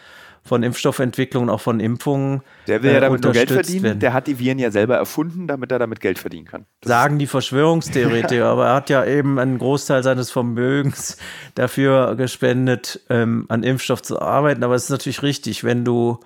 von 0.45 0.63
Impfstoffentwicklung 0.63 1.45
und 1.45 1.51
auch 1.51 1.61
von 1.61 1.79
Impfungen. 1.79 2.43
Der 2.67 2.83
will 2.83 2.91
ja 2.91 2.99
äh, 2.99 3.01
damit 3.01 3.23
nur 3.23 3.33
Geld 3.33 3.51
verdienen. 3.51 3.85
Werden. 3.85 4.01
Der 4.01 4.13
hat 4.13 4.27
die 4.27 4.39
Viren 4.39 4.59
ja 4.59 4.71
selber 4.71 4.97
erfunden, 4.97 5.47
damit 5.47 5.71
er 5.71 5.79
damit 5.79 6.01
Geld 6.01 6.19
verdienen 6.19 6.47
kann. 6.47 6.67
Das 6.81 6.89
Sagen 6.89 7.19
die 7.19 7.29
Verschwörungstheoretiker, 7.29 8.45
aber 8.51 8.67
er 8.67 8.75
hat 8.75 8.91
ja 8.91 9.05
eben 9.05 9.39
einen 9.39 9.59
Großteil 9.59 10.03
seines 10.03 10.31
Vermögens 10.31 11.17
dafür 11.55 12.17
gespendet, 12.17 13.01
ähm, 13.09 13.47
an 13.49 13.63
Impfstoff 13.63 14.03
zu 14.03 14.21
arbeiten. 14.21 14.65
Aber 14.65 14.75
es 14.75 14.85
ist 14.85 14.91
natürlich 14.91 15.23
richtig, 15.23 15.63
wenn 15.63 15.85
du 15.85 16.19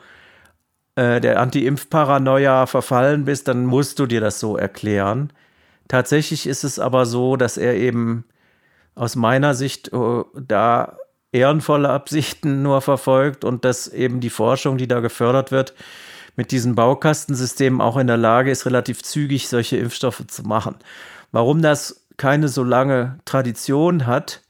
äh, 0.95 1.21
der 1.21 1.39
Anti-Impf-Paranoia 1.39 2.67
verfallen 2.67 3.27
bist, 3.27 3.49
dann 3.49 3.67
musst 3.67 3.99
du 3.99 4.07
dir 4.07 4.23
das 4.23 4.41
so 4.41 4.57
erklären. 4.57 5.31
Tatsächlich 5.89 6.47
ist 6.47 6.65
es 6.65 6.79
aber 6.79 7.05
so, 7.05 7.37
dass 7.37 7.59
er 7.59 7.75
eben 7.75 8.25
aus 8.97 9.15
meiner 9.15 9.55
Sicht 9.55 9.93
äh, 9.93 10.25
da 10.35 10.97
ehrenvolle 11.31 11.91
Absichten 11.91 12.63
nur 12.63 12.81
verfolgt 12.81 13.45
und 13.45 13.65
dass 13.65 13.89
eben 13.89 14.21
die 14.21 14.31
Forschung, 14.31 14.79
die 14.79 14.89
da 14.89 15.01
gefördert 15.01 15.53
wird, 15.53 15.75
mit 16.35 16.51
diesen 16.51 16.75
Baukastensystemen 16.75 17.81
auch 17.81 17.97
in 17.97 18.07
der 18.07 18.17
Lage 18.17 18.51
ist, 18.51 18.67
relativ 18.67 19.03
zügig 19.03 19.49
solche 19.49 19.77
Impfstoffe 19.77 20.27
zu 20.27 20.43
machen. 20.43 20.77
Warum 21.33 21.63
das 21.63 22.07
keine 22.17 22.49
so 22.49 22.63
lange 22.63 23.19
Tradition 23.25 24.07
hat, 24.07 24.43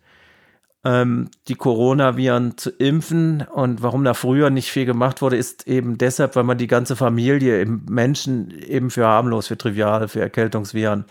ähm, 0.85 1.31
die 1.49 1.55
Coronaviren 1.55 2.57
zu 2.57 2.71
impfen 2.71 3.43
und 3.43 3.83
warum 3.83 4.05
da 4.05 4.15
früher 4.15 4.51
nicht 4.51 4.71
viel 4.71 4.85
gemacht 4.85 5.23
wurde, 5.23 5.37
ist 5.37 5.67
eben 5.67 5.99
deshalb, 5.99 6.37
weil 6.37 6.45
man 6.45 6.59
die 6.59 6.69
ganze 6.69 6.95
Familie 6.95 7.61
im 7.61 7.85
Menschen 7.89 8.51
eben 8.51 8.91
für 8.91 9.07
harmlos, 9.07 9.49
für 9.49 9.59
trivial, 9.59 10.07
für 10.07 10.21
Erkältungsviren 10.21 11.05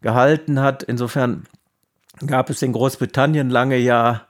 gehalten 0.00 0.60
hat. 0.60 0.82
Insofern 0.82 1.44
gab 2.26 2.50
es 2.50 2.62
in 2.62 2.72
Großbritannien 2.72 3.50
lange 3.50 3.76
ja 3.76 4.22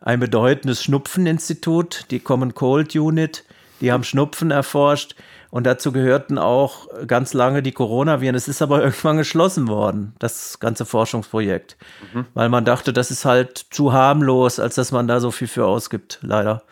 ein 0.00 0.20
bedeutendes 0.20 0.82
Schnupfeninstitut, 0.82 2.06
die 2.10 2.20
Common 2.20 2.54
Cold 2.54 2.94
Unit. 2.94 3.44
Die 3.80 3.90
haben 3.90 4.04
Schnupfen 4.04 4.50
erforscht 4.50 5.16
und 5.50 5.64
dazu 5.64 5.92
gehörten 5.92 6.38
auch 6.38 6.88
ganz 7.06 7.32
lange 7.32 7.62
die 7.62 7.72
Coronaviren. 7.72 8.34
Es 8.34 8.48
ist 8.48 8.62
aber 8.62 8.82
irgendwann 8.84 9.16
geschlossen 9.16 9.68
worden, 9.68 10.14
das 10.18 10.58
ganze 10.60 10.84
Forschungsprojekt, 10.84 11.76
mhm. 12.12 12.26
weil 12.34 12.48
man 12.48 12.64
dachte, 12.64 12.92
das 12.92 13.10
ist 13.10 13.24
halt 13.24 13.66
zu 13.70 13.92
harmlos, 13.92 14.58
als 14.58 14.74
dass 14.74 14.92
man 14.92 15.08
da 15.08 15.20
so 15.20 15.30
viel 15.30 15.48
für 15.48 15.66
ausgibt, 15.66 16.18
leider. 16.22 16.62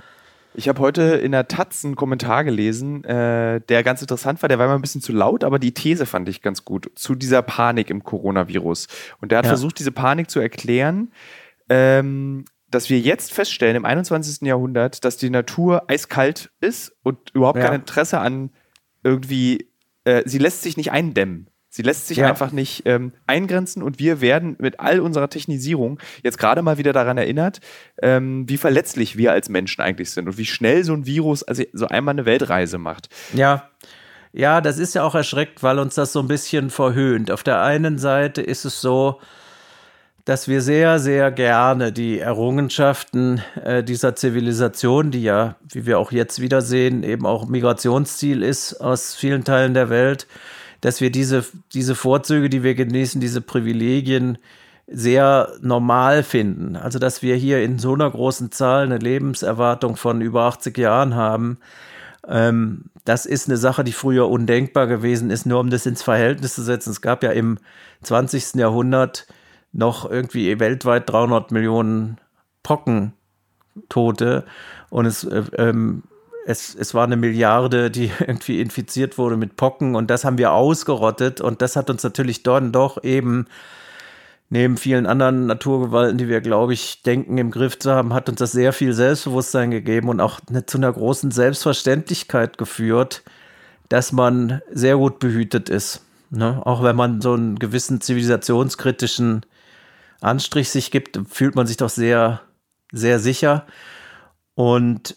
Ich 0.55 0.69
habe 0.69 0.81
heute 0.81 1.03
in 1.03 1.33
der 1.33 1.49
Taz 1.49 1.85
einen 1.85 1.97
Kommentar 1.97 2.45
gelesen, 2.45 3.05
äh, 3.05 3.61
der 3.61 3.83
ganz 3.83 4.03
interessant 4.03 4.43
war. 4.43 4.49
Der 4.49 4.59
war 4.59 4.67
immer 4.67 4.75
ein 4.75 4.83
bisschen 4.83 5.01
zu 5.01 5.13
laut, 5.13 5.45
aber 5.45 5.59
die 5.59 5.73
These 5.73 6.05
fand 6.05 6.29
ich 6.29 6.43
ganz 6.43 6.65
gut 6.65 6.91
zu 6.95 7.15
dieser 7.15 7.43
Panik 7.43 7.89
im 7.89 8.05
Coronavirus. 8.05 8.89
Und 9.21 9.33
der 9.33 9.39
hat 9.39 9.47
ja. 9.47 9.51
versucht, 9.51 9.79
diese 9.79 9.93
Panik 9.93 10.31
zu 10.31 10.41
erklären, 10.41 11.13
ähm, 11.69 12.45
dass 12.71 12.91
wir 12.91 12.99
jetzt 12.99 13.33
feststellen 13.33 13.77
im 13.77 13.85
21. 13.85 14.47
Jahrhundert, 14.47 15.05
dass 15.05 15.17
die 15.17 15.31
Natur 15.31 15.89
eiskalt 15.89 16.51
ist 16.61 16.93
und 17.03 17.31
überhaupt 17.35 17.59
ja. 17.59 17.67
kein 17.67 17.81
Interesse 17.81 18.19
an 18.19 18.51
irgendwie, 19.03 19.69
äh, 20.05 20.23
sie 20.27 20.39
lässt 20.39 20.63
sich 20.63 20.77
nicht 20.77 20.93
eindämmen. 20.93 21.49
Sie 21.75 21.81
lässt 21.81 22.07
sich 22.07 22.19
ja. 22.19 22.29
einfach 22.29 22.53
nicht 22.53 22.83
ähm, 22.85 23.13
eingrenzen 23.27 23.83
und 23.83 23.99
wir 23.99 24.21
werden 24.21 24.57
mit 24.59 24.79
all 24.79 25.01
unserer 25.01 25.31
Technisierung 25.31 25.99
jetzt 26.23 26.37
gerade 26.37 26.61
mal 26.61 26.77
wieder 26.77 26.93
daran 26.93 27.17
erinnert, 27.17 27.61
ähm, 28.03 28.47
wie 28.47 28.59
verletzlich 28.59 29.17
wir 29.17 29.33
als 29.33 29.49
Menschen 29.49 29.81
eigentlich 29.81 30.11
sind 30.11 30.29
und 30.29 30.37
wie 30.37 30.45
schnell 30.45 30.85
so 30.85 30.93
ein 30.93 31.07
Virus 31.07 31.43
also 31.43 31.63
so 31.73 31.87
einmal 31.89 32.13
eine 32.13 32.27
Weltreise 32.27 32.77
macht. 32.77 33.09
Ja. 33.33 33.71
Ja, 34.35 34.61
das 34.61 34.79
ist 34.79 34.95
ja 34.95 35.03
auch 35.03 35.15
erschreckt, 35.15 35.63
weil 35.63 35.79
uns 35.79 35.95
das 35.95 36.13
so 36.13 36.21
ein 36.21 36.29
bisschen 36.29 36.69
verhöhnt. 36.69 37.31
Auf 37.31 37.43
der 37.43 37.63
einen 37.63 37.97
Seite 37.97 38.43
ist 38.43 38.67
es 38.67 38.83
so, 38.83 39.19
dass 40.27 40.49
wir 40.49 40.61
sehr, 40.61 40.99
sehr 40.99 41.33
gerne 41.33 41.91
die 41.91 42.19
Errungenschaften 42.19 43.43
äh, 43.65 43.83
dieser 43.83 44.15
Zivilisation, 44.15 45.11
die 45.11 45.23
ja, 45.23 45.57
wie 45.71 45.87
wir 45.87 45.99
auch 45.99 46.13
jetzt 46.13 46.41
wieder 46.41 46.61
sehen, 46.61 47.03
eben 47.03 47.25
auch 47.25 47.47
Migrationsziel 47.47 48.43
ist 48.43 48.75
aus 48.75 49.15
vielen 49.15 49.45
Teilen 49.45 49.73
der 49.73 49.89
Welt, 49.89 50.27
dass 50.83 51.01
wir 51.01 51.11
diese, 51.11 51.45
diese 51.73 51.95
Vorzüge, 51.95 52.51
die 52.51 52.63
wir 52.63 52.75
genießen, 52.75 53.21
diese 53.21 53.41
Privilegien 53.41 54.37
sehr 54.87 55.53
normal 55.63 56.23
finden. 56.23 56.77
Also, 56.77 56.99
dass 56.99 57.23
wir 57.23 57.37
hier 57.37 57.63
in 57.63 57.79
so 57.79 57.95
einer 57.95 58.11
großen 58.11 58.51
Zahl 58.53 58.85
eine 58.85 58.99
Lebenserwartung 58.99 59.97
von 59.97 60.21
über 60.21 60.43
80 60.43 60.77
Jahren 60.77 61.15
haben, 61.15 61.59
ähm, 62.29 62.85
das 63.05 63.27
ist 63.27 63.49
eine 63.49 63.57
Sache, 63.57 63.85
die 63.85 63.93
früher 63.93 64.29
undenkbar 64.29 64.87
gewesen 64.87 65.31
ist, 65.31 65.47
nur 65.47 65.61
um 65.61 65.71
das 65.71 65.87
ins 65.87 66.03
Verhältnis 66.03 66.55
zu 66.55 66.63
setzen. 66.63 66.91
Es 66.91 67.01
gab 67.01 67.23
ja 67.23 67.31
im 67.31 67.59
20. 68.03 68.55
Jahrhundert 68.55 69.27
noch 69.73 70.09
irgendwie 70.09 70.61
weltweit 70.61 71.09
300 71.09 71.51
Millionen 71.53 72.19
Pockentote 72.63 74.45
und 74.91 75.07
es 75.07 75.25
äh, 75.25 75.43
ähm, 75.57 76.03
es, 76.47 76.75
es 76.75 76.95
war 76.95 77.05
eine 77.05 77.17
Milliarde, 77.17 77.91
die 77.91 78.11
irgendwie 78.21 78.61
infiziert 78.61 79.19
wurde 79.19 79.37
mit 79.37 79.57
Pocken 79.57 79.95
und 79.95 80.11
das 80.11 80.25
haben 80.25 80.39
wir 80.39 80.53
ausgerottet 80.53 81.41
und 81.41 81.63
das 81.63 81.77
hat 81.77 81.91
uns 81.91 82.03
natürlich 82.03 82.43
dann 82.43 82.73
doch 82.73 83.03
eben 83.03 83.47
neben 84.51 84.77
vielen 84.77 85.07
anderen 85.07 85.47
Naturgewalten, 85.47 86.19
die 86.19 86.29
wir, 86.29 86.43
glaube 86.43 86.75
ich, 86.75 87.03
denken 87.03 87.39
im 87.39 87.51
Griff 87.51 87.79
zu 87.79 87.91
haben, 87.91 88.13
hat 88.13 88.29
uns 88.29 88.39
das 88.39 88.53
sehr 88.53 88.75
viel 88.75 88.93
Selbstbewusstsein 88.93 89.71
gegeben 89.71 90.11
und 90.11 90.21
auch 90.21 90.41
eine, 90.47 90.67
zu 90.67 90.77
einer 90.77 90.93
großen 90.93 91.31
Selbstverständlichkeit 91.31 92.59
geführt, 92.59 93.23
dass 93.89 94.13
man 94.13 94.61
sehr 94.71 94.97
gut 94.97 95.21
behütet 95.21 95.71
ist. 95.71 96.03
Ne? 96.29 96.61
Auch 96.67 96.83
wenn 96.83 96.97
man 96.97 97.23
so 97.23 97.33
einen 97.33 97.59
gewissen 97.59 98.03
zivilisationskritischen 98.03 99.47
Anstrich 100.21 100.69
sich 100.69 100.91
gibt, 100.91 101.19
fühlt 101.31 101.55
man 101.55 101.67
sich 101.67 101.79
doch 101.79 101.91
sehr, 101.91 102.43
sehr 102.93 103.19
sicher. 103.19 103.67
Und 104.55 105.17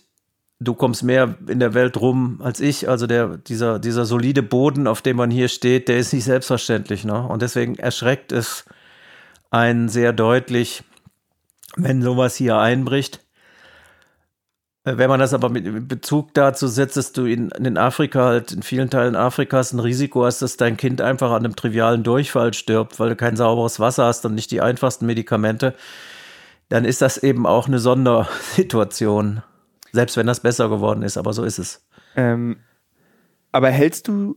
du 0.60 0.74
kommst 0.74 1.04
mehr 1.04 1.36
in 1.48 1.60
der 1.60 1.74
Welt 1.74 1.98
rum 1.98 2.40
als 2.44 2.60
ich. 2.60 2.88
Also 2.90 3.08
der, 3.08 3.38
dieser, 3.38 3.80
dieser 3.80 4.06
solide 4.06 4.44
Boden, 4.44 4.88
auf 4.88 5.02
dem 5.02 5.18
man 5.18 5.32
hier 5.32 5.48
steht, 5.48 5.88
der 5.88 5.98
ist 5.98 6.14
nicht 6.14 6.26
selbstverständlich. 6.26 7.06
Ne? 7.06 7.28
Und 7.28 7.42
deswegen 7.42 7.76
erschreckt 7.76 8.32
es 8.32 8.66
einen 9.52 9.90
sehr 9.90 10.14
deutlich, 10.14 10.84
wenn 11.76 12.02
sowas 12.02 12.36
hier 12.36 12.58
einbricht. 12.58 13.22
Äh, 14.86 14.98
wenn 14.98 15.10
man 15.10 15.20
das 15.20 15.34
aber 15.34 15.50
mit 15.50 15.88
Bezug 15.88 16.34
dazu 16.34 16.68
setzt, 16.68 16.98
dass 16.98 17.12
du 17.12 17.26
in, 17.26 17.50
in 17.52 17.78
Afrika 17.78 18.26
halt, 18.26 18.52
in 18.54 18.64
vielen 18.64 18.90
Teilen 18.90 19.16
Afrikas 19.16 19.74
ein 19.74 19.80
Risiko 19.80 20.26
hast, 20.26 20.42
dass 20.42 20.58
dein 20.58 20.78
Kind 20.78 21.02
einfach 21.02 21.32
an 21.32 21.44
einem 21.44 21.56
trivialen 21.56 22.04
Durchfall 22.04 22.54
stirbt, 22.54 23.00
weil 23.00 23.10
du 23.10 23.16
kein 23.16 23.36
sauberes 23.36 23.80
Wasser 23.80 24.06
hast 24.06 24.26
und 24.26 24.36
nicht 24.36 24.52
die 24.52 24.62
einfachsten 24.62 25.06
Medikamente, 25.06 25.76
dann 26.70 26.86
ist 26.86 27.02
das 27.02 27.18
eben 27.18 27.46
auch 27.46 27.68
eine 27.68 27.80
Sondersituation. 27.80 29.44
Selbst 29.96 30.18
wenn 30.18 30.28
das 30.28 30.42
besser 30.42 30.68
geworden 30.68 31.04
ist, 31.04 31.18
aber 31.18 31.32
so 31.32 31.46
ist 31.46 31.58
es. 31.58 31.88
Ähm, 32.18 32.58
aber 33.54 33.70
hältst 33.70 34.10
du, 34.10 34.36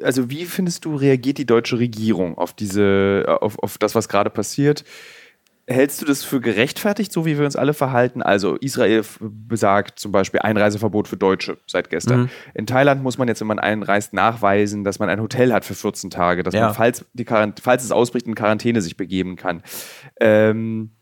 also 0.00 0.30
wie 0.30 0.44
findest 0.44 0.84
du, 0.84 0.94
reagiert 0.94 1.38
die 1.38 1.44
deutsche 1.44 1.80
Regierung 1.80 2.38
auf 2.38 2.52
diese, 2.52 3.24
auf, 3.40 3.58
auf 3.58 3.78
das, 3.78 3.96
was 3.96 4.08
gerade 4.08 4.30
passiert? 4.30 4.84
Hältst 5.66 6.00
du 6.00 6.06
das 6.06 6.22
für 6.22 6.40
gerechtfertigt, 6.40 7.12
so 7.12 7.26
wie 7.26 7.36
wir 7.36 7.44
uns 7.44 7.56
alle 7.56 7.74
verhalten? 7.74 8.22
Also 8.22 8.54
Israel 8.56 9.02
besagt 9.20 9.98
zum 9.98 10.12
Beispiel 10.12 10.38
Einreiseverbot 10.38 11.08
für 11.08 11.16
Deutsche 11.16 11.58
seit 11.66 11.90
gestern. 11.90 12.20
Mhm. 12.20 12.30
In 12.54 12.66
Thailand 12.66 13.02
muss 13.02 13.18
man 13.18 13.26
jetzt, 13.26 13.40
wenn 13.40 13.48
man 13.48 13.58
einreist, 13.58 14.12
nachweisen, 14.12 14.84
dass 14.84 15.00
man 15.00 15.08
ein 15.08 15.20
Hotel 15.20 15.52
hat 15.52 15.64
für 15.64 15.74
14 15.74 16.10
Tage, 16.10 16.44
dass 16.44 16.54
ja. 16.54 16.66
man, 16.66 16.74
falls, 16.74 17.04
die 17.12 17.24
falls 17.24 17.82
es 17.82 17.90
ausbricht, 17.90 18.28
in 18.28 18.36
Quarantäne 18.36 18.80
sich 18.80 18.96
begeben 18.96 19.34
kann. 19.34 19.64
Ähm, 20.20 20.92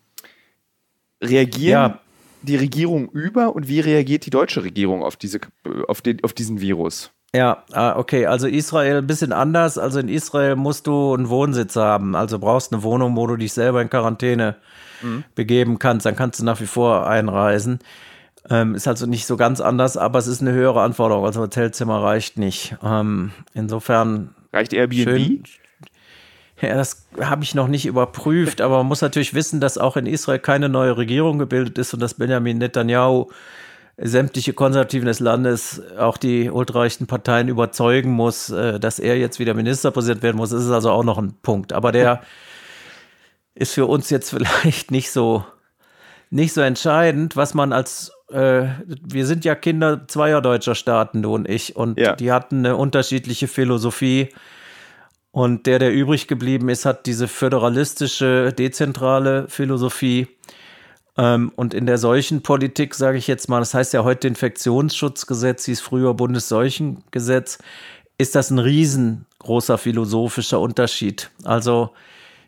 reagieren 1.22 1.90
ja. 1.92 2.00
Die 2.42 2.56
Regierung 2.56 3.10
über 3.10 3.54
und 3.54 3.68
wie 3.68 3.80
reagiert 3.80 4.26
die 4.26 4.30
deutsche 4.30 4.62
Regierung 4.62 5.02
auf, 5.02 5.16
diese, 5.16 5.40
auf, 5.88 6.00
den, 6.02 6.22
auf 6.24 6.32
diesen 6.32 6.60
Virus? 6.60 7.12
Ja, 7.34 7.64
ah, 7.72 7.96
okay. 7.96 8.26
Also 8.26 8.48
Israel 8.48 8.98
ein 8.98 9.06
bisschen 9.06 9.32
anders. 9.32 9.78
Also 9.78 10.00
in 10.00 10.08
Israel 10.08 10.56
musst 10.56 10.86
du 10.86 11.14
einen 11.14 11.28
Wohnsitz 11.28 11.76
haben. 11.76 12.16
Also 12.16 12.38
brauchst 12.38 12.72
eine 12.72 12.82
Wohnung, 12.82 13.16
wo 13.16 13.26
du 13.26 13.36
dich 13.36 13.52
selber 13.52 13.80
in 13.80 13.88
Quarantäne 13.88 14.56
mhm. 15.02 15.24
begeben 15.34 15.78
kannst. 15.78 16.06
Dann 16.06 16.16
kannst 16.16 16.40
du 16.40 16.44
nach 16.44 16.60
wie 16.60 16.66
vor 16.66 17.06
einreisen. 17.06 17.78
Ähm, 18.48 18.74
ist 18.74 18.88
also 18.88 19.06
nicht 19.06 19.26
so 19.26 19.36
ganz 19.36 19.60
anders, 19.60 19.96
aber 19.96 20.18
es 20.18 20.26
ist 20.26 20.40
eine 20.40 20.52
höhere 20.52 20.82
Anforderung. 20.82 21.24
Also 21.24 21.42
Hotelzimmer 21.42 22.02
reicht 22.02 22.36
nicht. 22.36 22.76
Ähm, 22.82 23.30
insofern. 23.54 24.34
Reicht 24.52 24.72
Airbnb? 24.72 25.04
Schön, 25.04 25.42
ja, 26.60 26.74
das 26.74 27.06
habe 27.20 27.42
ich 27.44 27.54
noch 27.54 27.68
nicht 27.68 27.86
überprüft, 27.86 28.60
aber 28.60 28.78
man 28.78 28.86
muss 28.86 29.00
natürlich 29.00 29.34
wissen, 29.34 29.60
dass 29.60 29.78
auch 29.78 29.96
in 29.96 30.06
Israel 30.06 30.38
keine 30.38 30.68
neue 30.68 30.96
Regierung 30.96 31.38
gebildet 31.38 31.78
ist 31.78 31.94
und 31.94 32.00
dass 32.00 32.14
Benjamin 32.14 32.58
Netanyahu 32.58 33.30
sämtliche 34.02 34.54
Konservativen 34.54 35.06
des 35.06 35.20
Landes, 35.20 35.82
auch 35.98 36.16
die 36.16 36.50
ultrarechten 36.50 37.06
Parteien 37.06 37.48
überzeugen 37.48 38.10
muss, 38.12 38.50
äh, 38.50 38.80
dass 38.80 38.98
er 38.98 39.18
jetzt 39.18 39.38
wieder 39.38 39.54
Ministerpräsident 39.54 40.22
werden 40.22 40.36
muss. 40.36 40.50
Das 40.50 40.64
ist 40.64 40.70
also 40.70 40.90
auch 40.90 41.04
noch 41.04 41.18
ein 41.18 41.34
Punkt. 41.42 41.72
Aber 41.72 41.92
der 41.92 42.22
ist 43.54 43.74
für 43.74 43.86
uns 43.86 44.08
jetzt 44.08 44.30
vielleicht 44.34 44.90
nicht 44.90 45.10
so, 45.10 45.44
nicht 46.30 46.54
so 46.54 46.62
entscheidend, 46.62 47.36
was 47.36 47.52
man 47.52 47.72
als 47.72 48.12
äh, 48.30 48.68
wir 48.84 49.26
sind 49.26 49.44
ja 49.44 49.54
Kinder 49.54 50.06
zweier 50.06 50.40
deutscher 50.40 50.74
Staaten, 50.74 51.22
du 51.22 51.34
und 51.34 51.48
ich, 51.48 51.76
und 51.76 51.98
ja. 51.98 52.14
die 52.14 52.32
hatten 52.32 52.64
eine 52.64 52.76
unterschiedliche 52.76 53.48
Philosophie. 53.48 54.28
Und 55.32 55.66
der, 55.66 55.78
der 55.78 55.92
übrig 55.92 56.26
geblieben 56.26 56.68
ist, 56.68 56.84
hat 56.84 57.06
diese 57.06 57.28
föderalistische, 57.28 58.52
dezentrale 58.52 59.46
Philosophie. 59.48 60.28
Ähm, 61.16 61.52
und 61.54 61.72
in 61.74 61.86
der 61.86 61.98
Seuchenpolitik, 61.98 62.94
sage 62.94 63.18
ich 63.18 63.26
jetzt 63.26 63.48
mal, 63.48 63.60
das 63.60 63.74
heißt 63.74 63.92
ja 63.92 64.02
heute 64.02 64.26
Infektionsschutzgesetz, 64.26 65.66
hieß 65.66 65.80
früher 65.80 66.14
Bundesseuchengesetz, 66.14 67.58
ist 68.18 68.34
das 68.34 68.50
ein 68.50 68.58
riesengroßer 68.58 69.78
philosophischer 69.78 70.60
Unterschied. 70.60 71.30
Also 71.44 71.90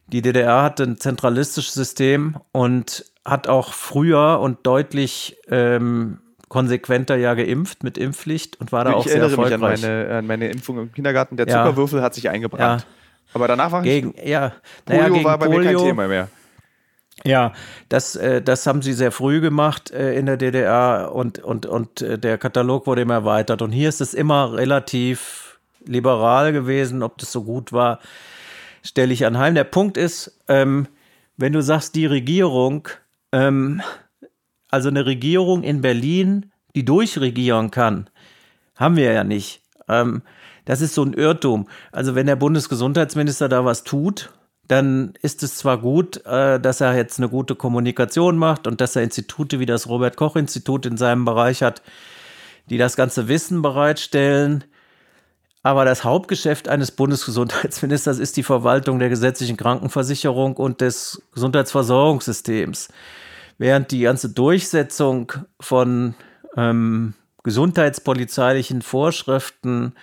die 0.09 0.21
DDR 0.21 0.63
hatte 0.63 0.83
ein 0.83 0.99
zentralistisches 0.99 1.75
System 1.75 2.37
und 2.51 3.05
hat 3.25 3.47
auch 3.47 3.73
früher 3.73 4.41
und 4.41 4.67
deutlich 4.67 5.37
ähm, 5.49 6.19
konsequenter 6.53 7.17
ja 7.17 7.33
geimpft 7.33 7.83
mit 7.83 7.97
Impfpflicht 7.97 8.61
und 8.61 8.73
war 8.73 8.85
da 8.85 8.91
ich 8.91 8.97
auch 8.97 9.09
sehr 9.09 9.23
erfolgreich. 9.23 9.47
Ich 9.47 9.53
erinnere 9.53 9.71
mich 9.73 9.85
an 9.85 9.91
meine, 9.91 10.19
an 10.19 10.27
meine 10.27 10.49
Impfung 10.51 10.79
im 10.79 10.93
Kindergarten. 10.93 11.39
Der 11.39 11.49
Zuckerwürfel 11.49 12.01
ja. 12.01 12.05
hat 12.05 12.15
sich 12.15 12.29
eingebrannt. 12.29 12.83
Ja. 12.83 12.87
Aber 13.33 13.49
danach 13.49 13.73
war 13.73 13.81
gegen, 13.81 14.13
ich, 14.15 14.29
ja, 14.29 14.53
Polio 14.85 15.09
naja, 15.09 15.25
war 15.25 15.39
bei 15.39 15.47
Polio, 15.47 15.61
mir 15.61 15.77
kein 15.77 15.87
Thema 15.87 16.09
mehr. 16.09 16.29
Ja, 17.25 17.55
das, 17.89 18.17
äh, 18.17 18.43
das 18.43 18.67
haben 18.67 18.83
sie 18.83 18.93
sehr 18.93 19.13
früh 19.13 19.41
gemacht 19.41 19.91
äh, 19.93 20.15
in 20.15 20.27
der 20.27 20.37
DDR 20.37 21.13
und, 21.15 21.39
und, 21.39 21.65
und 21.65 22.03
äh, 22.03 22.19
der 22.19 22.37
Katalog 22.37 22.87
wurde 22.87 23.01
immer 23.01 23.15
erweitert. 23.15 23.63
Und 23.63 23.73
hier 23.73 23.89
ist 23.89 24.03
es 24.03 24.13
immer 24.13 24.53
relativ 24.53 25.59
liberal 25.87 26.53
gewesen. 26.53 27.03
Ob 27.03 27.17
das 27.17 27.33
so 27.33 27.45
gut 27.45 27.73
war, 27.73 27.99
stelle 28.83 29.15
ich 29.15 29.25
anheim. 29.25 29.55
Der 29.55 29.65
Punkt 29.65 29.97
ist, 29.97 30.39
ähm, 30.49 30.87
wenn 31.39 31.55
du 31.55 31.63
sagst, 31.63 31.95
die 31.95 32.05
Regierung, 32.05 32.89
ähm, 33.33 33.81
also 34.73 34.89
eine 34.89 35.07
Regierung 35.07 35.63
in 35.63 35.83
Berlin, 35.83 36.51
die 36.75 36.85
durchregieren 36.85 37.71
kann, 37.71 38.09
haben 38.75 38.97
wir 38.97 39.13
ja 39.13 39.23
nicht. 39.23 39.61
Ähm, 39.89 40.23
das 40.65 40.81
ist 40.81 40.95
so 40.95 41.05
ein 41.05 41.13
Irrtum. 41.13 41.69
Also 41.93 42.15
wenn 42.15 42.27
der 42.27 42.37
Bundesgesundheitsminister 42.37 43.49
da 43.49 43.65
was 43.65 43.85
tut, 43.85 44.33
dann 44.69 45.13
ist 45.21 45.43
es 45.43 45.57
zwar 45.57 45.79
gut, 45.79 46.25
äh, 46.25 46.59
dass 46.59 46.81
er 46.81 46.97
jetzt 46.97 47.19
eine 47.19 47.29
gute 47.29 47.55
Kommunikation 47.55 48.39
macht 48.39 48.67
und 48.67 48.81
dass 48.81 48.97
er 48.97 49.03
Institute 49.03 49.61
wie 49.61 49.67
das 49.67 49.89
Robert 49.89 50.17
Koch 50.17 50.37
Institut 50.37 50.87
in 50.87 50.97
seinem 50.97 51.27
Bereich 51.27 51.63
hat, 51.63 51.83
die 52.71 52.79
das 52.79 52.97
ganze 52.97 53.29
Wissen 53.29 53.61
bereitstellen. 53.61 54.65
Aber 55.63 55.85
das 55.85 56.03
Hauptgeschäft 56.03 56.69
eines 56.69 56.93
Bundesgesundheitsministers 56.93 58.19
ist 58.19 58.39
die 58.39 58.43
Verwaltung 58.43 58.99
der 58.99 59.11
gesetzlichen 59.11 59.59
Krankenversicherung 59.59 60.57
und 60.57 60.81
des 60.81 61.23
Gesundheitsversorgungssystems. 61.35 62.89
Während 63.63 63.93
die 63.93 64.01
ganze 64.01 64.29
Durchsetzung 64.29 65.31
von 65.61 66.17
ähm, 66.57 67.15
gesundheitspolizeilichen 67.45 68.83
Vorschriften, 68.83 69.95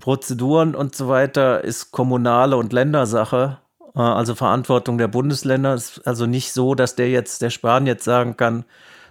Prozeduren 0.00 0.74
und 0.74 0.96
so 0.96 1.08
weiter 1.08 1.62
ist 1.62 1.90
kommunale 1.90 2.56
und 2.56 2.72
Ländersache 2.72 3.58
äh, 3.94 4.00
also 4.00 4.34
Verantwortung 4.34 4.96
der 4.96 5.08
Bundesländer. 5.08 5.74
Es 5.74 5.98
ist 5.98 6.06
also 6.06 6.24
nicht 6.24 6.54
so, 6.54 6.74
dass 6.74 6.94
der 6.94 7.10
jetzt, 7.10 7.42
der 7.42 7.50
Spahn 7.50 7.86
jetzt 7.86 8.04
sagen 8.04 8.38
kann, 8.38 8.64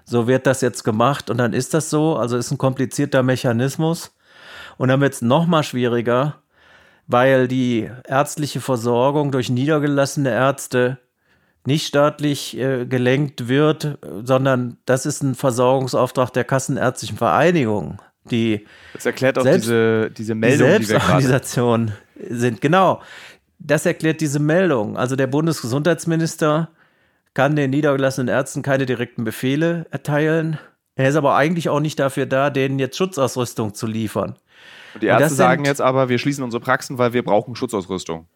so 0.03 0.25
wird 0.27 0.47
das 0.47 0.61
jetzt 0.61 0.83
gemacht 0.83 1.29
und 1.29 1.37
dann 1.37 1.53
ist 1.53 1.75
das 1.75 1.91
so. 1.91 2.15
Also 2.15 2.37
ist 2.37 2.49
ein 2.49 2.57
komplizierter 2.57 3.21
Mechanismus. 3.21 4.15
Und 4.79 4.87
dann 4.87 4.99
wird 4.99 5.13
es 5.13 5.21
noch 5.21 5.45
mal 5.45 5.61
schwieriger, 5.61 6.41
weil 7.05 7.47
die 7.47 7.91
ärztliche 8.07 8.61
Versorgung 8.61 9.31
durch 9.31 9.51
niedergelassene 9.51 10.31
Ärzte 10.31 10.97
nicht 11.65 11.87
staatlich 11.87 12.57
äh, 12.57 12.85
gelenkt 12.85 13.47
wird, 13.47 13.97
sondern 14.23 14.77
das 14.85 15.05
ist 15.05 15.21
ein 15.21 15.35
Versorgungsauftrag 15.35 16.33
der 16.33 16.43
Kassenärztlichen 16.43 17.17
Vereinigung. 17.17 18.01
Die 18.25 18.65
das 18.93 19.05
erklärt 19.05 19.37
auch 19.39 19.43
selbst, 19.43 19.65
diese, 19.65 20.11
diese 20.11 20.35
Meldung, 20.35 20.77
die 20.77 20.85
Selbstorganisation 20.85 21.91
sind. 22.29 22.61
Genau. 22.61 23.01
Das 23.59 23.85
erklärt 23.85 24.21
diese 24.21 24.39
Meldung. 24.39 24.97
Also 24.97 25.15
der 25.15 25.27
Bundesgesundheitsminister 25.27 26.69
kann 27.33 27.55
den 27.55 27.69
niedergelassenen 27.69 28.27
Ärzten 28.27 28.61
keine 28.61 28.85
direkten 28.85 29.23
Befehle 29.23 29.85
erteilen. 29.91 30.59
Er 30.95 31.09
ist 31.09 31.15
aber 31.15 31.35
eigentlich 31.35 31.69
auch 31.69 31.79
nicht 31.79 31.99
dafür 31.99 32.25
da, 32.25 32.49
denen 32.49 32.79
jetzt 32.79 32.97
Schutzausrüstung 32.97 33.73
zu 33.73 33.87
liefern. 33.87 34.35
Und 34.93 35.03
die 35.03 35.07
Ärzte 35.07 35.29
Und 35.29 35.35
sagen 35.35 35.65
jetzt 35.65 35.81
aber, 35.81 36.09
wir 36.09 36.17
schließen 36.17 36.43
unsere 36.43 36.61
Praxen, 36.61 36.97
weil 36.97 37.13
wir 37.13 37.23
brauchen 37.23 37.55
Schutzausrüstung. 37.55 38.27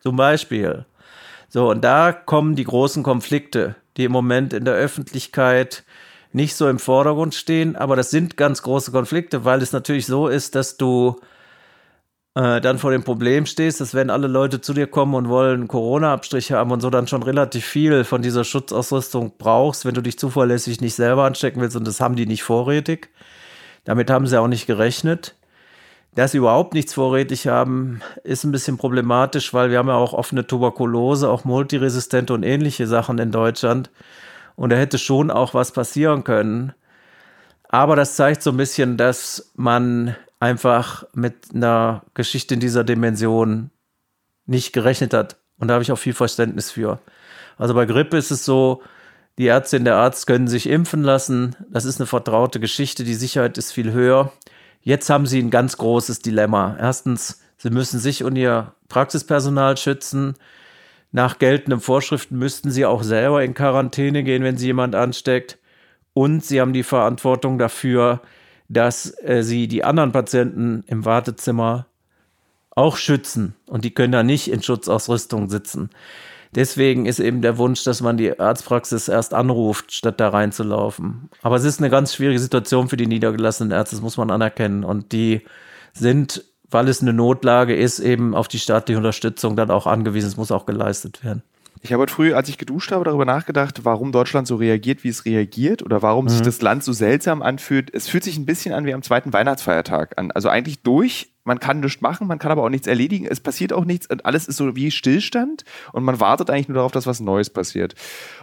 Zum 0.00 0.16
Beispiel. 0.16 0.86
So, 1.52 1.68
und 1.68 1.82
da 1.82 2.12
kommen 2.12 2.54
die 2.54 2.64
großen 2.64 3.02
Konflikte, 3.02 3.74
die 3.96 4.04
im 4.04 4.12
Moment 4.12 4.52
in 4.52 4.64
der 4.64 4.74
Öffentlichkeit 4.74 5.84
nicht 6.32 6.54
so 6.54 6.68
im 6.68 6.78
Vordergrund 6.78 7.34
stehen, 7.34 7.74
aber 7.74 7.96
das 7.96 8.10
sind 8.10 8.36
ganz 8.36 8.62
große 8.62 8.92
Konflikte, 8.92 9.44
weil 9.44 9.60
es 9.60 9.72
natürlich 9.72 10.06
so 10.06 10.28
ist, 10.28 10.54
dass 10.54 10.76
du 10.76 11.16
äh, 12.36 12.60
dann 12.60 12.78
vor 12.78 12.92
dem 12.92 13.02
Problem 13.02 13.46
stehst, 13.46 13.80
dass 13.80 13.94
wenn 13.94 14.10
alle 14.10 14.28
Leute 14.28 14.60
zu 14.60 14.74
dir 14.74 14.86
kommen 14.86 15.14
und 15.14 15.28
wollen 15.28 15.66
Corona-Abstriche 15.66 16.56
haben 16.56 16.70
und 16.70 16.82
so, 16.82 16.88
dann 16.88 17.08
schon 17.08 17.24
relativ 17.24 17.64
viel 17.64 18.04
von 18.04 18.22
dieser 18.22 18.44
Schutzausrüstung 18.44 19.32
brauchst, 19.36 19.84
wenn 19.84 19.94
du 19.94 20.02
dich 20.02 20.20
zuverlässig 20.20 20.80
nicht 20.80 20.94
selber 20.94 21.24
anstecken 21.24 21.60
willst 21.60 21.76
und 21.76 21.84
das 21.84 22.00
haben 22.00 22.14
die 22.14 22.26
nicht 22.26 22.44
vorrätig. 22.44 23.08
Damit 23.84 24.08
haben 24.08 24.28
sie 24.28 24.40
auch 24.40 24.46
nicht 24.46 24.66
gerechnet. 24.66 25.34
Dass 26.14 26.32
sie 26.32 26.38
überhaupt 26.38 26.74
nichts 26.74 26.94
vorrätig 26.94 27.46
haben, 27.46 28.00
ist 28.24 28.44
ein 28.44 28.50
bisschen 28.50 28.76
problematisch, 28.76 29.54
weil 29.54 29.70
wir 29.70 29.78
haben 29.78 29.88
ja 29.88 29.94
auch 29.94 30.12
offene 30.12 30.46
Tuberkulose, 30.46 31.28
auch 31.28 31.44
multiresistente 31.44 32.34
und 32.34 32.42
ähnliche 32.42 32.86
Sachen 32.86 33.18
in 33.18 33.30
Deutschland. 33.30 33.90
Und 34.56 34.70
da 34.70 34.76
hätte 34.76 34.98
schon 34.98 35.30
auch 35.30 35.54
was 35.54 35.72
passieren 35.72 36.24
können. 36.24 36.72
Aber 37.68 37.94
das 37.94 38.16
zeigt 38.16 38.42
so 38.42 38.50
ein 38.50 38.56
bisschen, 38.56 38.96
dass 38.96 39.52
man 39.54 40.16
einfach 40.40 41.04
mit 41.14 41.54
einer 41.54 42.02
Geschichte 42.14 42.54
in 42.54 42.60
dieser 42.60 42.82
Dimension 42.82 43.70
nicht 44.46 44.72
gerechnet 44.72 45.14
hat. 45.14 45.36
Und 45.58 45.68
da 45.68 45.74
habe 45.74 45.82
ich 45.82 45.92
auch 45.92 45.98
viel 45.98 46.14
Verständnis 46.14 46.72
für. 46.72 46.98
Also 47.56 47.74
bei 47.74 47.86
Grippe 47.86 48.16
ist 48.16 48.32
es 48.32 48.44
so, 48.44 48.82
die 49.38 49.46
Ärztin, 49.46 49.84
der 49.84 49.96
Arzt 49.96 50.26
können 50.26 50.48
sich 50.48 50.68
impfen 50.68 51.02
lassen. 51.02 51.54
Das 51.70 51.84
ist 51.84 52.00
eine 52.00 52.06
vertraute 52.06 52.58
Geschichte. 52.58 53.04
Die 53.04 53.14
Sicherheit 53.14 53.56
ist 53.56 53.72
viel 53.72 53.92
höher. 53.92 54.32
Jetzt 54.82 55.10
haben 55.10 55.26
sie 55.26 55.40
ein 55.40 55.50
ganz 55.50 55.76
großes 55.76 56.20
Dilemma. 56.20 56.76
Erstens, 56.78 57.40
sie 57.58 57.70
müssen 57.70 58.00
sich 58.00 58.24
und 58.24 58.36
ihr 58.36 58.74
Praxispersonal 58.88 59.76
schützen. 59.76 60.34
nach 61.12 61.38
geltenden 61.38 61.80
Vorschriften 61.80 62.38
müssten 62.38 62.70
sie 62.70 62.86
auch 62.86 63.02
selber 63.02 63.42
in 63.42 63.54
Quarantäne 63.54 64.22
gehen, 64.22 64.44
wenn 64.44 64.56
sie 64.56 64.66
jemand 64.66 64.94
ansteckt. 64.94 65.58
Und 66.14 66.44
sie 66.44 66.60
haben 66.60 66.72
die 66.72 66.84
Verantwortung 66.84 67.58
dafür, 67.58 68.20
dass 68.68 69.12
äh, 69.24 69.42
sie 69.42 69.66
die 69.66 69.82
anderen 69.82 70.12
Patienten 70.12 70.84
im 70.86 71.04
Wartezimmer 71.04 71.86
auch 72.70 72.96
schützen. 72.96 73.56
Und 73.66 73.84
die 73.84 73.92
können 73.92 74.12
da 74.12 74.22
nicht 74.22 74.50
in 74.50 74.62
Schutzausrüstung 74.62 75.50
sitzen. 75.50 75.90
Deswegen 76.54 77.06
ist 77.06 77.20
eben 77.20 77.42
der 77.42 77.58
Wunsch, 77.58 77.84
dass 77.84 78.00
man 78.00 78.16
die 78.16 78.38
Arztpraxis 78.38 79.06
erst 79.06 79.34
anruft, 79.34 79.92
statt 79.92 80.18
da 80.18 80.30
reinzulaufen. 80.30 81.30
Aber 81.42 81.56
es 81.56 81.64
ist 81.64 81.78
eine 81.78 81.90
ganz 81.90 82.14
schwierige 82.14 82.40
Situation 82.40 82.88
für 82.88 82.96
die 82.96 83.06
niedergelassenen 83.06 83.70
Ärzte, 83.70 83.96
das 83.96 84.02
muss 84.02 84.16
man 84.16 84.30
anerkennen. 84.30 84.82
Und 84.82 85.12
die 85.12 85.42
sind, 85.92 86.44
weil 86.68 86.88
es 86.88 87.02
eine 87.02 87.12
Notlage 87.12 87.76
ist, 87.76 88.00
eben 88.00 88.34
auf 88.34 88.48
die 88.48 88.58
staatliche 88.58 88.98
Unterstützung 88.98 89.54
dann 89.54 89.70
auch 89.70 89.86
angewiesen. 89.86 90.26
Es 90.26 90.36
muss 90.36 90.50
auch 90.50 90.66
geleistet 90.66 91.24
werden. 91.24 91.42
Ich 91.82 91.92
habe 91.92 92.02
heute 92.02 92.12
früh, 92.12 92.34
als 92.34 92.50
ich 92.50 92.58
geduscht 92.58 92.92
habe, 92.92 93.04
darüber 93.04 93.24
nachgedacht, 93.24 93.84
warum 93.84 94.12
Deutschland 94.12 94.46
so 94.46 94.56
reagiert, 94.56 95.02
wie 95.02 95.08
es 95.08 95.24
reagiert 95.24 95.82
oder 95.82 96.02
warum 96.02 96.26
mhm. 96.26 96.28
sich 96.28 96.42
das 96.42 96.60
Land 96.60 96.84
so 96.84 96.92
seltsam 96.92 97.40
anfühlt. 97.40 97.92
Es 97.94 98.06
fühlt 98.06 98.22
sich 98.22 98.36
ein 98.36 98.44
bisschen 98.44 98.74
an 98.74 98.84
wie 98.84 98.92
am 98.92 99.02
zweiten 99.02 99.32
Weihnachtsfeiertag 99.32 100.18
an. 100.18 100.30
Also 100.30 100.50
eigentlich 100.50 100.82
durch, 100.82 101.32
man 101.44 101.58
kann 101.58 101.80
nichts 101.80 102.02
machen, 102.02 102.26
man 102.26 102.38
kann 102.38 102.52
aber 102.52 102.64
auch 102.64 102.68
nichts 102.68 102.86
erledigen, 102.86 103.26
es 103.26 103.40
passiert 103.40 103.72
auch 103.72 103.86
nichts 103.86 104.06
und 104.06 104.26
alles 104.26 104.46
ist 104.46 104.58
so 104.58 104.76
wie 104.76 104.90
Stillstand 104.90 105.64
und 105.92 106.04
man 106.04 106.20
wartet 106.20 106.50
eigentlich 106.50 106.68
nur 106.68 106.76
darauf, 106.76 106.92
dass 106.92 107.06
was 107.06 107.20
Neues 107.20 107.48
passiert. 107.48 107.94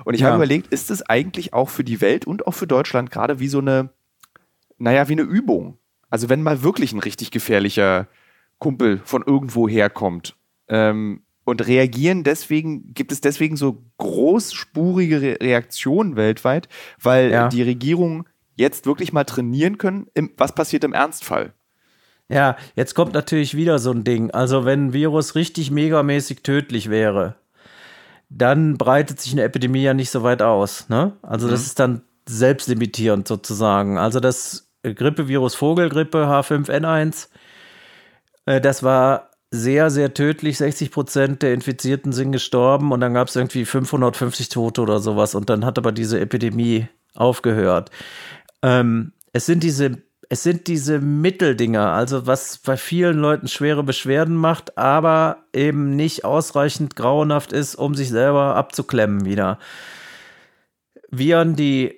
Und 0.04 0.16
ich 0.16 0.22
ja. 0.22 0.28
habe 0.28 0.38
überlegt, 0.38 0.74
ist 0.74 0.90
es 0.90 1.04
eigentlich 1.04 1.54
auch 1.54 1.70
für 1.70 1.84
die 1.84 2.02
Welt 2.02 2.26
und 2.26 2.48
auch 2.48 2.54
für 2.54 2.68
Deutschland 2.68 3.12
gerade 3.12 3.40
wie 3.40 3.50
so 3.50 3.60
eine, 3.60 3.90
naja, 4.80 5.10
wie 5.10 5.14
eine 5.14 5.22
Übung? 5.22 5.78
Also 6.10 6.28
wenn 6.28 6.42
mal 6.42 6.64
wirklich 6.64 6.92
ein 6.92 7.00
richtig 7.00 7.30
gefährlicher 7.30 8.08
Kumpel 8.58 9.00
von 9.04 9.22
irgendwo 9.24 9.70
herkommt, 9.70 10.36
ähm, 10.70 11.22
und 11.48 11.66
reagieren 11.66 12.26
deswegen, 12.26 12.94
gibt 12.94 13.14
es 13.14 13.22
deswegen 13.22 13.56
so 13.56 13.82
großspurige 14.00 15.22
Re 15.22 15.38
Reaktionen 15.42 16.18
weltweit, 16.18 16.68
weil 17.02 17.32
ja. 17.32 17.48
die 17.48 17.62
Regierungen 17.62 18.26
jetzt 18.56 18.86
wirklich 18.86 19.14
mal 19.14 19.24
trainieren 19.24 19.78
können, 19.78 20.08
im, 20.14 20.32
was 20.36 20.54
passiert 20.54 20.84
im 20.84 20.92
Ernstfall. 20.92 21.54
Ja, 22.28 22.58
jetzt 22.76 22.96
kommt 22.96 23.14
natürlich 23.14 23.56
wieder 23.56 23.80
so 23.80 23.92
ein 23.92 24.04
Ding. 24.04 24.30
Also 24.32 24.66
wenn 24.66 24.88
ein 24.88 24.94
Virus 24.94 25.36
richtig 25.36 25.72
megamäßig 25.72 26.44
tödlich 26.44 26.90
wäre, 26.90 27.36
dann 28.30 28.78
breitet 28.78 29.22
sich 29.22 29.32
eine 29.32 29.44
Epidemie 29.44 29.84
ja 29.84 29.94
nicht 29.94 30.10
so 30.10 30.24
weit 30.24 30.42
aus. 30.42 30.90
Ne? 30.90 31.14
Also 31.22 31.48
mhm. 31.48 31.52
das 31.52 31.62
ist 31.62 31.80
dann 31.80 32.02
selbstlimitierend 32.28 33.26
sozusagen. 33.26 33.98
Also 33.98 34.20
das 34.20 34.70
Grippevirus 34.84 35.56
Vogelgrippe 35.56 36.26
H5N1, 36.26 37.30
äh, 38.48 38.60
das 38.60 38.84
war 38.84 39.27
sehr, 39.52 39.90
sehr 39.90 40.14
tödlich. 40.14 40.58
60 40.58 40.92
Prozent 40.92 41.42
der 41.42 41.54
Infizierten 41.54 42.12
sind 42.12 42.32
gestorben 42.32 42.92
und 42.92 43.00
dann 43.00 43.14
gab 43.14 43.28
es 43.28 43.36
irgendwie 43.36 43.66
550 43.66 44.50
Tote 44.50 44.82
oder 44.82 45.00
sowas 45.00 45.36
und 45.36 45.50
dann 45.50 45.66
hat 45.66 45.78
aber 45.78 45.92
diese 45.92 46.20
Epidemie 46.20 46.88
aufgehört. 47.14 47.92
Ähm, 48.62 49.14
es 49.34 49.46
sind 49.46 49.64
diese 49.64 50.02
es 50.30 50.44
sind 50.44 50.68
diese 50.68 51.00
Mitteldinger, 51.00 51.94
also 51.94 52.28
was 52.28 52.58
bei 52.58 52.76
vielen 52.76 53.18
Leuten 53.18 53.48
schwere 53.48 53.84
Beschwerden 53.84 54.36
macht, 54.36 54.78
aber 54.78 55.46
eben 55.54 55.96
nicht 55.96 56.26
ausreichend 56.26 56.98
grauenhaft 56.98 57.54
ist, 57.54 57.76
um 57.76 57.96
sich 57.96 58.10
selber 58.10 58.56
abzuklemmen 58.56 59.24
wieder. 59.24 59.58
Viren, 61.10 61.56
die 61.56 61.96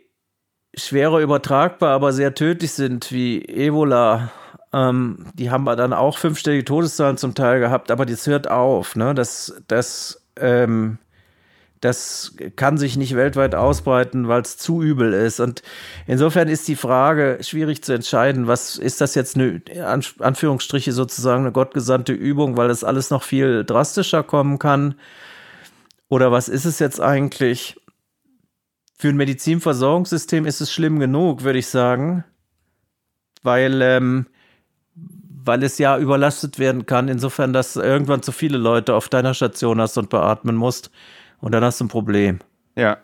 schwerer 0.75 1.19
übertragbar, 1.19 1.91
aber 1.91 2.13
sehr 2.13 2.35
tödlich 2.35 2.73
sind, 2.73 3.11
wie 3.11 3.41
Ebola 3.43 4.31
ähm, 4.71 5.25
die 5.33 5.49
haben 5.49 5.65
dann 5.65 5.93
auch 5.93 6.17
fünfstellige 6.17 6.65
Todeszahlen 6.65 7.17
zum 7.17 7.33
Teil 7.33 7.59
gehabt, 7.59 7.91
aber 7.91 8.05
das 8.05 8.27
hört 8.27 8.49
auf. 8.49 8.95
Ne? 8.95 9.15
Das, 9.15 9.61
das, 9.67 10.21
ähm, 10.35 10.99
das 11.81 12.35
kann 12.55 12.77
sich 12.77 12.95
nicht 12.95 13.15
weltweit 13.15 13.55
ausbreiten, 13.55 14.27
weil 14.27 14.41
es 14.41 14.57
zu 14.57 14.83
übel 14.83 15.13
ist. 15.13 15.39
Und 15.39 15.63
insofern 16.05 16.49
ist 16.49 16.67
die 16.67 16.75
Frage 16.75 17.39
schwierig 17.41 17.83
zu 17.83 17.93
entscheiden, 17.93 18.47
was 18.47 18.77
ist 18.77 19.01
das 19.01 19.15
jetzt 19.15 19.37
eine, 19.37 19.61
Anführungsstriche 20.19 20.91
sozusagen, 20.91 21.43
eine 21.43 21.51
gottgesandte 21.51 22.13
Übung, 22.13 22.57
weil 22.57 22.67
das 22.67 22.83
alles 22.83 23.09
noch 23.09 23.23
viel 23.23 23.63
drastischer 23.63 24.23
kommen 24.23 24.59
kann? 24.59 24.95
Oder 26.09 26.31
was 26.31 26.47
ist 26.49 26.65
es 26.65 26.79
jetzt 26.79 26.99
eigentlich? 27.01 27.79
Für 28.97 29.09
ein 29.09 29.17
Medizinversorgungssystem 29.17 30.45
ist 30.45 30.59
es 30.59 30.71
schlimm 30.71 30.99
genug, 30.99 31.43
würde 31.43 31.59
ich 31.59 31.67
sagen. 31.67 32.25
Weil 33.41 33.81
ähm, 33.81 34.27
weil 35.45 35.63
es 35.63 35.77
ja 35.77 35.97
überlastet 35.97 36.59
werden 36.59 36.85
kann, 36.85 37.07
insofern, 37.07 37.53
dass 37.53 37.75
irgendwann 37.75 38.21
zu 38.21 38.31
viele 38.31 38.57
Leute 38.57 38.95
auf 38.95 39.09
deiner 39.09 39.33
Station 39.33 39.79
hast 39.81 39.97
und 39.97 40.09
beatmen 40.09 40.55
musst. 40.55 40.91
Und 41.39 41.53
dann 41.53 41.63
hast 41.63 41.79
du 41.79 41.85
ein 41.85 41.89
Problem. 41.89 42.39
Ja. 42.75 42.97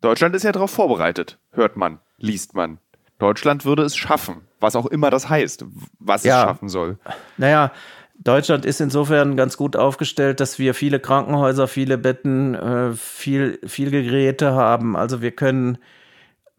Deutschland 0.00 0.34
ist 0.36 0.42
ja 0.42 0.52
darauf 0.52 0.70
vorbereitet, 0.70 1.38
hört 1.52 1.76
man, 1.76 1.98
liest 2.18 2.54
man. 2.54 2.78
Deutschland 3.18 3.64
würde 3.64 3.82
es 3.84 3.96
schaffen, 3.96 4.42
was 4.60 4.76
auch 4.76 4.86
immer 4.86 5.10
das 5.10 5.28
heißt, 5.28 5.64
was 5.98 6.24
ja. 6.24 6.40
es 6.40 6.48
schaffen 6.48 6.68
soll. 6.68 6.98
Naja, 7.38 7.72
Deutschland 8.18 8.64
ist 8.64 8.80
insofern 8.80 9.36
ganz 9.36 9.56
gut 9.56 9.76
aufgestellt, 9.76 10.40
dass 10.40 10.58
wir 10.58 10.74
viele 10.74 11.00
Krankenhäuser, 11.00 11.68
viele 11.68 11.98
Betten, 11.98 12.54
äh, 12.54 12.92
viel, 12.92 13.58
viel 13.66 13.90
Geräte 13.90 14.52
haben. 14.52 14.96
Also 14.96 15.22
wir 15.22 15.32
können 15.32 15.78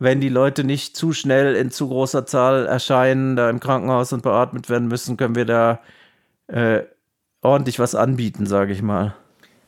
wenn 0.05 0.21
die 0.21 0.29
Leute 0.29 0.63
nicht 0.63 0.95
zu 0.95 1.11
schnell 1.11 1.55
in 1.55 1.69
zu 1.69 1.89
großer 1.89 2.25
Zahl 2.25 2.65
erscheinen, 2.65 3.35
da 3.35 3.49
im 3.49 3.59
Krankenhaus 3.59 4.13
und 4.13 4.23
beatmet 4.23 4.69
werden 4.69 4.87
müssen, 4.87 5.17
können 5.17 5.35
wir 5.35 5.45
da 5.45 5.81
äh, 6.47 6.83
ordentlich 7.41 7.79
was 7.79 7.93
anbieten, 7.93 8.45
sage 8.45 8.71
ich 8.71 8.81
mal. 8.81 9.15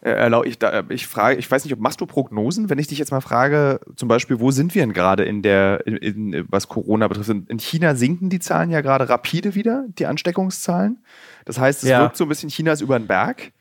Äh, 0.02 0.30
ich, 0.48 0.60
ich, 0.90 1.08
frage, 1.08 1.38
ich 1.38 1.50
weiß 1.50 1.66
nicht, 1.66 1.74
ob 1.74 1.80
machst 1.80 2.00
du 2.00 2.06
Prognosen, 2.06 2.70
wenn 2.70 2.80
ich 2.80 2.88
dich 2.88 3.00
jetzt 3.00 3.12
mal 3.12 3.22
frage, 3.22 3.82
zum 3.96 4.08
Beispiel, 4.08 4.40
wo 4.40 4.52
sind 4.52 4.76
wir 4.76 4.84
denn 4.84 4.94
gerade 4.94 5.24
in 5.26 5.42
der, 5.42 5.86
in, 5.86 5.98
in, 5.98 6.46
was 6.50 6.70
Corona 6.70 7.08
betrifft? 7.08 7.30
In 7.30 7.60
China 7.60 7.96
sinken 7.96 8.30
die 8.30 8.40
Zahlen 8.40 8.70
ja 8.70 8.82
gerade 8.82 9.10
rapide 9.10 9.56
wieder, 9.56 9.86
die 9.98 10.06
Ansteckungszahlen. 10.06 11.04
Das 11.46 11.60
heißt, 11.60 11.84
es 11.84 11.90
ja. 11.90 12.02
wirkt 12.02 12.18
so 12.18 12.26
ein 12.26 12.30
bisschen 12.30 12.50
Chinas 12.50 12.82
über 12.82 12.98
den 12.98 13.08
Berg. 13.08 13.52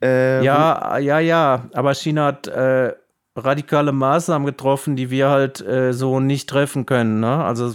Äh, 0.00 0.44
ja, 0.44 0.98
ja, 0.98 1.18
ja. 1.18 1.68
Aber 1.72 1.92
China 1.94 2.26
hat 2.26 2.46
äh, 2.46 2.94
radikale 3.44 3.92
Maßnahmen 3.92 4.46
getroffen, 4.46 4.96
die 4.96 5.10
wir 5.10 5.28
halt 5.28 5.60
äh, 5.60 5.92
so 5.92 6.20
nicht 6.20 6.48
treffen 6.48 6.86
können. 6.86 7.20
Ne? 7.20 7.44
Also 7.44 7.74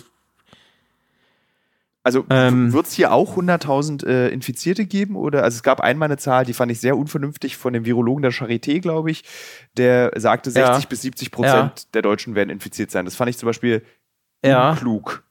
also 2.05 2.25
ähm, 2.29 2.73
wird 2.73 2.87
es 2.87 2.93
hier 2.93 3.13
auch 3.13 3.37
100.000 3.37 4.05
äh, 4.05 4.27
Infizierte 4.27 4.85
geben? 4.85 5.15
Oder 5.15 5.43
also 5.43 5.55
es 5.55 5.63
gab 5.63 5.79
einmal 5.79 6.07
eine 6.07 6.17
Zahl, 6.17 6.43
die 6.43 6.51
fand 6.51 6.69
ich 6.69 6.81
sehr 6.81 6.97
unvernünftig 6.97 7.55
von 7.55 7.71
dem 7.71 7.85
Virologen 7.85 8.21
der 8.21 8.33
Charité, 8.33 8.81
glaube 8.81 9.09
ich, 9.09 9.23
der 9.77 10.11
sagte, 10.17 10.51
60 10.51 10.83
ja. 10.83 10.89
bis 10.89 11.01
70 11.01 11.31
Prozent 11.31 11.53
ja. 11.79 11.85
der 11.93 12.01
Deutschen 12.01 12.35
werden 12.35 12.49
infiziert 12.49 12.91
sein. 12.91 13.05
Das 13.05 13.15
fand 13.15 13.29
ich 13.29 13.37
zum 13.37 13.47
Beispiel 13.47 13.83
ja. 14.43 14.75
klug 14.75 15.23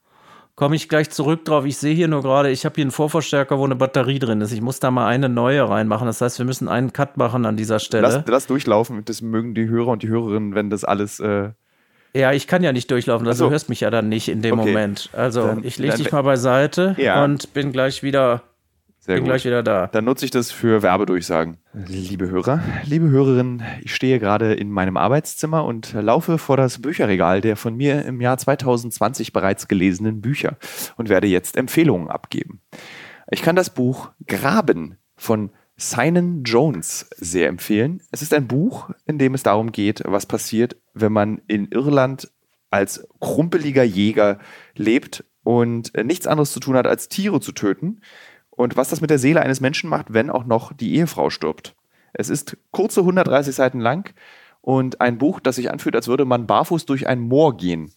komme 0.55 0.75
ich 0.75 0.89
gleich 0.89 1.09
zurück 1.09 1.45
drauf. 1.45 1.65
Ich 1.65 1.77
sehe 1.77 1.95
hier 1.95 2.07
nur 2.07 2.21
gerade, 2.21 2.51
ich 2.51 2.65
habe 2.65 2.75
hier 2.75 2.83
einen 2.83 2.91
Vorverstärker, 2.91 3.57
wo 3.57 3.65
eine 3.65 3.75
Batterie 3.75 4.19
drin 4.19 4.41
ist. 4.41 4.51
Ich 4.51 4.61
muss 4.61 4.79
da 4.79 4.91
mal 4.91 5.07
eine 5.07 5.29
neue 5.29 5.67
reinmachen. 5.67 6.05
Das 6.07 6.21
heißt, 6.21 6.37
wir 6.37 6.45
müssen 6.45 6.67
einen 6.67 6.93
Cut 6.93 7.17
machen 7.17 7.45
an 7.45 7.57
dieser 7.57 7.79
Stelle. 7.79 8.03
Lass, 8.03 8.23
lass 8.27 8.47
durchlaufen. 8.47 9.03
Das 9.05 9.21
mögen 9.21 9.55
die 9.55 9.67
Hörer 9.67 9.89
und 9.89 10.03
die 10.03 10.09
Hörerinnen, 10.09 10.55
wenn 10.55 10.69
das 10.69 10.83
alles. 10.83 11.19
Äh 11.19 11.51
ja, 12.15 12.31
ich 12.31 12.45
kann 12.45 12.61
ja 12.61 12.71
nicht 12.71 12.91
durchlaufen, 12.91 13.27
also 13.27 13.39
so. 13.39 13.45
du 13.45 13.51
hörst 13.51 13.69
mich 13.69 13.79
ja 13.79 13.89
dann 13.89 14.07
nicht 14.07 14.29
in 14.29 14.43
dem 14.43 14.59
okay. 14.59 14.69
Moment. 14.69 15.09
Also 15.13 15.47
dann, 15.47 15.63
ich 15.63 15.79
lege 15.79 15.97
dich 15.97 16.11
mal 16.11 16.21
beiseite 16.21 16.95
ja. 16.99 17.23
und 17.23 17.53
bin 17.53 17.71
gleich 17.71 18.03
wieder 18.03 18.43
sehr 19.03 19.15
Bin 19.15 19.25
gut. 19.25 19.31
gleich 19.31 19.43
wieder 19.43 19.63
da. 19.63 19.87
Dann 19.87 20.05
nutze 20.05 20.23
ich 20.23 20.31
das 20.31 20.53
für 20.53 20.81
Werbedurchsagen. 20.81 21.57
Liebe 21.73 22.29
Hörer, 22.29 22.63
liebe 22.85 23.09
Hörerinnen, 23.09 23.61
ich 23.81 23.93
stehe 23.93 24.17
gerade 24.17 24.53
in 24.53 24.71
meinem 24.71 24.95
Arbeitszimmer 24.95 25.65
und 25.65 25.91
laufe 25.91 26.37
vor 26.37 26.55
das 26.55 26.81
Bücherregal 26.81 27.41
der 27.41 27.57
von 27.57 27.75
mir 27.75 28.05
im 28.05 28.21
Jahr 28.21 28.37
2020 28.37 29.33
bereits 29.33 29.67
gelesenen 29.67 30.21
Bücher 30.21 30.55
und 30.95 31.09
werde 31.09 31.27
jetzt 31.27 31.57
Empfehlungen 31.57 32.07
abgeben. 32.07 32.61
Ich 33.29 33.41
kann 33.41 33.57
das 33.57 33.71
Buch 33.71 34.11
Graben 34.25 34.95
von 35.17 35.51
Simon 35.75 36.43
Jones 36.45 37.09
sehr 37.17 37.49
empfehlen. 37.49 38.01
Es 38.11 38.21
ist 38.21 38.33
ein 38.33 38.47
Buch, 38.47 38.89
in 39.05 39.17
dem 39.17 39.33
es 39.33 39.43
darum 39.43 39.73
geht, 39.73 40.03
was 40.05 40.27
passiert, 40.27 40.77
wenn 40.93 41.11
man 41.11 41.41
in 41.47 41.67
Irland 41.71 42.31
als 42.69 43.05
krumpeliger 43.19 43.83
Jäger 43.83 44.39
lebt 44.75 45.25
und 45.43 45.91
nichts 46.01 46.25
anderes 46.25 46.53
zu 46.53 46.61
tun 46.61 46.77
hat, 46.77 46.87
als 46.87 47.09
Tiere 47.09 47.41
zu 47.41 47.51
töten 47.51 47.99
und 48.55 48.77
was 48.77 48.89
das 48.89 49.01
mit 49.01 49.09
der 49.09 49.19
Seele 49.19 49.41
eines 49.41 49.61
Menschen 49.61 49.89
macht, 49.89 50.13
wenn 50.13 50.29
auch 50.29 50.45
noch 50.45 50.73
die 50.73 50.95
Ehefrau 50.95 51.29
stirbt. 51.29 51.75
Es 52.13 52.29
ist 52.29 52.57
kurze 52.71 53.01
130 53.01 53.55
Seiten 53.55 53.79
lang 53.79 54.13
und 54.61 55.01
ein 55.01 55.17
Buch, 55.17 55.39
das 55.39 55.55
sich 55.55 55.71
anfühlt, 55.71 55.95
als 55.95 56.07
würde 56.07 56.25
man 56.25 56.47
barfuß 56.47 56.85
durch 56.85 57.07
ein 57.07 57.19
Moor 57.19 57.57
gehen. 57.57 57.91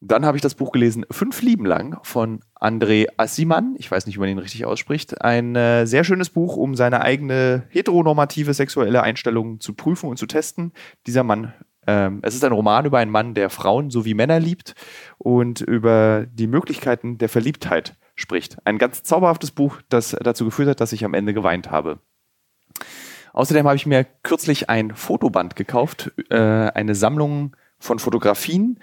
Dann 0.00 0.26
habe 0.26 0.36
ich 0.36 0.42
das 0.42 0.54
Buch 0.54 0.70
gelesen, 0.70 1.06
Fünf 1.10 1.40
Lieben 1.40 1.64
lang 1.64 1.98
von 2.02 2.40
André 2.60 3.06
Assiman. 3.16 3.74
Ich 3.78 3.90
weiß 3.90 4.04
nicht, 4.06 4.16
wie 4.16 4.20
man 4.20 4.28
ihn 4.28 4.38
richtig 4.38 4.66
ausspricht. 4.66 5.22
Ein 5.22 5.56
äh, 5.56 5.86
sehr 5.86 6.04
schönes 6.04 6.28
Buch, 6.28 6.56
um 6.56 6.74
seine 6.74 7.00
eigene 7.00 7.64
heteronormative 7.70 8.52
sexuelle 8.52 9.02
Einstellung 9.02 9.60
zu 9.60 9.72
prüfen 9.72 10.10
und 10.10 10.18
zu 10.18 10.26
testen. 10.26 10.72
Dieser 11.06 11.22
Mann, 11.22 11.54
ähm, 11.86 12.18
es 12.20 12.34
ist 12.34 12.44
ein 12.44 12.52
Roman 12.52 12.84
über 12.84 12.98
einen 12.98 13.10
Mann, 13.10 13.32
der 13.32 13.48
Frauen 13.48 13.88
sowie 13.90 14.12
Männer 14.12 14.40
liebt 14.40 14.74
und 15.16 15.62
über 15.62 16.26
die 16.30 16.48
Möglichkeiten 16.48 17.16
der 17.16 17.30
Verliebtheit 17.30 17.96
spricht. 18.14 18.58
Ein 18.64 18.78
ganz 18.78 19.02
zauberhaftes 19.02 19.50
Buch, 19.50 19.80
das 19.88 20.16
dazu 20.20 20.44
geführt 20.44 20.68
hat, 20.68 20.80
dass 20.80 20.92
ich 20.92 21.04
am 21.04 21.14
Ende 21.14 21.34
geweint 21.34 21.70
habe. 21.70 21.98
Außerdem 23.32 23.66
habe 23.66 23.76
ich 23.76 23.86
mir 23.86 24.06
kürzlich 24.22 24.70
ein 24.70 24.94
Fotoband 24.94 25.56
gekauft, 25.56 26.12
äh, 26.30 26.36
eine 26.36 26.94
Sammlung 26.94 27.56
von 27.78 27.98
Fotografien 27.98 28.78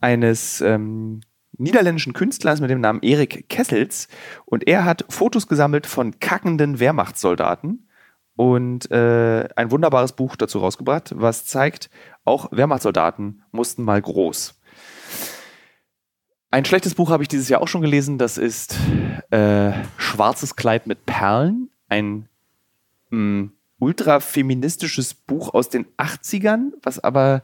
eines 0.00 0.60
ähm, 0.60 1.20
niederländischen 1.58 2.12
Künstlers 2.12 2.60
mit 2.60 2.70
dem 2.70 2.80
Namen 2.80 3.02
Erik 3.02 3.48
Kessels. 3.48 4.08
Und 4.44 4.66
er 4.68 4.84
hat 4.84 5.04
Fotos 5.08 5.48
gesammelt 5.48 5.86
von 5.86 6.20
kackenden 6.20 6.78
Wehrmachtssoldaten 6.78 7.88
und 8.36 8.90
äh, 8.90 9.48
ein 9.56 9.70
wunderbares 9.70 10.12
Buch 10.12 10.36
dazu 10.36 10.58
rausgebracht, 10.58 11.14
was 11.16 11.46
zeigt, 11.46 11.90
auch 12.24 12.52
Wehrmachtssoldaten 12.52 13.42
mussten 13.50 13.82
mal 13.82 14.00
groß. 14.00 14.55
Ein 16.56 16.64
schlechtes 16.64 16.94
Buch 16.94 17.10
habe 17.10 17.22
ich 17.22 17.28
dieses 17.28 17.50
Jahr 17.50 17.60
auch 17.60 17.68
schon 17.68 17.82
gelesen. 17.82 18.16
Das 18.16 18.38
ist 18.38 18.78
äh, 19.28 19.72
Schwarzes 19.98 20.56
Kleid 20.56 20.86
mit 20.86 21.04
Perlen. 21.04 21.68
Ein 21.90 22.30
mm, 23.10 23.48
ultrafeministisches 23.78 25.12
Buch 25.12 25.52
aus 25.52 25.68
den 25.68 25.84
80ern, 25.98 26.70
was 26.82 26.98
aber 26.98 27.42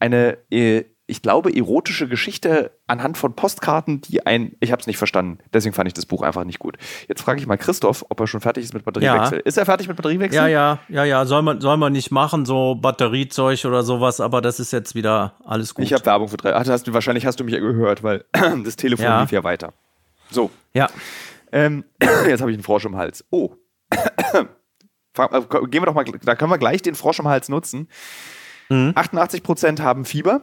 eine 0.00 0.36
äh, 0.50 0.82
ich 1.08 1.22
glaube, 1.22 1.56
erotische 1.56 2.06
Geschichte 2.06 2.70
anhand 2.86 3.16
von 3.16 3.34
Postkarten, 3.34 4.02
die 4.02 4.26
ein, 4.26 4.54
ich 4.60 4.72
habe 4.72 4.80
es 4.80 4.86
nicht 4.86 4.98
verstanden. 4.98 5.38
Deswegen 5.54 5.74
fand 5.74 5.88
ich 5.88 5.94
das 5.94 6.04
Buch 6.04 6.20
einfach 6.20 6.44
nicht 6.44 6.58
gut. 6.58 6.76
Jetzt 7.08 7.22
frage 7.22 7.40
ich 7.40 7.46
mal 7.46 7.56
Christoph, 7.56 8.04
ob 8.10 8.20
er 8.20 8.26
schon 8.26 8.42
fertig 8.42 8.64
ist 8.64 8.74
mit 8.74 8.84
Batteriewechsel. 8.84 9.38
Ja. 9.38 9.44
Ist 9.44 9.56
er 9.56 9.64
fertig 9.64 9.88
mit 9.88 9.96
Batteriewechsel? 9.96 10.36
Ja, 10.36 10.46
ja, 10.46 10.78
ja, 10.90 11.04
ja. 11.04 11.24
Soll 11.24 11.40
man, 11.40 11.62
soll 11.62 11.78
man 11.78 11.92
nicht 11.92 12.10
machen, 12.10 12.44
so 12.44 12.74
Batteriezeug 12.74 13.64
oder 13.64 13.82
sowas, 13.82 14.20
aber 14.20 14.42
das 14.42 14.60
ist 14.60 14.70
jetzt 14.70 14.94
wieder 14.94 15.34
alles 15.44 15.74
gut. 15.74 15.86
Ich 15.86 15.94
habe 15.94 16.04
Werbung 16.04 16.28
für 16.28 16.36
drei. 16.36 16.52
Hast 16.52 16.86
du, 16.86 16.92
wahrscheinlich 16.92 17.24
hast 17.24 17.40
du 17.40 17.44
mich 17.44 17.54
ja 17.54 17.60
gehört, 17.60 18.02
weil 18.02 18.26
das 18.64 18.76
Telefon 18.76 19.06
ja. 19.06 19.22
lief 19.22 19.32
ja 19.32 19.42
weiter. 19.42 19.72
So. 20.30 20.50
Ja. 20.74 20.88
Ähm, 21.52 21.84
jetzt 22.26 22.42
habe 22.42 22.50
ich 22.50 22.56
einen 22.56 22.62
Frosch 22.62 22.84
im 22.84 22.96
Hals. 22.96 23.24
Oh. 23.30 23.54
Äh, 25.18 25.40
gehen 25.66 25.82
wir 25.82 25.86
doch 25.86 25.94
mal, 25.94 26.04
da 26.04 26.36
können 26.36 26.52
wir 26.52 26.58
gleich 26.58 26.80
den 26.80 26.94
Frosch 26.94 27.18
im 27.18 27.26
Hals 27.26 27.48
nutzen. 27.48 27.88
Mhm. 28.68 28.92
88 28.94 29.42
Prozent 29.42 29.80
haben 29.80 30.04
Fieber. 30.04 30.42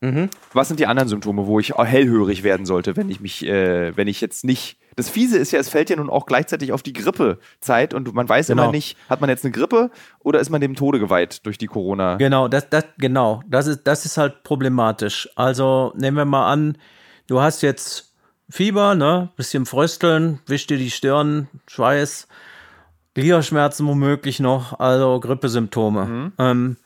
Mhm. 0.00 0.30
Was 0.54 0.68
sind 0.68 0.80
die 0.80 0.86
anderen 0.86 1.08
Symptome, 1.08 1.46
wo 1.46 1.60
ich 1.60 1.74
hellhörig 1.76 2.42
werden 2.42 2.64
sollte, 2.64 2.96
wenn 2.96 3.10
ich 3.10 3.20
mich, 3.20 3.44
äh, 3.46 3.96
wenn 3.96 4.08
ich 4.08 4.20
jetzt 4.20 4.44
nicht. 4.44 4.78
Das 4.96 5.10
Fiese 5.10 5.38
ist 5.38 5.52
ja, 5.52 5.60
es 5.60 5.68
fällt 5.68 5.90
ja 5.90 5.96
nun 5.96 6.10
auch 6.10 6.26
gleichzeitig 6.26 6.72
auf 6.72 6.82
die 6.82 6.94
Grippezeit 6.94 7.94
und 7.94 8.12
man 8.14 8.28
weiß 8.28 8.48
genau. 8.48 8.64
immer 8.64 8.72
nicht, 8.72 8.96
hat 9.08 9.20
man 9.20 9.30
jetzt 9.30 9.44
eine 9.44 9.52
Grippe 9.52 9.90
oder 10.20 10.40
ist 10.40 10.50
man 10.50 10.60
dem 10.60 10.74
Tode 10.74 10.98
geweiht 10.98 11.44
durch 11.44 11.58
die 11.58 11.66
Corona? 11.66 12.16
Genau, 12.16 12.48
das, 12.48 12.68
das, 12.70 12.84
genau, 12.98 13.42
das 13.46 13.66
ist, 13.66 13.82
das 13.84 14.06
ist 14.06 14.16
halt 14.16 14.42
problematisch. 14.42 15.28
Also 15.36 15.92
nehmen 15.96 16.16
wir 16.16 16.24
mal 16.24 16.50
an, 16.50 16.78
du 17.26 17.40
hast 17.40 17.62
jetzt 17.62 18.14
Fieber, 18.48 18.94
ne, 18.94 19.30
bisschen 19.36 19.64
Frösteln, 19.66 20.40
wisch 20.46 20.66
dir 20.66 20.78
die 20.78 20.90
Stirn, 20.90 21.48
Schweiß, 21.68 22.26
Gliederschmerzen 23.14 23.86
womöglich 23.86 24.40
noch, 24.40 24.80
also 24.80 25.20
Grippesymptome. 25.20 26.04
Mhm. 26.04 26.32
Ähm, 26.38 26.76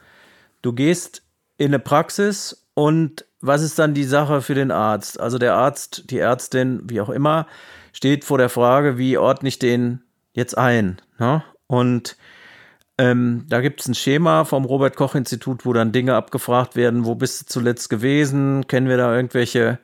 du 0.62 0.72
gehst 0.72 1.22
in 1.56 1.66
eine 1.66 1.78
Praxis 1.78 2.63
und 2.74 3.24
was 3.40 3.62
ist 3.62 3.78
dann 3.78 3.94
die 3.94 4.04
Sache 4.04 4.42
für 4.42 4.54
den 4.54 4.70
Arzt? 4.70 5.20
Also 5.20 5.38
der 5.38 5.54
Arzt, 5.54 6.10
die 6.10 6.18
Ärztin, 6.18 6.82
wie 6.84 7.00
auch 7.00 7.10
immer, 7.10 7.46
steht 7.92 8.24
vor 8.24 8.38
der 8.38 8.48
Frage, 8.48 8.98
wie 8.98 9.18
ordne 9.18 9.48
ich 9.48 9.58
den 9.58 10.02
jetzt 10.32 10.58
ein? 10.58 11.00
Ne? 11.18 11.44
Und 11.66 12.16
ähm, 12.98 13.44
da 13.48 13.60
gibt 13.60 13.80
es 13.80 13.88
ein 13.88 13.94
Schema 13.94 14.44
vom 14.44 14.64
Robert 14.64 14.96
Koch 14.96 15.14
Institut, 15.14 15.64
wo 15.64 15.72
dann 15.72 15.92
Dinge 15.92 16.14
abgefragt 16.14 16.74
werden, 16.76 17.04
wo 17.04 17.14
bist 17.14 17.42
du 17.42 17.46
zuletzt 17.46 17.90
gewesen? 17.90 18.66
Kennen 18.66 18.88
wir 18.88 18.96
da 18.96 19.14
irgendwelche 19.14 19.78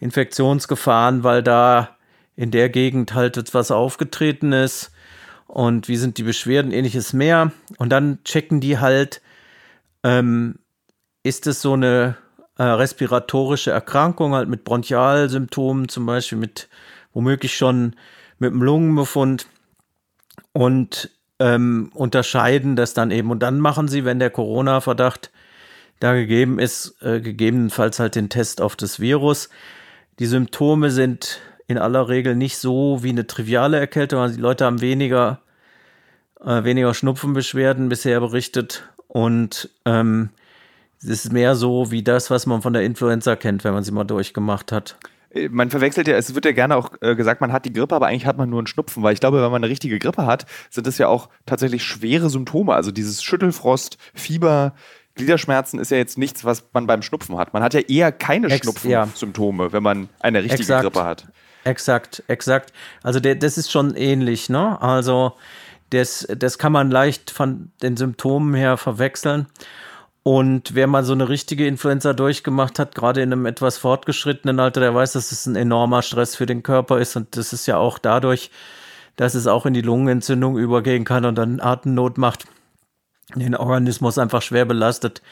Infektionsgefahren, 0.00 1.22
weil 1.22 1.42
da 1.42 1.96
in 2.34 2.50
der 2.50 2.68
Gegend 2.68 3.14
halt 3.14 3.36
jetzt 3.36 3.54
was 3.54 3.70
aufgetreten 3.70 4.52
ist? 4.52 4.90
Und 5.46 5.88
wie 5.88 5.96
sind 5.96 6.18
die 6.18 6.22
Beschwerden, 6.22 6.72
ähnliches 6.72 7.12
mehr? 7.12 7.52
Und 7.78 7.90
dann 7.90 8.18
checken 8.24 8.60
die 8.60 8.78
halt, 8.78 9.22
ähm, 10.02 10.58
ist 11.22 11.46
es 11.46 11.62
so 11.62 11.74
eine 11.74 12.16
äh, 12.58 12.62
respiratorische 12.64 13.70
Erkrankung, 13.70 14.34
halt 14.34 14.48
mit 14.48 14.64
Bronchialsymptomen, 14.64 15.88
zum 15.88 16.06
Beispiel 16.06 16.38
mit 16.38 16.68
womöglich 17.12 17.56
schon 17.56 17.96
mit 18.38 18.52
einem 18.52 18.62
Lungenbefund 18.62 19.46
und 20.52 21.10
ähm, 21.38 21.90
unterscheiden 21.94 22.76
das 22.76 22.94
dann 22.94 23.10
eben. 23.10 23.30
Und 23.30 23.40
dann 23.42 23.60
machen 23.60 23.88
sie, 23.88 24.04
wenn 24.04 24.18
der 24.18 24.30
Corona-Verdacht 24.30 25.30
da 26.00 26.14
gegeben 26.14 26.58
ist, 26.58 26.96
äh, 27.02 27.20
gegebenenfalls 27.20 27.98
halt 27.98 28.14
den 28.14 28.28
Test 28.28 28.60
auf 28.60 28.76
das 28.76 29.00
Virus. 29.00 29.48
Die 30.18 30.26
Symptome 30.26 30.90
sind 30.90 31.40
in 31.66 31.78
aller 31.78 32.08
Regel 32.08 32.36
nicht 32.36 32.58
so 32.58 33.02
wie 33.02 33.10
eine 33.10 33.26
triviale 33.26 33.78
Erkältung. 33.78 34.20
Also 34.20 34.36
die 34.36 34.40
Leute 34.40 34.64
haben 34.64 34.80
weniger, 34.80 35.40
äh, 36.40 36.64
weniger 36.64 36.94
Schnupfenbeschwerden 36.94 37.88
bisher 37.88 38.20
berichtet 38.20 38.84
und 39.08 39.70
ähm, 39.84 40.30
es 40.98 41.08
ist 41.08 41.32
mehr 41.32 41.54
so 41.54 41.90
wie 41.90 42.02
das, 42.02 42.30
was 42.30 42.46
man 42.46 42.62
von 42.62 42.72
der 42.72 42.82
Influenza 42.82 43.36
kennt, 43.36 43.64
wenn 43.64 43.74
man 43.74 43.84
sie 43.84 43.92
mal 43.92 44.04
durchgemacht 44.04 44.72
hat. 44.72 44.96
Äh, 45.30 45.48
man 45.48 45.70
verwechselt 45.70 46.08
ja, 46.08 46.16
es 46.16 46.34
wird 46.34 46.44
ja 46.44 46.52
gerne 46.52 46.76
auch 46.76 46.90
äh, 47.00 47.14
gesagt, 47.14 47.40
man 47.40 47.52
hat 47.52 47.64
die 47.64 47.72
Grippe, 47.72 47.94
aber 47.94 48.06
eigentlich 48.06 48.26
hat 48.26 48.36
man 48.38 48.50
nur 48.50 48.60
einen 48.60 48.66
Schnupfen, 48.66 49.02
weil 49.02 49.14
ich 49.14 49.20
glaube, 49.20 49.42
wenn 49.42 49.50
man 49.50 49.62
eine 49.62 49.70
richtige 49.70 49.98
Grippe 49.98 50.26
hat, 50.26 50.46
sind 50.70 50.86
das 50.86 50.98
ja 50.98 51.08
auch 51.08 51.28
tatsächlich 51.44 51.84
schwere 51.84 52.30
Symptome. 52.30 52.74
Also 52.74 52.90
dieses 52.90 53.22
Schüttelfrost, 53.22 53.98
Fieber, 54.14 54.74
Gliederschmerzen 55.14 55.80
ist 55.80 55.90
ja 55.90 55.96
jetzt 55.96 56.18
nichts, 56.18 56.44
was 56.44 56.64
man 56.72 56.86
beim 56.86 57.02
Schnupfen 57.02 57.38
hat. 57.38 57.54
Man 57.54 57.62
hat 57.62 57.74
ja 57.74 57.80
eher 57.80 58.12
keine 58.12 58.50
Schnupfensymptome, 58.50 59.64
ja. 59.64 59.72
wenn 59.72 59.82
man 59.82 60.08
eine 60.20 60.42
richtige 60.42 60.62
exakt. 60.62 60.82
Grippe 60.82 61.04
hat. 61.04 61.26
Exakt, 61.64 62.22
exakt. 62.28 62.72
Also 63.02 63.18
der, 63.18 63.34
das 63.34 63.58
ist 63.58 63.72
schon 63.72 63.96
ähnlich, 63.96 64.48
ne? 64.48 64.80
Also 64.80 65.32
das, 65.90 66.26
das 66.36 66.58
kann 66.58 66.70
man 66.70 66.90
leicht 66.90 67.30
von 67.30 67.72
den 67.82 67.96
Symptomen 67.96 68.54
her 68.54 68.76
verwechseln. 68.76 69.46
Und 70.26 70.74
wer 70.74 70.88
mal 70.88 71.04
so 71.04 71.12
eine 71.12 71.28
richtige 71.28 71.68
Influenza 71.68 72.12
durchgemacht 72.12 72.80
hat, 72.80 72.96
gerade 72.96 73.22
in 73.22 73.32
einem 73.32 73.46
etwas 73.46 73.78
fortgeschrittenen 73.78 74.58
Alter, 74.58 74.80
der 74.80 74.92
weiß, 74.92 75.12
dass 75.12 75.30
es 75.30 75.46
ein 75.46 75.54
enormer 75.54 76.02
Stress 76.02 76.34
für 76.34 76.46
den 76.46 76.64
Körper 76.64 76.98
ist. 76.98 77.14
Und 77.14 77.36
das 77.36 77.52
ist 77.52 77.66
ja 77.66 77.76
auch 77.76 77.96
dadurch, 77.96 78.50
dass 79.14 79.36
es 79.36 79.46
auch 79.46 79.66
in 79.66 79.72
die 79.72 79.82
Lungenentzündung 79.82 80.58
übergehen 80.58 81.04
kann 81.04 81.26
und 81.26 81.36
dann 81.36 81.60
Atemnot 81.60 82.18
macht, 82.18 82.46
den 83.36 83.54
Organismus 83.54 84.18
einfach 84.18 84.42
schwer 84.42 84.64
belastet. 84.64 85.22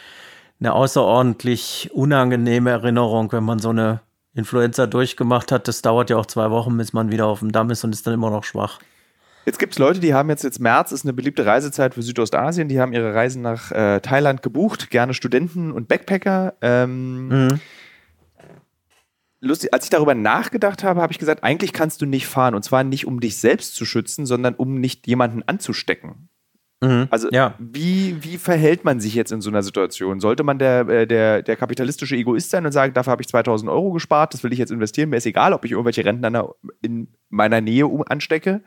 Eine 0.61 0.75
außerordentlich 0.75 1.91
unangenehme 1.93 2.71
Erinnerung, 2.71 3.33
wenn 3.33 3.43
man 3.43 3.59
so 3.59 3.71
eine 3.71 4.01
Influenza 4.33 4.87
durchgemacht 4.87 5.51
hat. 5.51 5.67
Das 5.67 5.83
dauert 5.83 6.09
ja 6.09 6.19
auch 6.19 6.27
zwei 6.27 6.53
Wochen, 6.53 6.77
bis 6.77 6.93
man 6.93 7.11
wieder 7.11 7.27
auf 7.27 7.41
dem 7.41 7.51
Damm 7.51 7.71
ist 7.71 7.83
und 7.83 7.93
ist 7.93 8.07
dann 8.07 8.15
immer 8.15 8.31
noch 8.31 8.45
schwach. 8.45 8.79
Jetzt 9.47 9.59
gibt 9.59 9.75
es 9.75 9.79
Leute, 9.79 10.01
die 10.01 10.15
haben 10.15 10.31
jetzt, 10.31 10.43
jetzt 10.43 10.61
März, 10.61 10.93
ist 10.93 11.05
eine 11.05 11.13
beliebte 11.13 11.45
Reisezeit 11.45 11.95
für 11.95 12.03
Südostasien, 12.03 12.69
die 12.69 12.81
haben 12.81 12.93
ihre 12.93 13.15
Reisen 13.15 13.43
nach 13.43 13.71
äh, 13.73 14.01
Thailand 14.01 14.43
gebucht, 14.43 14.91
gerne 14.91 15.15
Studenten 15.15 15.71
und 15.71 15.89
Backpacker. 15.89 16.55
Ähm, 16.63 17.29
mhm. 17.29 17.61
Lustig, 19.41 19.75
als 19.75 19.85
ich 19.85 19.91
darüber 19.91 20.15
nachgedacht 20.15 20.83
habe, 20.83 21.03
habe 21.03 21.13
ich 21.13 21.19
gesagt, 21.19 21.45
eigentlich 21.45 21.75
kannst 21.75 22.01
du 22.01 22.07
nicht 22.07 22.27
fahren. 22.27 22.55
Und 22.55 22.63
zwar 22.63 22.83
nicht, 22.83 23.07
um 23.07 23.21
dich 23.21 23.37
selbst 23.37 23.75
zu 23.75 23.85
schützen, 23.85 24.25
sondern 24.25 24.55
um 24.55 24.81
nicht 24.81 25.07
jemanden 25.07 25.43
anzustecken. 25.43 26.31
Mhm. 26.85 27.09
Also 27.11 27.29
ja. 27.31 27.55
wie, 27.59 28.17
wie 28.23 28.39
verhält 28.39 28.85
man 28.85 29.01
sich 29.01 29.15
jetzt 29.15 29.33
in 29.33 29.41
so 29.41 29.51
einer 29.51 29.63
Situation? 29.63 30.21
Sollte 30.21 30.43
man 30.45 30.59
der, 30.59 30.89
äh, 30.89 31.07
der, 31.07 31.43
der 31.43 31.57
kapitalistische 31.57 32.17
Egoist 32.17 32.51
sein 32.51 32.65
und 32.65 32.73
sagen, 32.73 32.95
dafür 32.95 33.13
habe 33.13 33.23
ich 33.23 33.29
2000 33.29 33.71
Euro 33.71 33.93
gespart, 33.93 34.35
das 34.35 34.43
will 34.43 34.53
ich 34.53 34.59
jetzt 34.59 34.73
investieren, 34.73 35.11
mir 35.11 35.17
ist 35.17 35.27
egal, 35.27 35.53
ob 35.53 35.65
ich 35.65 35.73
irgendwelche 35.73 36.05
Rentner 36.05 36.55
in 36.83 37.09
meiner 37.29 37.61
Nähe 37.61 37.89
anstecke? 38.09 38.63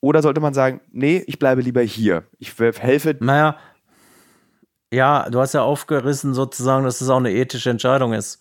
Oder 0.00 0.22
sollte 0.22 0.40
man 0.40 0.54
sagen, 0.54 0.80
nee, 0.92 1.22
ich 1.26 1.38
bleibe 1.38 1.60
lieber 1.60 1.82
hier. 1.82 2.24
Ich 2.38 2.54
helfe. 2.58 3.16
Naja, 3.20 3.56
ja, 4.92 5.28
du 5.28 5.40
hast 5.40 5.54
ja 5.54 5.62
aufgerissen 5.62 6.34
sozusagen, 6.34 6.84
dass 6.84 7.00
es 7.00 7.08
auch 7.08 7.18
eine 7.18 7.32
ethische 7.32 7.70
Entscheidung 7.70 8.12
ist. 8.12 8.40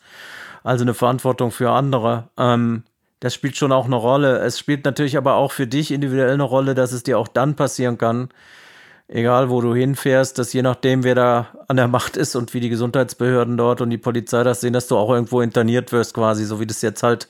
Also 0.63 0.83
eine 0.83 0.93
Verantwortung 0.93 1.51
für 1.51 1.71
andere. 1.71 2.29
Ähm, 2.37 2.83
das 3.19 3.33
spielt 3.33 3.57
schon 3.57 3.71
auch 3.71 3.85
eine 3.85 3.95
Rolle. 3.95 4.37
Es 4.39 4.59
spielt 4.59 4.85
natürlich 4.85 5.17
aber 5.17 5.35
auch 5.35 5.51
für 5.51 5.67
dich 5.67 5.91
individuell 5.91 6.33
eine 6.33 6.43
Rolle, 6.43 6.75
dass 6.75 6.91
es 6.91 7.03
dir 7.03 7.17
auch 7.17 7.27
dann 7.27 7.55
passieren 7.55 7.97
kann, 7.97 8.29
egal 9.07 9.49
wo 9.49 9.61
du 9.61 9.73
hinfährst, 9.73 10.37
dass 10.37 10.53
je 10.53 10.61
nachdem, 10.61 11.03
wer 11.03 11.15
da 11.15 11.47
an 11.67 11.77
der 11.77 11.87
Macht 11.87 12.15
ist 12.15 12.35
und 12.35 12.53
wie 12.53 12.59
die 12.59 12.69
Gesundheitsbehörden 12.69 13.57
dort 13.57 13.81
und 13.81 13.89
die 13.89 13.97
Polizei 13.97 14.43
das 14.43 14.61
sehen, 14.61 14.73
dass 14.73 14.87
du 14.87 14.97
auch 14.97 15.09
irgendwo 15.09 15.41
interniert 15.41 15.91
wirst, 15.91 16.13
quasi, 16.13 16.45
so 16.45 16.59
wie 16.59 16.67
das 16.67 16.81
jetzt 16.81 17.01
halt 17.03 17.27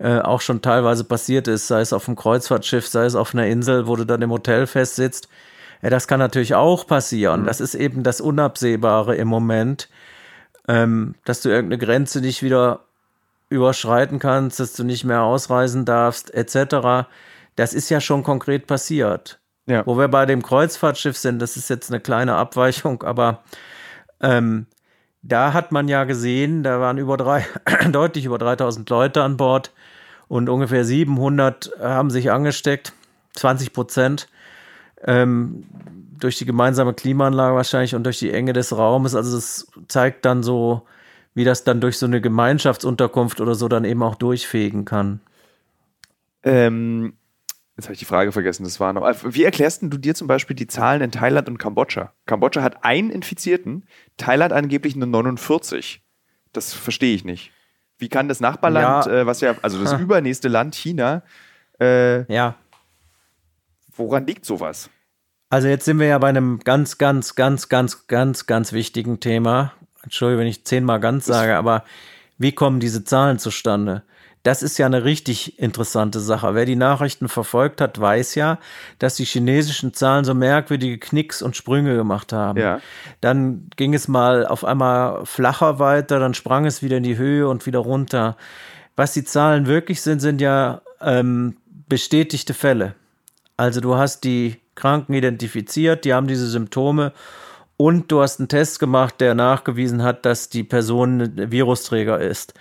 äh, 0.00 0.18
auch 0.20 0.40
schon 0.40 0.62
teilweise 0.62 1.04
passiert 1.04 1.46
ist, 1.46 1.68
sei 1.68 1.82
es 1.82 1.92
auf 1.92 2.08
einem 2.08 2.16
Kreuzfahrtschiff, 2.16 2.86
sei 2.88 3.04
es 3.04 3.14
auf 3.14 3.34
einer 3.34 3.46
Insel, 3.46 3.86
wo 3.86 3.96
du 3.96 4.04
dann 4.04 4.22
im 4.22 4.30
Hotel 4.30 4.66
festsitzt. 4.66 5.28
Ja, 5.82 5.90
das 5.90 6.08
kann 6.08 6.18
natürlich 6.18 6.54
auch 6.54 6.86
passieren. 6.86 7.42
Mhm. 7.42 7.46
Das 7.46 7.60
ist 7.60 7.74
eben 7.74 8.02
das 8.02 8.22
Unabsehbare 8.22 9.16
im 9.16 9.28
Moment, 9.28 9.90
ähm, 10.68 11.16
dass 11.26 11.42
du 11.42 11.50
irgendeine 11.50 11.78
Grenze 11.84 12.20
nicht 12.20 12.42
wieder 12.42 12.80
überschreiten 13.50 14.18
kannst, 14.18 14.58
dass 14.58 14.72
du 14.72 14.84
nicht 14.84 15.04
mehr 15.04 15.22
ausreisen 15.22 15.84
darfst, 15.84 16.32
etc. 16.32 17.08
Das 17.56 17.74
ist 17.74 17.90
ja 17.90 18.00
schon 18.00 18.22
konkret 18.22 18.66
passiert. 18.66 19.38
Ja. 19.66 19.84
Wo 19.84 19.98
wir 19.98 20.08
bei 20.08 20.24
dem 20.24 20.42
Kreuzfahrtschiff 20.42 21.18
sind, 21.18 21.40
das 21.40 21.58
ist 21.58 21.68
jetzt 21.68 21.90
eine 21.90 22.00
kleine 22.00 22.36
Abweichung, 22.36 23.02
aber 23.02 23.42
ähm, 24.22 24.66
da 25.22 25.52
hat 25.52 25.72
man 25.72 25.88
ja 25.88 26.04
gesehen, 26.04 26.62
da 26.62 26.80
waren 26.80 26.98
über 26.98 27.16
drei, 27.16 27.46
deutlich 27.92 28.24
über 28.24 28.38
3000 28.38 28.88
Leute 28.88 29.22
an 29.22 29.36
Bord 29.36 29.72
und 30.28 30.48
ungefähr 30.48 30.84
700 30.84 31.72
haben 31.80 32.10
sich 32.10 32.30
angesteckt, 32.30 32.92
20 33.34 33.72
Prozent. 33.72 34.28
Ähm, 35.02 35.64
durch 36.20 36.36
die 36.36 36.44
gemeinsame 36.44 36.92
Klimaanlage 36.94 37.56
wahrscheinlich 37.56 37.94
und 37.94 38.04
durch 38.04 38.18
die 38.18 38.30
Enge 38.30 38.52
des 38.52 38.76
Raumes. 38.76 39.14
Also 39.14 39.36
es 39.36 39.70
zeigt 39.88 40.24
dann 40.24 40.42
so, 40.42 40.82
wie 41.34 41.44
das 41.44 41.64
dann 41.64 41.80
durch 41.80 41.98
so 41.98 42.06
eine 42.06 42.20
Gemeinschaftsunterkunft 42.20 43.40
oder 43.40 43.54
so 43.54 43.68
dann 43.68 43.84
eben 43.84 44.02
auch 44.02 44.14
durchfegen 44.14 44.84
kann. 44.84 45.20
Ähm, 46.42 47.14
jetzt 47.80 47.86
habe 47.86 47.94
ich 47.94 47.98
die 47.98 48.04
Frage 48.04 48.32
vergessen, 48.32 48.64
das 48.64 48.78
war 48.80 48.92
noch. 48.92 49.06
Äh, 49.06 49.14
wie 49.34 49.44
erklärst 49.44 49.82
du 49.82 49.98
dir 49.98 50.14
zum 50.14 50.28
Beispiel 50.28 50.54
die 50.54 50.66
Zahlen 50.66 51.02
in 51.02 51.10
Thailand 51.10 51.48
und 51.48 51.58
Kambodscha? 51.58 52.12
Kambodscha 52.26 52.62
hat 52.62 52.84
einen 52.84 53.10
Infizierten, 53.10 53.84
Thailand 54.16 54.52
angeblich 54.52 54.96
nur 54.96 55.08
49. 55.08 56.02
Das 56.52 56.72
verstehe 56.72 57.14
ich 57.14 57.24
nicht. 57.24 57.52
Wie 57.98 58.08
kann 58.08 58.28
das 58.28 58.40
Nachbarland, 58.40 59.06
ja. 59.06 59.12
äh, 59.12 59.26
was 59.26 59.40
ja, 59.40 59.54
also 59.62 59.80
das 59.82 59.92
ha. 59.92 59.98
übernächste 59.98 60.48
Land, 60.48 60.74
China, 60.74 61.22
äh, 61.80 62.30
ja. 62.32 62.54
woran 63.94 64.26
liegt 64.26 64.44
sowas? 64.44 64.90
Also 65.50 65.68
jetzt 65.68 65.84
sind 65.84 65.98
wir 65.98 66.06
ja 66.06 66.18
bei 66.18 66.28
einem 66.28 66.60
ganz, 66.60 66.96
ganz, 66.98 67.34
ganz, 67.34 67.68
ganz, 67.68 68.06
ganz, 68.06 68.46
ganz 68.46 68.72
wichtigen 68.72 69.20
Thema. 69.20 69.72
Entschuldigung, 70.02 70.40
wenn 70.40 70.46
ich 70.46 70.64
zehnmal 70.64 71.00
ganz 71.00 71.26
sage, 71.26 71.56
aber 71.56 71.84
wie 72.38 72.52
kommen 72.52 72.80
diese 72.80 73.04
Zahlen 73.04 73.38
zustande? 73.38 74.02
Das 74.42 74.62
ist 74.62 74.78
ja 74.78 74.86
eine 74.86 75.04
richtig 75.04 75.58
interessante 75.58 76.18
Sache. 76.18 76.54
Wer 76.54 76.64
die 76.64 76.76
Nachrichten 76.76 77.28
verfolgt 77.28 77.80
hat, 77.82 78.00
weiß 78.00 78.36
ja, 78.36 78.58
dass 78.98 79.16
die 79.16 79.26
chinesischen 79.26 79.92
Zahlen 79.92 80.24
so 80.24 80.32
merkwürdige 80.32 80.98
Knicks 80.98 81.42
und 81.42 81.56
Sprünge 81.56 81.94
gemacht 81.94 82.32
haben. 82.32 82.58
Ja. 82.58 82.80
Dann 83.20 83.68
ging 83.76 83.92
es 83.92 84.08
mal 84.08 84.46
auf 84.46 84.64
einmal 84.64 85.26
flacher 85.26 85.78
weiter, 85.78 86.18
dann 86.18 86.32
sprang 86.32 86.64
es 86.64 86.82
wieder 86.82 86.96
in 86.96 87.02
die 87.02 87.18
Höhe 87.18 87.48
und 87.48 87.66
wieder 87.66 87.80
runter. 87.80 88.36
Was 88.96 89.12
die 89.12 89.24
Zahlen 89.24 89.66
wirklich 89.66 90.00
sind, 90.00 90.20
sind 90.20 90.40
ja 90.40 90.80
ähm, 91.02 91.56
bestätigte 91.88 92.54
Fälle. 92.54 92.94
Also 93.58 93.82
du 93.82 93.96
hast 93.96 94.24
die 94.24 94.56
Kranken 94.74 95.12
identifiziert, 95.12 96.06
die 96.06 96.14
haben 96.14 96.26
diese 96.26 96.46
Symptome 96.46 97.12
und 97.76 98.10
du 98.10 98.22
hast 98.22 98.40
einen 98.40 98.48
Test 98.48 98.80
gemacht, 98.80 99.20
der 99.20 99.34
nachgewiesen 99.34 100.02
hat, 100.02 100.24
dass 100.24 100.48
die 100.48 100.64
Person 100.64 101.50
Virusträger 101.50 102.18
ist. 102.18 102.54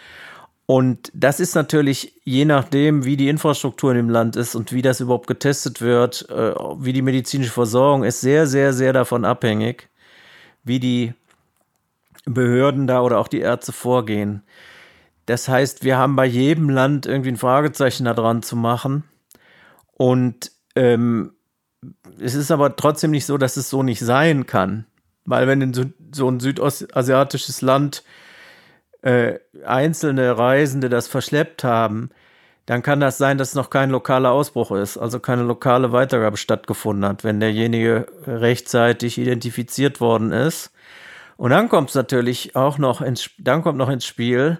Und 0.69 1.11
das 1.15 1.39
ist 1.39 1.55
natürlich 1.55 2.13
je 2.25 2.45
nachdem, 2.45 3.03
wie 3.03 3.17
die 3.17 3.27
Infrastruktur 3.27 3.89
in 3.89 3.97
dem 3.97 4.09
Land 4.11 4.35
ist 4.35 4.53
und 4.53 4.71
wie 4.71 4.83
das 4.83 4.99
überhaupt 4.99 5.25
getestet 5.25 5.81
wird, 5.81 6.29
äh, 6.29 6.53
wie 6.77 6.93
die 6.93 7.01
medizinische 7.01 7.51
Versorgung 7.51 8.03
ist, 8.03 8.21
sehr, 8.21 8.45
sehr, 8.45 8.71
sehr 8.71 8.93
davon 8.93 9.25
abhängig, 9.25 9.89
wie 10.63 10.79
die 10.79 11.15
Behörden 12.25 12.85
da 12.85 13.01
oder 13.01 13.17
auch 13.17 13.27
die 13.27 13.39
Ärzte 13.39 13.71
vorgehen. 13.71 14.43
Das 15.25 15.47
heißt, 15.47 15.83
wir 15.83 15.97
haben 15.97 16.15
bei 16.15 16.27
jedem 16.27 16.69
Land 16.69 17.07
irgendwie 17.07 17.31
ein 17.31 17.37
Fragezeichen 17.37 18.05
da 18.05 18.13
dran 18.13 18.43
zu 18.43 18.55
machen. 18.55 19.05
Und 19.95 20.51
ähm, 20.75 21.31
es 22.19 22.35
ist 22.35 22.51
aber 22.51 22.75
trotzdem 22.75 23.09
nicht 23.09 23.25
so, 23.25 23.39
dass 23.39 23.57
es 23.57 23.71
so 23.71 23.81
nicht 23.81 24.01
sein 24.01 24.45
kann. 24.45 24.85
Weil 25.25 25.47
wenn 25.47 25.73
so, 25.73 25.85
so 26.13 26.29
ein 26.29 26.39
südostasiatisches 26.39 27.63
Land 27.63 28.03
äh, 29.01 29.39
einzelne 29.65 30.37
Reisende 30.37 30.89
das 30.89 31.07
verschleppt 31.07 31.63
haben, 31.63 32.09
dann 32.65 32.83
kann 32.83 32.99
das 32.99 33.17
sein, 33.17 33.39
dass 33.39 33.55
noch 33.55 33.71
kein 33.71 33.89
lokaler 33.89 34.31
Ausbruch 34.31 34.71
ist, 34.71 34.97
also 34.97 35.19
keine 35.19 35.41
lokale 35.41 35.91
Weitergabe 35.91 36.37
stattgefunden 36.37 37.03
hat, 37.03 37.23
wenn 37.23 37.39
derjenige 37.39 38.05
rechtzeitig 38.27 39.17
identifiziert 39.17 39.99
worden 39.99 40.31
ist. 40.31 40.71
Und 41.35 41.49
dann 41.51 41.69
kommt 41.69 41.89
es 41.89 41.95
natürlich 41.95 42.55
auch 42.55 42.77
noch 42.77 43.01
ins, 43.01 43.31
dann 43.39 43.63
kommt 43.63 43.77
noch 43.77 43.89
ins 43.89 44.05
Spiel, 44.05 44.57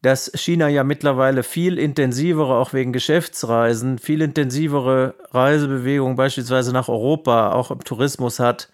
dass 0.00 0.30
China 0.34 0.68
ja 0.68 0.84
mittlerweile 0.84 1.42
viel 1.42 1.78
intensivere, 1.78 2.54
auch 2.54 2.72
wegen 2.72 2.92
Geschäftsreisen, 2.92 3.98
viel 3.98 4.22
intensivere 4.22 5.14
Reisebewegungen 5.30 6.16
beispielsweise 6.16 6.72
nach 6.72 6.88
Europa, 6.88 7.52
auch 7.52 7.70
im 7.70 7.82
Tourismus 7.84 8.38
hat, 8.38 8.68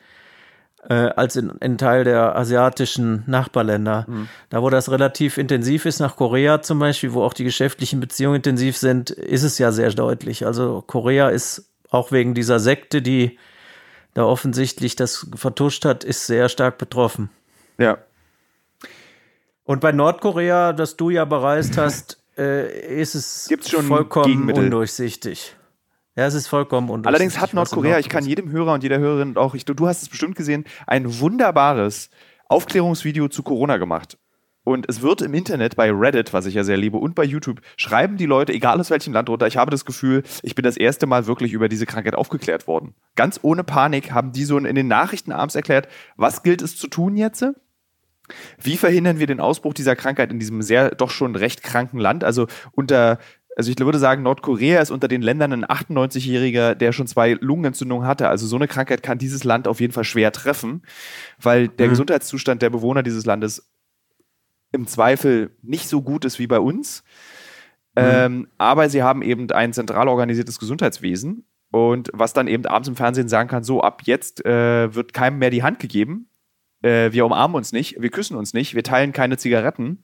äh, 0.89 0.95
als 0.95 1.37
in, 1.37 1.51
in 1.61 1.78
Teil 1.78 2.05
der 2.05 2.37
asiatischen 2.37 3.24
Nachbarländer. 3.26 4.07
Mhm. 4.09 4.28
Da, 4.49 4.62
wo 4.62 4.70
das 4.70 4.91
relativ 4.91 5.39
intensiv 5.39 5.87
ist, 5.87 6.01
nach 6.01 6.16
Korea 6.16 6.62
zum 6.62 6.78
Beispiel, 6.78 7.12
wo 7.12 7.22
auch 7.22 7.35
die 7.35 7.45
geschäftlichen 7.45 8.01
Beziehungen 8.01 8.37
intensiv 8.37 8.76
sind, 8.76 9.11
ist 9.11 9.43
es 9.43 9.59
ja 9.59 9.72
sehr 9.72 9.91
deutlich. 9.91 10.47
Also 10.47 10.83
Korea 10.87 11.28
ist 11.28 11.70
auch 11.91 12.12
wegen 12.12 12.35
dieser 12.35 12.61
Sekte, 12.61 13.03
die 13.03 13.39
da 14.14 14.24
offensichtlich 14.24 14.97
das 14.97 15.28
vertuscht 15.35 15.85
hat, 15.85 16.05
ist 16.05 16.26
sehr 16.26 16.49
stark 16.49 16.78
betroffen. 16.78 17.31
Ja, 17.78 17.99
und 19.70 19.81
bei 19.81 19.93
Nordkorea, 19.93 20.72
das 20.72 20.97
du 20.97 21.11
ja 21.11 21.24
bereist 21.24 21.78
hast, 21.78 22.20
äh, 22.37 23.01
ist 23.01 23.14
es 23.14 23.47
Gibt's 23.49 23.70
schon 23.70 23.87
vollkommen 23.87 24.51
undurchsichtig. 24.51 25.55
Ja, 26.20 26.26
es 26.26 26.34
ist 26.34 26.48
vollkommen 26.48 26.90
undurchsichtig. 26.90 27.06
Allerdings 27.06 27.40
hat 27.40 27.54
Nordkorea, 27.54 27.98
ich 27.98 28.10
kann 28.10 28.26
jedem 28.26 28.50
Hörer 28.50 28.74
und 28.74 28.82
jeder 28.82 28.98
Hörerin 28.98 29.38
auch, 29.38 29.54
ich, 29.54 29.64
du 29.64 29.86
hast 29.86 30.02
es 30.02 30.10
bestimmt 30.10 30.36
gesehen, 30.36 30.64
ein 30.86 31.18
wunderbares 31.18 32.10
Aufklärungsvideo 32.46 33.28
zu 33.28 33.42
Corona 33.42 33.78
gemacht. 33.78 34.18
Und 34.62 34.86
es 34.86 35.00
wird 35.00 35.22
im 35.22 35.32
Internet 35.32 35.76
bei 35.76 35.90
Reddit, 35.90 36.34
was 36.34 36.44
ich 36.44 36.52
ja 36.52 36.62
sehr 36.62 36.76
liebe, 36.76 36.98
und 36.98 37.14
bei 37.14 37.24
YouTube, 37.24 37.62
schreiben 37.78 38.18
die 38.18 38.26
Leute, 38.26 38.52
egal 38.52 38.78
aus 38.78 38.90
welchem 38.90 39.14
Land 39.14 39.30
runter, 39.30 39.46
ich 39.46 39.56
habe 39.56 39.70
das 39.70 39.86
Gefühl, 39.86 40.22
ich 40.42 40.54
bin 40.54 40.62
das 40.62 40.76
erste 40.76 41.06
Mal 41.06 41.26
wirklich 41.26 41.54
über 41.54 41.70
diese 41.70 41.86
Krankheit 41.86 42.14
aufgeklärt 42.14 42.66
worden. 42.66 42.94
Ganz 43.16 43.40
ohne 43.40 43.64
Panik 43.64 44.12
haben 44.12 44.32
die 44.32 44.44
so 44.44 44.58
in 44.58 44.74
den 44.74 44.88
Nachrichten 44.88 45.32
abends 45.32 45.54
erklärt, 45.54 45.88
was 46.18 46.42
gilt 46.42 46.60
es 46.60 46.76
zu 46.76 46.88
tun 46.88 47.16
jetzt? 47.16 47.46
Wie 48.62 48.76
verhindern 48.76 49.18
wir 49.18 49.26
den 49.26 49.40
Ausbruch 49.40 49.72
dieser 49.72 49.96
Krankheit 49.96 50.30
in 50.30 50.38
diesem 50.38 50.60
sehr 50.60 50.90
doch 50.94 51.10
schon 51.10 51.34
recht 51.34 51.62
kranken 51.62 51.98
Land? 51.98 52.24
Also 52.24 52.46
unter 52.72 53.18
also 53.61 53.70
ich 53.70 53.78
würde 53.78 53.98
sagen, 53.98 54.22
Nordkorea 54.22 54.80
ist 54.80 54.90
unter 54.90 55.06
den 55.06 55.20
Ländern 55.20 55.52
ein 55.52 55.66
98-Jähriger, 55.66 56.74
der 56.74 56.92
schon 56.92 57.06
zwei 57.06 57.34
Lungenentzündungen 57.34 58.06
hatte. 58.06 58.26
Also 58.30 58.46
so 58.46 58.56
eine 58.56 58.68
Krankheit 58.68 59.02
kann 59.02 59.18
dieses 59.18 59.44
Land 59.44 59.68
auf 59.68 59.80
jeden 59.80 59.92
Fall 59.92 60.04
schwer 60.04 60.32
treffen, 60.32 60.80
weil 61.38 61.68
der 61.68 61.88
mhm. 61.88 61.90
Gesundheitszustand 61.90 62.62
der 62.62 62.70
Bewohner 62.70 63.02
dieses 63.02 63.26
Landes 63.26 63.70
im 64.72 64.86
Zweifel 64.86 65.50
nicht 65.61 65.90
so 65.90 66.00
gut 66.00 66.24
ist 66.24 66.38
wie 66.38 66.46
bei 66.46 66.58
uns. 66.58 67.04
Mhm. 67.96 68.02
Ähm, 68.02 68.48
aber 68.56 68.88
sie 68.88 69.02
haben 69.02 69.20
eben 69.20 69.50
ein 69.50 69.74
zentral 69.74 70.08
organisiertes 70.08 70.58
Gesundheitswesen. 70.58 71.44
Und 71.70 72.08
was 72.14 72.32
dann 72.32 72.48
eben 72.48 72.64
abends 72.64 72.88
im 72.88 72.96
Fernsehen 72.96 73.28
sagen 73.28 73.50
kann, 73.50 73.62
so 73.62 73.82
ab 73.82 74.00
jetzt 74.06 74.42
äh, 74.46 74.94
wird 74.94 75.12
keinem 75.12 75.38
mehr 75.38 75.50
die 75.50 75.62
Hand 75.62 75.80
gegeben, 75.80 76.30
äh, 76.80 77.12
wir 77.12 77.26
umarmen 77.26 77.56
uns 77.56 77.72
nicht, 77.72 78.00
wir 78.00 78.08
küssen 78.08 78.38
uns 78.38 78.54
nicht, 78.54 78.74
wir 78.74 78.84
teilen 78.84 79.12
keine 79.12 79.36
Zigaretten 79.36 80.02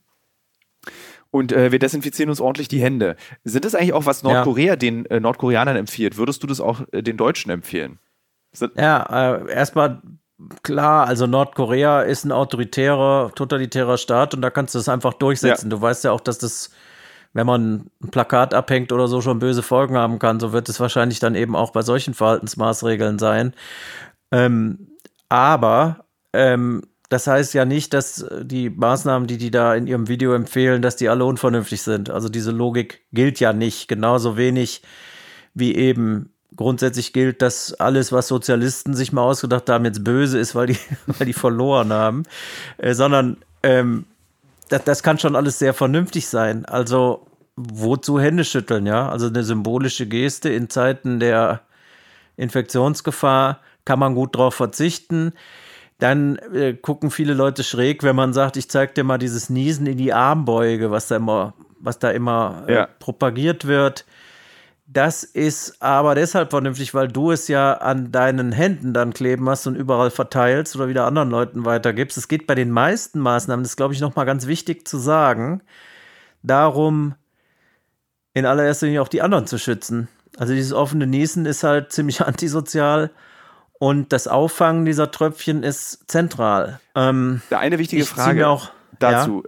und 1.37 1.53
äh, 1.53 1.71
wir 1.71 1.79
desinfizieren 1.79 2.31
uns 2.31 2.41
ordentlich 2.41 2.69
die 2.69 2.81
Hände. 2.81 3.17
Sind 3.45 3.65
das 3.65 3.75
eigentlich 3.75 3.93
auch, 3.93 4.07
was 4.07 4.23
Nordkorea 4.23 4.69
ja. 4.69 4.77
den 4.77 5.07
äh, 5.07 5.21
Nordkoreanern 5.21 5.77
empfiehlt? 5.77 6.17
Würdest 6.17 6.43
du 6.43 6.47
das 6.47 6.61
auch 6.61 6.81
äh, 6.93 7.03
den 7.03 7.17
Deutschen 7.17 7.51
empfehlen? 7.51 7.99
Ja, 8.77 9.35
äh, 9.35 9.53
erstmal 9.53 10.01
klar, 10.63 11.07
also 11.07 11.27
Nordkorea 11.27 12.03
ist 12.03 12.25
ein 12.25 12.33
autoritärer, 12.33 13.33
totalitärer 13.35 13.99
Staat 13.99 14.35
und 14.35 14.41
da 14.41 14.51
kannst 14.51 14.75
du 14.75 14.79
das 14.79 14.89
einfach 14.89 15.13
durchsetzen. 15.13 15.71
Ja. 15.71 15.77
Du 15.77 15.83
weißt 15.83 16.05
ja 16.05 16.13
auch, 16.13 16.21
dass 16.21 16.39
das, 16.39 16.71
wenn 17.35 17.47
man 17.47 17.91
ein 18.03 18.11
Plakat 18.11 18.55
abhängt 18.55 18.93
oder 18.93 19.09
so, 19.09 19.21
schon 19.21 19.39
böse 19.39 19.63
Folgen 19.63 19.97
haben 19.97 20.19
kann. 20.19 20.41
So 20.41 20.53
wird 20.55 20.71
es 20.71 20.81
wahrscheinlich 20.81 21.19
dann 21.21 21.35
eben 21.35 21.55
auch 21.55 21.71
bei 21.71 21.83
solchen 21.83 22.15
Verhaltensmaßregeln 22.15 23.19
sein. 23.19 23.53
Ähm, 24.33 24.89
aber 25.29 26.07
ähm, 26.33 26.83
das 27.09 27.27
heißt 27.27 27.55
ja 27.55 27.65
nicht, 27.65 27.95
dass 27.95 28.27
die 28.43 28.71
Maßnahmen, 28.71 29.29
die 29.29 29.39
die 29.39 29.51
da 29.51 29.75
in 29.75 29.87
ihrem 29.87 30.09
Video 30.09 30.35
empfehlen, 30.35 30.83
dass 30.83 30.97
die 30.97 31.09
alle 31.09 31.25
unvernünftig 31.25 31.83
sind. 31.83 32.11
Also 32.11 32.29
diese 32.29 32.51
Logik 32.51 33.03
gilt 33.13 33.39
ja 33.39 33.53
nicht. 33.53 33.87
Genauso 33.89 34.37
wenig 34.37 34.83
wie 35.55 35.75
eben 35.75 36.31
grundsätzlich 36.57 37.13
gilt, 37.13 37.43
dass 37.43 37.75
alles, 37.75 38.13
was 38.13 38.29
Sozialisten 38.29 38.95
sich 38.95 39.13
mal 39.13 39.23
ausgedacht 39.23 39.69
haben, 39.69 39.85
jetzt 39.85 40.03
böse 40.03 40.39
ist, 40.39 40.55
weil 40.55 40.69
die, 40.69 40.79
weil 41.07 41.27
die 41.27 41.33
verloren 41.33 41.93
haben, 41.93 42.25
äh, 42.79 42.95
sondern 42.95 43.37
ähm, 43.63 44.07
das, 44.69 44.85
das 44.85 45.03
kann 45.03 45.19
schon 45.19 45.37
alles 45.37 45.59
sehr 45.59 45.75
vernünftig 45.75 46.27
sein. 46.27 46.65
Also 46.65 47.27
wozu 47.57 48.21
Hände 48.21 48.45
schütteln, 48.45 48.85
ja? 48.87 49.09
Also 49.09 49.29
eine 49.29 49.45
symbolische 49.45 50.07
Geste 50.07 50.49
in 50.51 50.69
Zeiten 50.69 51.21
der 51.21 51.61
Infektionsgefahr 52.37 53.61
kann 53.85 53.99
man 53.99 54.15
gut 54.15 54.37
drauf 54.37 54.55
verzichten 54.55 55.33
dann 55.99 56.37
äh, 56.53 56.75
gucken 56.75 57.11
viele 57.11 57.35
Leute 57.35 57.65
schräg, 57.65 58.03
wenn 58.03 58.17
man 58.17 58.33
sagt, 58.33 58.57
ich 58.57 58.69
zeig 58.69 58.95
dir 58.95 59.05
mal 59.05 59.19
dieses 59.19 59.49
Niesen 59.49 59.87
in 59.87 59.97
die 59.97 60.13
Armbeuge, 60.13 60.91
was 60.91 61.09
da 61.09 61.17
immer, 61.17 61.55
was 61.81 61.99
da 61.99 62.11
immer 62.11 62.65
äh, 62.69 62.75
ja. 62.75 62.89
propagiert 62.99 63.67
wird. 63.67 64.05
Das 64.89 65.25
ist 65.25 65.83
aber 65.83 66.15
deshalb 66.15 66.51
vernünftig, 66.51 66.95
weil 66.95 67.09
du 67.09 67.33
es 67.33 67.49
ja 67.49 67.75
an 67.75 68.13
deinen 68.13 68.53
Händen 68.53 68.93
dann 68.93 69.13
kleben 69.13 69.49
hast 69.49 69.67
und 69.67 69.75
überall 69.75 70.11
verteilst 70.11 70.77
oder 70.77 70.89
wieder 70.89 71.07
anderen 71.07 71.31
Leuten 71.31 71.65
weitergibst. 71.65 72.17
Es 72.17 72.29
geht 72.29 72.47
bei 72.47 72.55
den 72.55 72.71
meisten 72.71 73.19
Maßnahmen, 73.19 73.65
das 73.65 73.73
ist, 73.73 73.77
glaube 73.77 73.95
ich, 73.95 74.01
nochmal 74.01 74.27
ganz 74.27 74.47
wichtig 74.47 74.87
zu 74.87 74.99
sagen, 74.99 75.61
darum, 76.43 77.17
in 78.33 78.47
allererster 78.47 78.87
Linie 78.87 79.03
auch 79.03 79.09
die 79.09 79.23
anderen 79.23 79.47
zu 79.47 79.59
schützen. 79.59 80.09
Also 80.37 80.53
dieses 80.53 80.73
offene 80.73 81.07
Niesen 81.07 81.47
ist 81.47 81.65
halt 81.65 81.91
ziemlich 81.93 82.21
antisozial 82.21 83.11
und 83.79 84.13
das 84.13 84.29
Auffangen 84.29 84.85
dieser 84.85 85.11
Tröpfchen 85.11 85.63
ist 85.63 86.11
zentral. 86.11 86.81
Ähm, 86.95 87.43
eine 87.51 87.79
wichtige 87.79 88.05
Frage 88.05 88.49
auch, 88.49 88.71
dazu. 88.99 89.45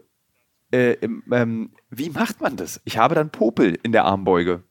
Ja? 0.73 0.79
Äh, 0.79 0.93
ähm, 1.33 1.73
wie 1.91 2.11
macht 2.11 2.41
man 2.41 2.57
das? 2.57 2.81
Ich 2.85 2.99
habe 2.99 3.15
dann 3.15 3.31
Popel 3.31 3.79
in 3.83 3.93
der 3.93 4.05
Armbeuge. 4.05 4.63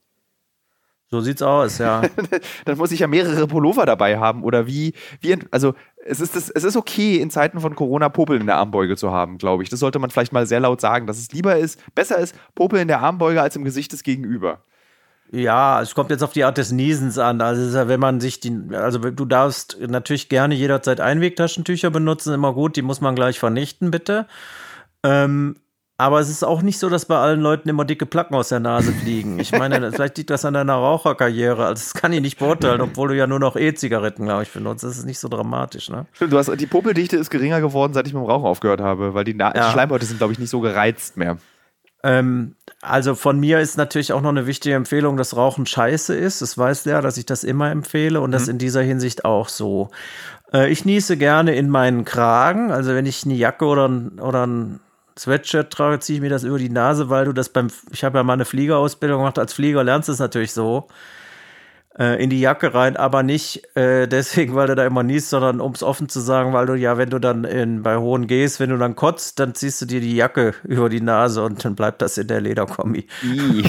So 1.10 1.20
sieht's 1.20 1.40
aus, 1.40 1.78
ja. 1.78 2.02
dann 2.66 2.76
muss 2.76 2.92
ich 2.92 3.00
ja 3.00 3.06
mehrere 3.06 3.46
Pullover 3.46 3.86
dabei 3.86 4.18
haben. 4.18 4.44
Oder 4.44 4.66
wie, 4.66 4.92
wie 5.20 5.38
also 5.50 5.74
es 6.04 6.20
ist, 6.20 6.36
es 6.36 6.64
ist 6.64 6.76
okay, 6.76 7.16
in 7.16 7.30
Zeiten 7.30 7.60
von 7.60 7.74
Corona 7.74 8.10
Popel 8.10 8.38
in 8.40 8.46
der 8.46 8.56
Armbeuge 8.56 8.96
zu 8.96 9.10
haben, 9.10 9.38
glaube 9.38 9.62
ich. 9.62 9.70
Das 9.70 9.80
sollte 9.80 9.98
man 9.98 10.10
vielleicht 10.10 10.32
mal 10.32 10.46
sehr 10.46 10.60
laut 10.60 10.80
sagen, 10.80 11.06
dass 11.06 11.18
es 11.18 11.32
lieber 11.32 11.56
ist, 11.56 11.80
besser 11.94 12.18
ist, 12.18 12.36
Popel 12.54 12.80
in 12.80 12.88
der 12.88 13.00
Armbeuge 13.00 13.40
als 13.40 13.56
im 13.56 13.64
Gesicht 13.64 13.92
des 13.92 14.02
Gegenüber. 14.02 14.62
Ja, 15.30 15.82
es 15.82 15.94
kommt 15.94 16.10
jetzt 16.10 16.22
auf 16.22 16.32
die 16.32 16.44
Art 16.44 16.56
des 16.56 16.72
Niesens 16.72 17.18
an. 17.18 17.40
Also 17.40 17.88
wenn 17.88 18.00
man 18.00 18.20
sich 18.20 18.40
die, 18.40 18.56
also 18.72 18.98
du 18.98 19.24
darfst 19.24 19.78
natürlich 19.80 20.28
gerne 20.28 20.54
jederzeit 20.54 21.00
Einwegtaschentücher 21.00 21.90
benutzen, 21.90 22.32
immer 22.32 22.54
gut, 22.54 22.76
die 22.76 22.82
muss 22.82 23.00
man 23.00 23.14
gleich 23.14 23.38
vernichten, 23.38 23.90
bitte. 23.90 24.26
Ähm, 25.02 25.56
aber 26.00 26.20
es 26.20 26.28
ist 26.30 26.44
auch 26.44 26.62
nicht 26.62 26.78
so, 26.78 26.88
dass 26.88 27.06
bei 27.06 27.18
allen 27.18 27.40
Leuten 27.40 27.68
immer 27.68 27.84
dicke 27.84 28.06
Placken 28.06 28.36
aus 28.36 28.50
der 28.50 28.60
Nase 28.60 28.92
fliegen. 28.92 29.40
Ich 29.40 29.50
meine, 29.50 29.90
vielleicht 29.92 30.16
liegt 30.16 30.30
das 30.30 30.44
an 30.44 30.54
deiner 30.54 30.74
Raucherkarriere. 30.74 31.66
Also 31.66 31.82
das 31.82 31.92
kann 31.92 32.12
ich 32.12 32.20
nicht 32.20 32.38
beurteilen, 32.38 32.80
obwohl 32.82 33.08
du 33.08 33.16
ja 33.16 33.26
nur 33.26 33.40
noch 33.40 33.56
E-Zigaretten, 33.56 34.24
glaube 34.24 34.44
ich, 34.44 34.52
benutzt. 34.52 34.84
Das 34.84 34.96
ist 34.96 35.06
nicht 35.06 35.18
so 35.18 35.28
dramatisch, 35.28 35.90
ne? 35.90 36.06
Stimmt, 36.12 36.32
du 36.32 36.38
hast, 36.38 36.52
die 36.58 36.66
Popeldichte 36.66 37.16
ist 37.16 37.30
geringer 37.30 37.60
geworden, 37.60 37.94
seit 37.94 38.06
ich 38.06 38.14
mit 38.14 38.22
dem 38.22 38.26
Rauchen 38.26 38.46
aufgehört 38.46 38.80
habe, 38.80 39.12
weil 39.12 39.24
die, 39.24 39.34
Na 39.34 39.52
ja. 39.54 39.72
Schleimhäute 39.72 40.06
sind, 40.06 40.18
glaube 40.18 40.32
ich, 40.32 40.38
nicht 40.38 40.50
so 40.50 40.60
gereizt 40.60 41.16
mehr. 41.16 41.36
Ähm, 42.02 42.54
also 42.80 43.14
von 43.14 43.40
mir 43.40 43.58
ist 43.60 43.76
natürlich 43.76 44.12
auch 44.12 44.20
noch 44.20 44.30
eine 44.30 44.46
wichtige 44.46 44.76
Empfehlung, 44.76 45.16
dass 45.16 45.36
Rauchen 45.36 45.66
scheiße 45.66 46.14
ist. 46.14 46.42
Das 46.42 46.56
weiß 46.56 46.84
der, 46.84 47.02
dass 47.02 47.16
ich 47.16 47.26
das 47.26 47.44
immer 47.44 47.70
empfehle 47.70 48.20
und 48.20 48.30
mhm. 48.30 48.32
das 48.32 48.48
in 48.48 48.58
dieser 48.58 48.82
Hinsicht 48.82 49.24
auch 49.24 49.48
so. 49.48 49.90
Äh, 50.52 50.70
ich 50.70 50.84
niese 50.84 51.16
gerne 51.16 51.54
in 51.54 51.68
meinen 51.68 52.04
Kragen. 52.04 52.70
Also 52.70 52.94
wenn 52.94 53.06
ich 53.06 53.24
eine 53.24 53.34
Jacke 53.34 53.64
oder, 53.64 53.90
oder 54.20 54.46
ein 54.46 54.80
Sweatshirt 55.18 55.72
trage, 55.72 55.98
ziehe 55.98 56.16
ich 56.16 56.22
mir 56.22 56.30
das 56.30 56.44
über 56.44 56.58
die 56.58 56.70
Nase, 56.70 57.10
weil 57.10 57.24
du 57.24 57.32
das 57.32 57.48
beim, 57.48 57.68
ich 57.90 58.04
habe 58.04 58.18
ja 58.18 58.22
mal 58.22 58.34
eine 58.34 58.44
Fliegerausbildung 58.44 59.18
gemacht, 59.18 59.38
als 59.38 59.52
Flieger 59.52 59.82
lernst 59.82 60.08
du 60.08 60.12
es 60.12 60.20
natürlich 60.20 60.52
so, 60.52 60.86
äh, 61.98 62.22
in 62.22 62.30
die 62.30 62.40
Jacke 62.40 62.74
rein, 62.74 62.96
aber 62.96 63.22
nicht 63.22 63.76
äh, 63.76 64.06
deswegen, 64.08 64.54
weil 64.54 64.68
du 64.68 64.76
da 64.76 64.86
immer 64.86 65.02
niest, 65.02 65.30
sondern 65.30 65.60
um 65.60 65.72
es 65.72 65.82
offen 65.82 66.08
zu 66.08 66.20
sagen, 66.20 66.52
weil 66.52 66.66
du 66.66 66.74
ja, 66.74 66.96
wenn 66.96 67.10
du 67.10 67.18
dann 67.18 67.44
in, 67.44 67.82
bei 67.82 67.96
Hohen 67.96 68.26
gehst, 68.26 68.60
wenn 68.60 68.70
du 68.70 68.78
dann 68.78 68.96
kotzt, 68.96 69.38
dann 69.40 69.54
ziehst 69.54 69.82
du 69.82 69.86
dir 69.86 70.00
die 70.00 70.14
Jacke 70.14 70.54
über 70.64 70.88
die 70.88 71.00
Nase 71.00 71.42
und 71.42 71.64
dann 71.64 71.74
bleibt 71.74 72.02
das 72.02 72.18
in 72.18 72.28
der 72.28 72.40
Lederkombi. 72.40 73.06
I. 73.24 73.64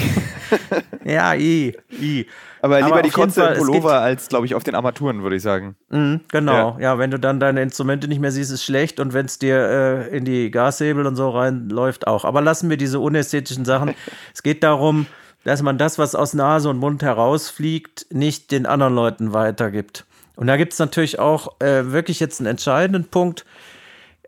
ja, 1.04 1.34
i, 1.34 1.76
i. 2.00 2.26
Aber 2.62 2.76
lieber 2.76 2.92
Aber 2.92 3.02
die 3.02 3.10
Kotze 3.10 3.42
im 3.42 3.58
Pullover 3.58 4.00
als, 4.00 4.28
glaube 4.28 4.44
ich, 4.44 4.54
auf 4.54 4.62
den 4.62 4.74
Armaturen, 4.74 5.22
würde 5.22 5.36
ich 5.36 5.42
sagen. 5.42 5.76
Mhm, 5.88 6.20
genau, 6.28 6.76
ja. 6.78 6.92
ja. 6.92 6.98
wenn 6.98 7.10
du 7.10 7.18
dann 7.18 7.40
deine 7.40 7.62
Instrumente 7.62 8.06
nicht 8.06 8.20
mehr 8.20 8.32
siehst, 8.32 8.52
ist 8.52 8.64
schlecht 8.64 9.00
und 9.00 9.14
wenn 9.14 9.24
es 9.24 9.38
dir 9.38 9.56
äh, 9.56 10.16
in 10.16 10.26
die 10.26 10.50
Gashebel 10.50 11.06
und 11.06 11.16
so 11.16 11.30
reinläuft, 11.30 12.06
auch. 12.06 12.26
Aber 12.26 12.42
lassen 12.42 12.68
wir 12.68 12.76
diese 12.76 13.00
unästhetischen 13.00 13.64
Sachen. 13.64 13.94
es 14.34 14.42
geht 14.42 14.62
darum, 14.62 15.06
dass 15.44 15.62
man 15.62 15.78
das, 15.78 15.98
was 15.98 16.14
aus 16.14 16.34
Nase 16.34 16.68
und 16.68 16.78
Mund 16.78 17.02
herausfliegt, 17.02 18.06
nicht 18.10 18.50
den 18.50 18.66
anderen 18.66 18.94
Leuten 18.94 19.32
weitergibt. 19.32 20.04
Und 20.36 20.46
da 20.46 20.56
gibt 20.56 20.72
es 20.72 20.78
natürlich 20.78 21.18
auch 21.18 21.60
äh, 21.60 21.92
wirklich 21.92 22.20
jetzt 22.20 22.40
einen 22.40 22.46
entscheidenden 22.46 23.04
Punkt. 23.04 23.44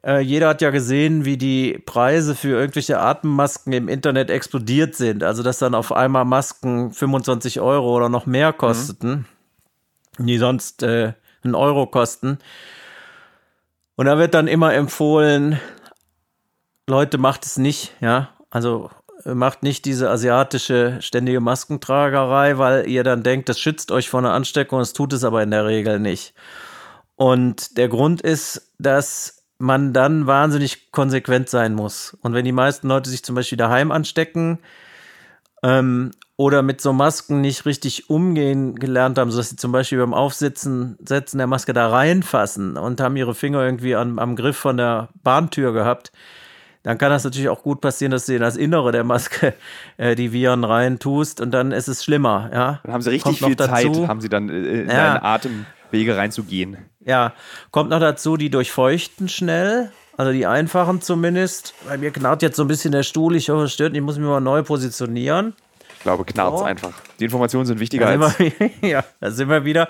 Äh, 0.05 0.21
jeder 0.21 0.49
hat 0.49 0.61
ja 0.61 0.71
gesehen, 0.71 1.25
wie 1.25 1.37
die 1.37 1.79
Preise 1.79 2.35
für 2.35 2.49
irgendwelche 2.49 2.99
Atemmasken 2.99 3.73
im 3.73 3.89
Internet 3.89 4.31
explodiert 4.31 4.95
sind. 4.95 5.23
Also, 5.23 5.43
dass 5.43 5.59
dann 5.59 5.75
auf 5.75 5.93
einmal 5.93 6.25
Masken 6.25 6.93
25 6.93 7.61
Euro 7.61 7.97
oder 7.97 8.09
noch 8.09 8.27
mehr 8.27 8.53
kosteten, 8.53 9.27
mhm. 10.19 10.27
die 10.27 10.39
sonst 10.39 10.83
äh, 10.83 11.13
einen 11.45 11.55
Euro 11.55 11.87
kosten. 11.87 12.39
Und 13.97 14.07
da 14.07 14.19
wird 14.19 14.35
dann 14.35 14.49
immer 14.49 14.75
empfohlen, 14.75 15.61
Leute, 16.89 17.19
macht 17.19 17.47
es 17.47 17.59
nicht, 17.59 17.95
ja. 18.01 18.31
Also 18.51 18.91
macht 19.25 19.63
nicht 19.63 19.85
diese 19.85 20.11
asiatische 20.11 20.99
ständige 21.01 21.41
Maskentragerei, 21.41 22.59
weil 22.59 22.89
ihr 22.89 23.05
dann 23.05 23.23
denkt, 23.23 23.49
das 23.49 23.61
schützt 23.61 23.91
euch 23.91 24.09
vor 24.09 24.21
einer 24.21 24.33
Ansteckung, 24.33 24.79
das 24.79 24.93
tut 24.93 25.13
es 25.13 25.25
aber 25.25 25.43
in 25.43 25.51
der 25.51 25.67
Regel 25.67 25.99
nicht. 25.99 26.35
Und 27.17 27.77
der 27.77 27.89
Grund 27.89 28.21
ist, 28.21 28.73
dass 28.79 29.45
man 29.59 29.93
dann 29.93 30.27
wahnsinnig 30.27 30.91
konsequent 30.91 31.49
sein 31.49 31.75
muss. 31.75 32.17
Und 32.21 32.35
wenn 32.35 32.45
die 32.45 32.53
meisten 32.53 32.89
Leute 32.89 33.09
sich 33.09 33.25
zum 33.25 33.37
Beispiel 33.37 33.59
daheim 33.59 33.93
anstecken 33.93 34.59
ähm, 35.63 36.11
oder 36.37 36.63
mit 36.63 36.81
so 36.81 36.93
Masken 36.93 37.41
nicht 37.41 37.65
richtig 37.65 38.11
umgehen 38.11 38.75
gelernt 38.75 39.19
haben, 39.19 39.31
sodass 39.31 39.51
sie 39.51 39.57
zum 39.57 39.71
Beispiel 39.71 39.99
beim 39.99 40.15
Aufsitzen, 40.15 40.99
Setzen 41.07 41.39
der 41.39 41.47
Maske 41.47 41.73
da 41.73 41.89
reinfassen 41.89 42.77
und 42.77 43.01
haben 43.01 43.17
ihre 43.17 43.37
Finger 43.37 43.65
irgendwie 43.65 43.95
an, 43.95 44.19
am 44.19 44.35
Griff 44.35 44.57
von 44.57 44.77
der 44.77 45.11
Bahntür 45.23 45.73
gehabt, 45.73 46.11
dann 46.83 46.99
kann 46.99 47.11
das 47.11 47.25
natürlich 47.25 47.49
auch 47.49 47.63
gut 47.63 47.81
passieren, 47.81 48.11
dass 48.11 48.27
du 48.27 48.35
in 48.35 48.41
das 48.41 48.57
Innere 48.57 48.91
der 48.91 49.05
Maske 49.05 49.55
äh, 49.99 50.15
die 50.15 50.33
Viren 50.33 50.65
rein 50.65 50.99
tust 50.99 51.41
und 51.41 51.53
dann 51.53 51.73
ist 51.73 51.89
es 51.89 52.03
schlimmer. 52.03 52.51
Ja? 52.53 52.81
Dann 52.83 52.93
haben 52.93 53.03
sie 53.03 53.11
richtig 53.11 53.39
viel 53.39 53.57
Zeit, 53.57 53.87
haben 54.09 54.21
sie 54.21 54.29
dann 54.29 54.49
äh, 54.49 54.83
in 54.83 54.89
ja. 54.89 55.15
deine 55.15 55.23
Atemwege 55.23 56.17
reinzugehen. 56.17 56.79
Ja, 57.05 57.35
kommt 57.71 57.91
noch 57.91 58.01
dazu, 58.01 58.37
die 58.37 58.51
durchfeuchten 58.51 59.29
schnell. 59.29 59.93
Also 60.17 60.33
die 60.33 60.47
einfachen 60.47 61.01
zumindest. 61.01 61.75
Bei 61.89 61.97
mir 61.97 62.11
knarrt 62.11 62.43
jetzt 62.43 62.57
so 62.57 62.65
ein 62.65 62.69
bisschen 62.69 62.93
der 62.93 63.03
Stuhl. 63.03 63.35
Ich 63.35 63.49
hoffe, 63.49 63.65
es 63.65 63.73
stört. 63.73 63.95
Ich 63.97 64.03
muss 64.03 64.19
mich 64.19 64.27
mal 64.27 64.41
neu 64.41 64.63
positionieren. 64.63 65.55
Ich 65.97 66.03
glaube, 66.03 66.25
knarrt 66.25 66.59
so. 66.59 66.65
einfach. 66.65 66.93
Die 67.19 67.25
Informationen 67.25 67.65
sind 67.65 67.81
wichtiger 67.81 68.09
als. 68.09 68.39
Wir, 68.39 68.53
ja, 68.83 69.05
da 69.21 69.31
sind 69.31 69.49
wir 69.49 69.65
wieder. 69.65 69.89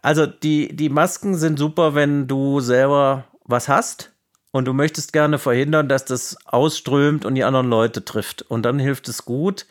Also 0.00 0.26
die, 0.26 0.74
die 0.74 0.88
Masken 0.88 1.36
sind 1.36 1.58
super, 1.58 1.94
wenn 1.94 2.26
du 2.26 2.60
selber 2.60 3.24
was 3.44 3.68
hast 3.68 4.11
und 4.52 4.66
du 4.66 4.74
möchtest 4.74 5.12
gerne 5.12 5.38
verhindern, 5.38 5.88
dass 5.88 6.04
das 6.04 6.36
ausströmt 6.44 7.24
und 7.24 7.34
die 7.34 7.42
anderen 7.42 7.68
Leute 7.68 8.04
trifft. 8.04 8.42
Und 8.42 8.62
dann 8.62 8.78
hilft 8.78 9.08
es 9.08 9.24
gut. 9.24 9.66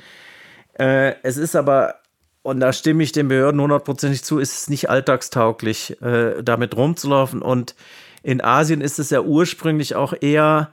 Äh, 0.77 1.13
es 1.21 1.38
ist 1.38 1.55
aber, 1.55 1.95
und 2.41 2.59
da 2.59 2.73
stimme 2.73 3.03
ich 3.03 3.11
den 3.11 3.27
Behörden 3.27 3.61
hundertprozentig 3.61 4.23
zu, 4.23 4.39
ist 4.39 4.57
es 4.57 4.69
nicht 4.69 4.89
alltagstauglich, 4.89 6.01
äh, 6.01 6.41
damit 6.43 6.75
rumzulaufen. 6.75 7.43
Und 7.43 7.75
in 8.23 8.43
Asien 8.43 8.82
ist 8.82 8.97
es 8.97 9.11
ja 9.11 9.21
ursprünglich 9.21 9.95
auch 9.95 10.13
eher 10.19 10.71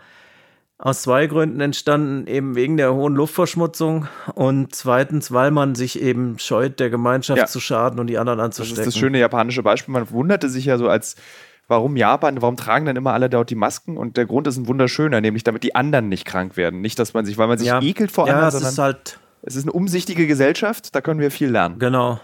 aus 0.79 1.03
zwei 1.03 1.27
Gründen 1.27 1.61
entstanden, 1.61 2.27
eben 2.29 2.55
wegen 2.55 2.77
der 2.77 2.95
hohen 2.95 3.15
Luftverschmutzung 3.15 4.07
und 4.35 4.75
zweitens, 4.75 5.33
weil 5.33 5.51
man 5.51 5.75
sich 5.75 6.01
eben 6.01 6.39
scheut, 6.39 6.79
der 6.79 6.89
Gemeinschaft 6.89 7.39
ja. 7.39 7.47
zu 7.47 7.59
schaden 7.59 7.99
und 7.99 8.07
die 8.07 8.17
anderen 8.17 8.39
anzustecken. 8.39 8.77
Das 8.77 8.87
ist 8.87 8.95
das 8.95 8.99
schöne 9.01 9.19
japanische 9.19 9.65
Beispiel. 9.65 9.93
Man 9.93 10.09
wunderte 10.11 10.49
sich 10.49 10.67
ja 10.67 10.79
so 10.79 10.89
als 10.89 11.17
warum 11.69 11.97
Japan, 11.97 12.43
warum 12.43 12.57
tragen 12.57 12.87
dann 12.87 12.97
immer 12.97 13.13
alle 13.13 13.31
dort 13.31 13.51
die 13.51 13.55
Masken? 13.55 13.97
Und 13.97 14.17
der 14.17 14.27
Grund 14.27 14.47
ist 14.47 14.57
ein 14.57 14.67
wunderschöner, 14.67 15.21
nämlich 15.21 15.45
damit 15.45 15.63
die 15.63 15.75
anderen 15.75 16.09
nicht 16.09 16.25
krank 16.25 16.57
werden. 16.57 16.81
Nicht, 16.81 16.99
dass 16.99 17.15
man 17.15 17.25
sich, 17.25 17.39
weil 17.39 17.47
man 17.47 17.59
sich 17.59 17.69
ja. 17.69 17.81
ekelt 17.81 18.11
vor 18.11 18.27
ja, 18.27 18.35
anderen, 18.35 18.51
sondern 18.51 18.71
ist 18.71 18.79
halt 18.79 19.21
es 19.43 19.57
ist 19.57 19.65
eine 19.65 19.73
umsichtige 19.73 20.27
Gesellschaft, 20.27 20.95
da 20.95 21.01
können 21.01 21.21
wir 21.21 21.31
viel 21.31 21.51
lernen. 21.51 21.79
Genau. 21.79 22.21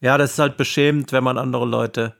Ja, 0.00 0.18
das 0.18 0.32
ist 0.32 0.38
halt 0.38 0.56
beschämend, 0.56 1.12
wenn 1.12 1.24
man 1.24 1.38
andere 1.38 1.66
Leute 1.66 2.14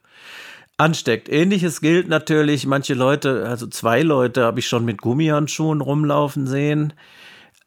ansteckt. 0.77 1.29
Ähnliches 1.29 1.81
gilt 1.81 2.09
natürlich, 2.09 2.67
manche 2.67 2.95
Leute, 2.95 3.47
also 3.47 3.67
zwei 3.67 4.03
Leute 4.03 4.45
habe 4.45 4.61
ich 4.61 4.69
schon 4.69 4.85
mit 4.85 5.03
Gummihandschuhen 5.03 5.81
rumlaufen 5.81 6.47
sehen. 6.47 6.93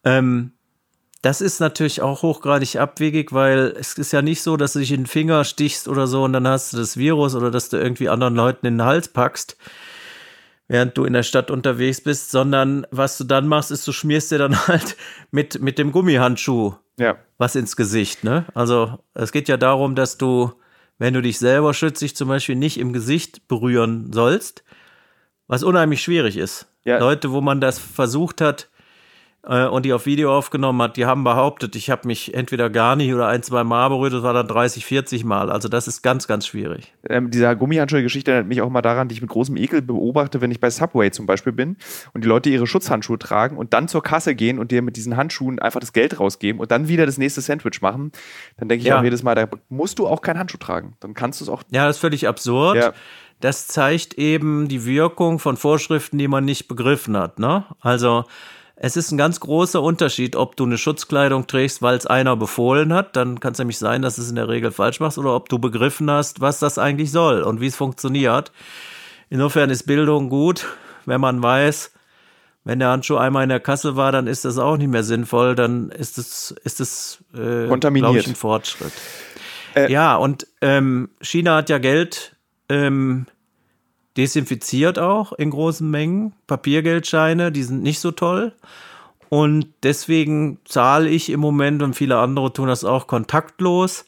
Ähm, 0.04 0.54
das 1.22 1.41
ist 1.41 1.59
natürlich 1.59 2.01
auch 2.01 2.24
hochgradig 2.24 2.78
abwegig, 2.78 3.32
weil 3.32 3.76
es 3.80 3.93
ist 3.93 4.11
ja 4.11 4.22
nicht 4.22 4.41
so, 4.41 4.57
dass 4.57 4.74
du 4.74 4.80
dich 4.80 4.91
in 4.91 5.01
den 5.01 5.07
Finger 5.07 5.43
stichst 5.43 5.88
oder 5.88 6.07
so 6.07 6.24
und 6.24 6.34
dann 6.34 6.47
hast 6.47 6.74
du 6.74 6.78
das 6.78 6.97
Virus 6.97 7.36
oder 7.36 7.51
dass 7.51 7.69
du 7.69 7.78
irgendwie 7.78 8.09
anderen 8.09 8.36
Leuten 8.36 8.65
in 8.65 8.76
den 8.76 8.86
Hals 8.86 9.07
packst, 9.07 9.55
während 10.67 10.97
du 10.97 11.05
in 11.05 11.13
der 11.13 11.24
Stadt 11.24 11.51
unterwegs 11.51 12.01
bist, 12.01 12.32
sondern 12.32 12.88
was 12.89 13.17
du 13.17 13.24
dann 13.24 13.47
machst, 13.47 13.72
ist, 13.72 13.88
du 13.88 13.91
schmierst 13.91 14.32
dir 14.32 14.39
dann 14.39 14.55
halt 14.67 14.97
mit, 15.30 15.61
mit 15.61 15.78
dem 15.78 15.91
Gummihandschuh 15.91 16.74
ja. 16.97 17.17
was 17.38 17.55
ins 17.55 17.76
Gesicht. 17.76 18.24
Ne? 18.24 18.45
Also 18.53 18.99
es 19.13 19.32
geht 19.32 19.47
ja 19.47 19.57
darum, 19.57 19.95
dass 19.95 20.17
du, 20.17 20.53
wenn 20.97 21.13
du 21.13 21.22
dich 21.22 21.38
selber 21.38 21.74
schützt, 21.74 22.01
dich 22.01 22.15
zum 22.15 22.30
Beispiel 22.30 22.55
nicht 22.55 22.80
im 22.80 22.93
Gesicht 22.93 23.47
berühren 23.47 24.11
sollst, 24.11 24.63
was 25.47 25.63
unheimlich 25.63 26.01
schwierig 26.01 26.38
ist. 26.38 26.67
Ja. 26.84 26.97
Leute, 26.97 27.32
wo 27.32 27.41
man 27.41 27.61
das 27.61 27.78
versucht 27.78 28.41
hat, 28.41 28.69
äh, 29.43 29.65
und 29.65 29.85
die 29.85 29.93
auf 29.93 30.05
Video 30.05 30.35
aufgenommen 30.35 30.81
hat, 30.81 30.97
die 30.97 31.05
haben 31.05 31.23
behauptet, 31.23 31.75
ich 31.75 31.89
habe 31.89 32.07
mich 32.07 32.33
entweder 32.33 32.69
gar 32.69 32.95
nicht 32.95 33.13
oder 33.13 33.27
ein, 33.27 33.41
zwei 33.43 33.63
Mal 33.63 33.89
berührt, 33.89 34.13
das 34.13 34.23
war 34.23 34.33
dann 34.33 34.47
30, 34.47 34.85
40 34.85 35.23
Mal. 35.23 35.49
Also 35.49 35.67
das 35.67 35.87
ist 35.87 36.01
ganz, 36.01 36.27
ganz 36.27 36.45
schwierig. 36.45 36.93
Ähm, 37.09 37.31
dieser 37.31 37.55
Gummihandschuhe-Geschichte 37.55 38.31
erinnert 38.31 38.49
mich 38.49 38.61
auch 38.61 38.69
mal 38.69 38.81
daran, 38.81 39.07
die 39.07 39.15
ich 39.15 39.21
mit 39.21 39.31
großem 39.31 39.57
Ekel 39.57 39.81
beobachte, 39.81 40.41
wenn 40.41 40.51
ich 40.51 40.59
bei 40.59 40.69
Subway 40.69 41.11
zum 41.11 41.25
Beispiel 41.25 41.53
bin 41.53 41.77
und 42.13 42.23
die 42.23 42.27
Leute 42.27 42.49
ihre 42.49 42.67
Schutzhandschuhe 42.67 43.17
tragen 43.17 43.57
und 43.57 43.73
dann 43.73 43.87
zur 43.87 44.03
Kasse 44.03 44.35
gehen 44.35 44.59
und 44.59 44.71
dir 44.71 44.81
mit 44.81 44.95
diesen 44.95 45.17
Handschuhen 45.17 45.59
einfach 45.59 45.79
das 45.79 45.93
Geld 45.93 46.19
rausgeben 46.19 46.61
und 46.61 46.71
dann 46.71 46.87
wieder 46.87 47.05
das 47.05 47.17
nächste 47.17 47.41
Sandwich 47.41 47.81
machen, 47.81 48.11
dann 48.57 48.69
denke 48.69 48.83
ich 48.83 48.89
ja. 48.89 48.99
auch 48.99 49.03
jedes 49.03 49.23
Mal, 49.23 49.35
da 49.35 49.47
musst 49.69 49.99
du 49.99 50.07
auch 50.07 50.21
keinen 50.21 50.37
Handschuh 50.37 50.57
tragen. 50.57 50.95
Dann 50.99 51.13
kannst 51.13 51.41
du 51.41 51.45
es 51.45 51.49
auch. 51.49 51.63
Ja, 51.71 51.87
das 51.87 51.97
ist 51.97 52.01
völlig 52.01 52.27
absurd. 52.27 52.77
Ja. 52.77 52.93
Das 53.39 53.65
zeigt 53.65 54.13
eben 54.15 54.67
die 54.67 54.85
Wirkung 54.85 55.39
von 55.39 55.57
Vorschriften, 55.57 56.19
die 56.19 56.27
man 56.27 56.45
nicht 56.45 56.67
begriffen 56.67 57.17
hat. 57.17 57.39
Ne? 57.39 57.65
Also 57.79 58.25
es 58.84 58.97
ist 58.97 59.11
ein 59.11 59.17
ganz 59.17 59.39
großer 59.39 59.79
Unterschied, 59.79 60.36
ob 60.36 60.55
du 60.55 60.65
eine 60.65 60.79
Schutzkleidung 60.79 61.45
trägst, 61.45 61.84
weil 61.84 61.95
es 61.95 62.07
einer 62.07 62.36
befohlen 62.36 62.93
hat, 62.93 63.15
dann 63.15 63.39
kann 63.39 63.51
es 63.51 63.59
nämlich 63.59 63.77
sein, 63.77 64.01
dass 64.01 64.17
es 64.17 64.32
in 64.32 64.36
der 64.36 64.49
Regel 64.49 64.71
falsch 64.71 64.99
machst, 64.99 65.19
oder 65.19 65.36
ob 65.36 65.49
du 65.49 65.59
begriffen 65.59 66.09
hast, 66.09 66.41
was 66.41 66.57
das 66.57 66.79
eigentlich 66.79 67.11
soll 67.11 67.43
und 67.43 67.61
wie 67.61 67.67
es 67.67 67.75
funktioniert. 67.75 68.51
Insofern 69.29 69.69
ist 69.69 69.84
Bildung 69.84 70.29
gut, 70.29 70.65
wenn 71.05 71.21
man 71.21 71.43
weiß, 71.43 71.91
wenn 72.63 72.79
der 72.79 72.89
Handschuh 72.89 73.17
einmal 73.17 73.43
in 73.43 73.49
der 73.49 73.59
Kasse 73.59 73.97
war, 73.97 74.11
dann 74.11 74.25
ist 74.25 74.45
das 74.45 74.57
auch 74.57 74.77
nicht 74.77 74.89
mehr 74.89 75.03
sinnvoll, 75.03 75.53
dann 75.53 75.89
ist 75.89 76.17
es, 76.17 76.55
ist 76.63 76.82
es 76.82 77.23
äh, 77.36 77.67
glaube 77.67 78.17
ich, 78.17 78.27
ein 78.27 78.36
Fortschritt. 78.36 78.93
Äh, 79.75 79.91
ja, 79.91 80.15
und 80.15 80.47
ähm, 80.61 81.09
China 81.21 81.57
hat 81.57 81.69
ja 81.69 81.77
Geld 81.77 82.36
ähm, 82.67 83.27
desinfiziert 84.18 84.99
auch 84.99 85.34
in 85.34 85.49
großen 85.49 85.89
Mengen. 85.89 86.34
Papiergeldscheine, 86.47 87.51
die 87.51 87.64
sind 87.64 87.82
nicht 87.84 87.99
so 87.99 88.12
toll. 88.12 88.53
Und 89.30 89.68
deswegen 89.84 90.59
zahle 90.66 91.09
ich 91.09 91.30
im 91.30 91.39
Moment 91.39 91.82
und 91.82 91.95
viele 91.95 92.18
andere 92.18 92.51
tun 92.51 92.68
das 92.68 92.84
auch 92.84 93.07
kontaktlos 93.07 94.05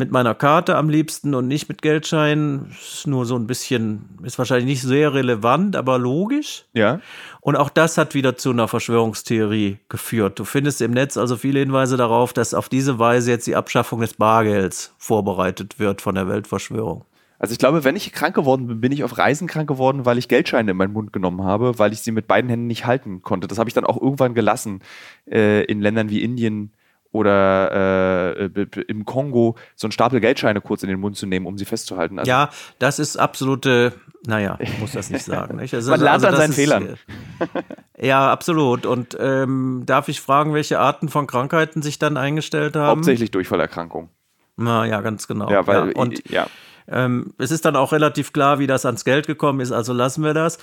mit 0.00 0.12
meiner 0.12 0.36
Karte 0.36 0.76
am 0.76 0.88
liebsten 0.88 1.34
und 1.34 1.48
nicht 1.48 1.68
mit 1.68 1.82
Geldscheinen. 1.82 2.70
Ist 2.70 3.08
nur 3.08 3.26
so 3.26 3.34
ein 3.34 3.48
bisschen, 3.48 4.08
ist 4.22 4.38
wahrscheinlich 4.38 4.66
nicht 4.66 4.82
sehr 4.82 5.12
relevant, 5.12 5.74
aber 5.74 5.98
logisch. 5.98 6.66
Ja. 6.72 7.00
Und 7.40 7.56
auch 7.56 7.68
das 7.68 7.98
hat 7.98 8.14
wieder 8.14 8.36
zu 8.36 8.50
einer 8.50 8.68
Verschwörungstheorie 8.68 9.78
geführt. 9.88 10.38
Du 10.38 10.44
findest 10.44 10.80
im 10.82 10.92
Netz 10.92 11.16
also 11.16 11.36
viele 11.36 11.58
Hinweise 11.58 11.96
darauf, 11.96 12.32
dass 12.32 12.54
auf 12.54 12.68
diese 12.68 13.00
Weise 13.00 13.32
jetzt 13.32 13.48
die 13.48 13.56
Abschaffung 13.56 14.00
des 14.00 14.14
Bargelds 14.14 14.94
vorbereitet 14.98 15.80
wird 15.80 16.00
von 16.00 16.14
der 16.14 16.28
Weltverschwörung. 16.28 17.04
Also 17.38 17.52
ich 17.52 17.58
glaube, 17.58 17.84
wenn 17.84 17.94
ich 17.94 18.12
krank 18.12 18.34
geworden 18.34 18.66
bin, 18.66 18.80
bin 18.80 18.92
ich 18.92 19.04
auf 19.04 19.16
Reisen 19.16 19.46
krank 19.46 19.68
geworden, 19.68 20.04
weil 20.04 20.18
ich 20.18 20.28
Geldscheine 20.28 20.72
in 20.72 20.76
meinen 20.76 20.92
Mund 20.92 21.12
genommen 21.12 21.44
habe, 21.44 21.78
weil 21.78 21.92
ich 21.92 22.00
sie 22.00 22.10
mit 22.10 22.26
beiden 22.26 22.50
Händen 22.50 22.66
nicht 22.66 22.84
halten 22.84 23.22
konnte. 23.22 23.46
Das 23.46 23.58
habe 23.58 23.70
ich 23.70 23.74
dann 23.74 23.84
auch 23.84 24.00
irgendwann 24.00 24.34
gelassen 24.34 24.80
äh, 25.30 25.64
in 25.64 25.80
Ländern 25.80 26.10
wie 26.10 26.22
Indien 26.22 26.72
oder 27.10 28.36
äh, 28.36 28.66
im 28.88 29.04
Kongo 29.04 29.56
so 29.76 29.86
einen 29.86 29.92
Stapel 29.92 30.20
Geldscheine 30.20 30.60
kurz 30.60 30.82
in 30.82 30.88
den 30.88 31.00
Mund 31.00 31.16
zu 31.16 31.26
nehmen, 31.26 31.46
um 31.46 31.56
sie 31.56 31.64
festzuhalten. 31.64 32.18
Also 32.18 32.28
ja, 32.28 32.50
das 32.78 32.98
ist 32.98 33.16
absolute, 33.16 33.94
naja, 34.26 34.58
ich 34.60 34.78
muss 34.78 34.92
das 34.92 35.08
nicht 35.08 35.24
sagen. 35.24 35.56
Nicht? 35.56 35.72
Also, 35.72 35.90
Man 35.90 36.00
lernt 36.00 36.24
also, 36.24 36.26
an 36.26 36.36
seinen 36.36 36.52
Fehlern. 36.52 36.96
ja, 37.98 38.30
absolut. 38.30 38.84
Und 38.84 39.16
ähm, 39.18 39.84
darf 39.86 40.08
ich 40.08 40.20
fragen, 40.20 40.52
welche 40.52 40.80
Arten 40.80 41.08
von 41.08 41.26
Krankheiten 41.26 41.82
sich 41.82 41.98
dann 41.98 42.16
eingestellt 42.16 42.76
haben? 42.76 42.98
Hauptsächlich 42.98 43.30
Durchfallerkrankung. 43.30 44.10
Na 44.56 44.84
ja, 44.86 45.00
ganz 45.00 45.28
genau. 45.28 45.48
Ja, 45.50 45.66
weil, 45.66 45.88
ja. 45.88 45.94
Und 45.94 46.28
ja. 46.28 46.46
Ähm, 46.90 47.34
es 47.38 47.50
ist 47.50 47.64
dann 47.64 47.76
auch 47.76 47.92
relativ 47.92 48.32
klar, 48.32 48.58
wie 48.58 48.66
das 48.66 48.86
ans 48.86 49.04
Geld 49.04 49.26
gekommen 49.26 49.60
ist, 49.60 49.72
also 49.72 49.92
lassen 49.92 50.24
wir 50.24 50.34
das. 50.34 50.58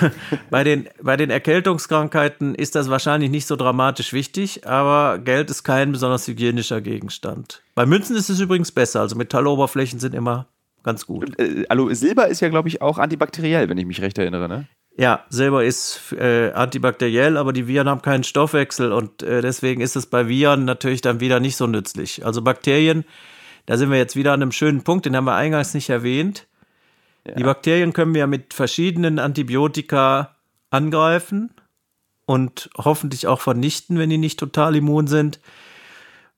bei, 0.50 0.64
den, 0.64 0.88
bei 1.00 1.16
den 1.16 1.30
Erkältungskrankheiten 1.30 2.54
ist 2.54 2.74
das 2.74 2.90
wahrscheinlich 2.90 3.30
nicht 3.30 3.46
so 3.46 3.56
dramatisch 3.56 4.12
wichtig, 4.12 4.66
aber 4.66 5.18
Geld 5.18 5.50
ist 5.50 5.62
kein 5.62 5.92
besonders 5.92 6.26
hygienischer 6.26 6.80
Gegenstand. 6.80 7.62
Bei 7.74 7.86
Münzen 7.86 8.16
ist 8.16 8.28
es 8.28 8.40
übrigens 8.40 8.72
besser, 8.72 9.00
also 9.00 9.16
Metalloberflächen 9.16 10.00
sind 10.00 10.14
immer 10.14 10.46
ganz 10.82 11.06
gut. 11.06 11.38
Äh, 11.38 11.64
also 11.68 11.92
Silber 11.94 12.28
ist 12.28 12.40
ja, 12.40 12.48
glaube 12.48 12.68
ich, 12.68 12.82
auch 12.82 12.98
antibakteriell, 12.98 13.68
wenn 13.68 13.78
ich 13.78 13.86
mich 13.86 14.00
recht 14.00 14.18
erinnere, 14.18 14.48
ne? 14.48 14.66
Ja, 14.96 15.24
Silber 15.28 15.62
ist 15.62 16.12
äh, 16.18 16.50
antibakteriell, 16.50 17.36
aber 17.36 17.52
die 17.52 17.68
Viren 17.68 17.88
haben 17.88 18.02
keinen 18.02 18.24
Stoffwechsel 18.24 18.90
und 18.90 19.22
äh, 19.22 19.42
deswegen 19.42 19.80
ist 19.80 19.94
es 19.94 20.06
bei 20.06 20.26
Viren 20.26 20.64
natürlich 20.64 21.02
dann 21.02 21.20
wieder 21.20 21.38
nicht 21.38 21.54
so 21.54 21.68
nützlich. 21.68 22.26
Also 22.26 22.42
Bakterien 22.42 23.04
da 23.68 23.76
sind 23.76 23.90
wir 23.90 23.98
jetzt 23.98 24.16
wieder 24.16 24.32
an 24.32 24.40
einem 24.40 24.50
schönen 24.50 24.82
Punkt, 24.82 25.04
den 25.04 25.14
haben 25.14 25.26
wir 25.26 25.34
eingangs 25.34 25.74
nicht 25.74 25.90
erwähnt. 25.90 26.46
Ja. 27.26 27.34
Die 27.34 27.42
Bakterien 27.42 27.92
können 27.92 28.14
wir 28.14 28.26
mit 28.26 28.54
verschiedenen 28.54 29.18
Antibiotika 29.18 30.36
angreifen 30.70 31.50
und 32.24 32.70
hoffentlich 32.78 33.26
auch 33.26 33.42
vernichten, 33.42 33.98
wenn 33.98 34.08
die 34.08 34.16
nicht 34.16 34.38
total 34.38 34.74
immun 34.74 35.06
sind, 35.06 35.38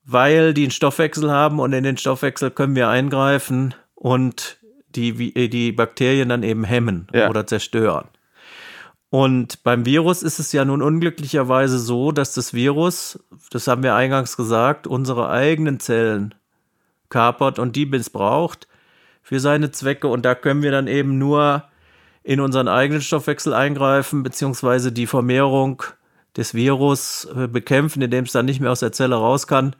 weil 0.03 0.55
die 0.55 0.65
einen 0.65 0.73
Stoffwechsel 0.73 1.31
haben 1.31 1.61
und 1.61 1.73
in 1.73 1.85
den 1.85 1.97
Stoffwechsel 1.97 2.51
können 2.51 2.75
wir 2.75 2.89
eingreifen 2.89 3.77
und 3.95 4.59
die, 4.89 5.33
äh, 5.37 5.47
die 5.47 5.71
Bakterien 5.71 6.31
dann 6.31 6.43
eben 6.43 6.65
hemmen 6.65 7.07
ja. 7.15 7.31
oder 7.31 7.47
zerstören. 7.47 8.09
Und 9.09 9.63
beim 9.63 9.87
Virus 9.87 10.25
ist 10.25 10.41
es 10.41 10.51
ja 10.51 10.65
nun 10.65 10.83
unglücklicherweise 10.83 11.79
so, 11.79 12.11
dass 12.11 12.35
das 12.35 12.55
Virus, 12.55 13.21
das 13.53 13.69
haben 13.69 13.85
wir 13.85 13.95
eingangs 13.95 14.37
gesagt, 14.37 14.89
unsere 14.89 15.31
eigenen 15.31 15.79
Zellen 15.79 16.35
kapert 17.11 17.59
und 17.59 17.77
die 17.77 17.87
missbraucht 17.87 18.67
für 19.23 19.41
seine 19.41 19.71
Zwecke. 19.71 20.09
Und 20.09 20.25
da 20.25 20.35
können 20.35 20.63
wir 20.63 20.71
dann 20.71 20.87
eben 20.87 21.19
nur 21.19 21.65
in 22.23 22.41
unseren 22.41 22.69
eigenen 22.69 23.03
Stoffwechsel 23.03 23.53
eingreifen, 23.55 24.23
beziehungsweise 24.23 24.93
die 24.93 25.07
Vermehrung 25.07 25.83
des 26.37 26.55
Virus 26.55 27.29
äh, 27.37 27.49
bekämpfen, 27.49 28.03
indem 28.03 28.25
es 28.25 28.33
dann 28.33 28.47
nicht 28.47 28.61
mehr 28.61 28.71
aus 28.71 28.81
der 28.81 28.93
Zelle 28.93 29.17
raus 29.17 29.47
kann 29.47 29.75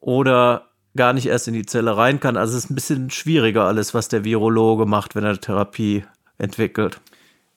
oder 0.00 0.68
gar 0.96 1.12
nicht 1.12 1.26
erst 1.26 1.48
in 1.48 1.54
die 1.54 1.66
Zelle 1.66 1.96
rein 1.96 2.20
kann. 2.20 2.36
Also 2.36 2.56
es 2.56 2.64
ist 2.64 2.70
ein 2.70 2.74
bisschen 2.74 3.10
schwieriger 3.10 3.64
alles, 3.64 3.94
was 3.94 4.08
der 4.08 4.24
Virologe 4.24 4.86
macht, 4.86 5.14
wenn 5.14 5.24
er 5.24 5.40
Therapie 5.40 6.04
entwickelt. 6.38 7.00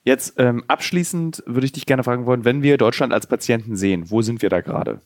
Jetzt 0.04 0.36
ähm, 0.38 0.64
abschließend 0.68 1.44
würde 1.46 1.66
ich 1.66 1.72
dich 1.72 1.86
gerne 1.86 2.04
fragen 2.04 2.26
wollen, 2.26 2.46
wenn 2.46 2.62
wir 2.62 2.78
Deutschland 2.78 3.14
als 3.14 3.26
Patienten 3.26 3.76
sehen, 3.76 4.12
wo 4.12 4.22
sind 4.22 4.42
wir 4.42 4.50
da 4.50 4.62
gerade? 4.62 5.02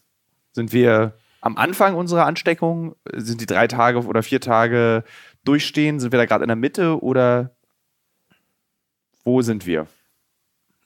Sind 0.52 0.74
wir 0.74 1.14
am 1.41 1.57
Anfang 1.57 1.95
unserer 1.95 2.25
Ansteckung? 2.25 2.95
Sind 3.13 3.41
die 3.41 3.45
drei 3.45 3.67
Tage 3.67 4.03
oder 4.05 4.23
vier 4.23 4.41
Tage 4.41 5.03
durchstehen? 5.43 5.99
Sind 5.99 6.11
wir 6.11 6.19
da 6.19 6.25
gerade 6.25 6.43
in 6.43 6.49
der 6.49 6.55
Mitte 6.55 7.01
oder 7.01 7.55
wo 9.23 9.41
sind 9.41 9.65
wir? 9.65 9.88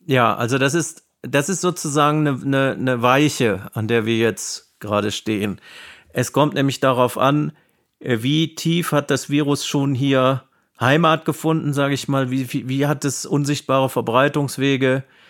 Ja, 0.06 0.36
also 0.36 0.58
das 0.58 0.74
ist, 0.74 1.06
das 1.22 1.50
ist 1.50 1.62
sozusagen 1.62 2.28
eine, 2.28 2.42
eine, 2.42 2.72
eine 2.72 3.02
Weiche, 3.02 3.70
an 3.74 3.88
der 3.88 4.06
wir 4.06 4.18
jetzt 4.18 4.80
gerade 4.80 5.12
stehen. 5.12 5.62
Es 6.10 6.34
kommt 6.34 6.56
nämlich 6.56 6.80
darauf 6.80 7.18
an, 7.18 7.52
äh, 8.00 8.18
wie 8.22 8.56
tief 8.56 8.92
hat 8.92 9.12
das 9.12 9.30
Virus 9.30 9.66
schon 9.66 9.94
hier 9.94 10.44
Heimat 10.80 11.26
gefunden, 11.26 11.74
sage 11.74 11.94
ich 11.94 12.08
mal, 12.08 12.32
wie, 12.32 12.52
wie, 12.52 12.68
wie, 12.68 12.88
hat 12.88 13.06
es 13.06 13.28
unsichtbare 13.28 13.90
Verbreitungswege 13.90 15.04
äh, 15.04 15.21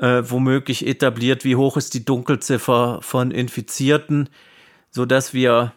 womöglich 0.00 0.86
etabliert, 0.86 1.44
wie 1.44 1.56
hoch 1.56 1.76
ist 1.76 1.94
die 1.94 2.04
Dunkelziffer 2.04 2.98
von 3.00 3.30
Infizierten 3.30 4.28
so 4.96 5.04
dass 5.04 5.34
wir 5.34 5.72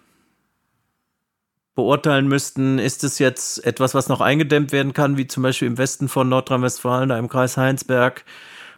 beurteilen 1.75 2.27
müssten, 2.27 2.79
ist 2.79 3.03
es 3.03 3.19
jetzt 3.19 3.63
etwas, 3.65 3.93
was 3.93 4.09
noch 4.09 4.21
eingedämmt 4.21 4.71
werden 4.71 4.93
kann, 4.93 5.17
wie 5.17 5.27
zum 5.27 5.43
Beispiel 5.43 5.67
im 5.67 5.77
Westen 5.77 6.07
von 6.07 6.27
Nordrhein-Westfalen, 6.29 7.09
da 7.09 7.19
im 7.19 7.27
Kreis 7.27 7.57
Heinsberg, 7.57 8.23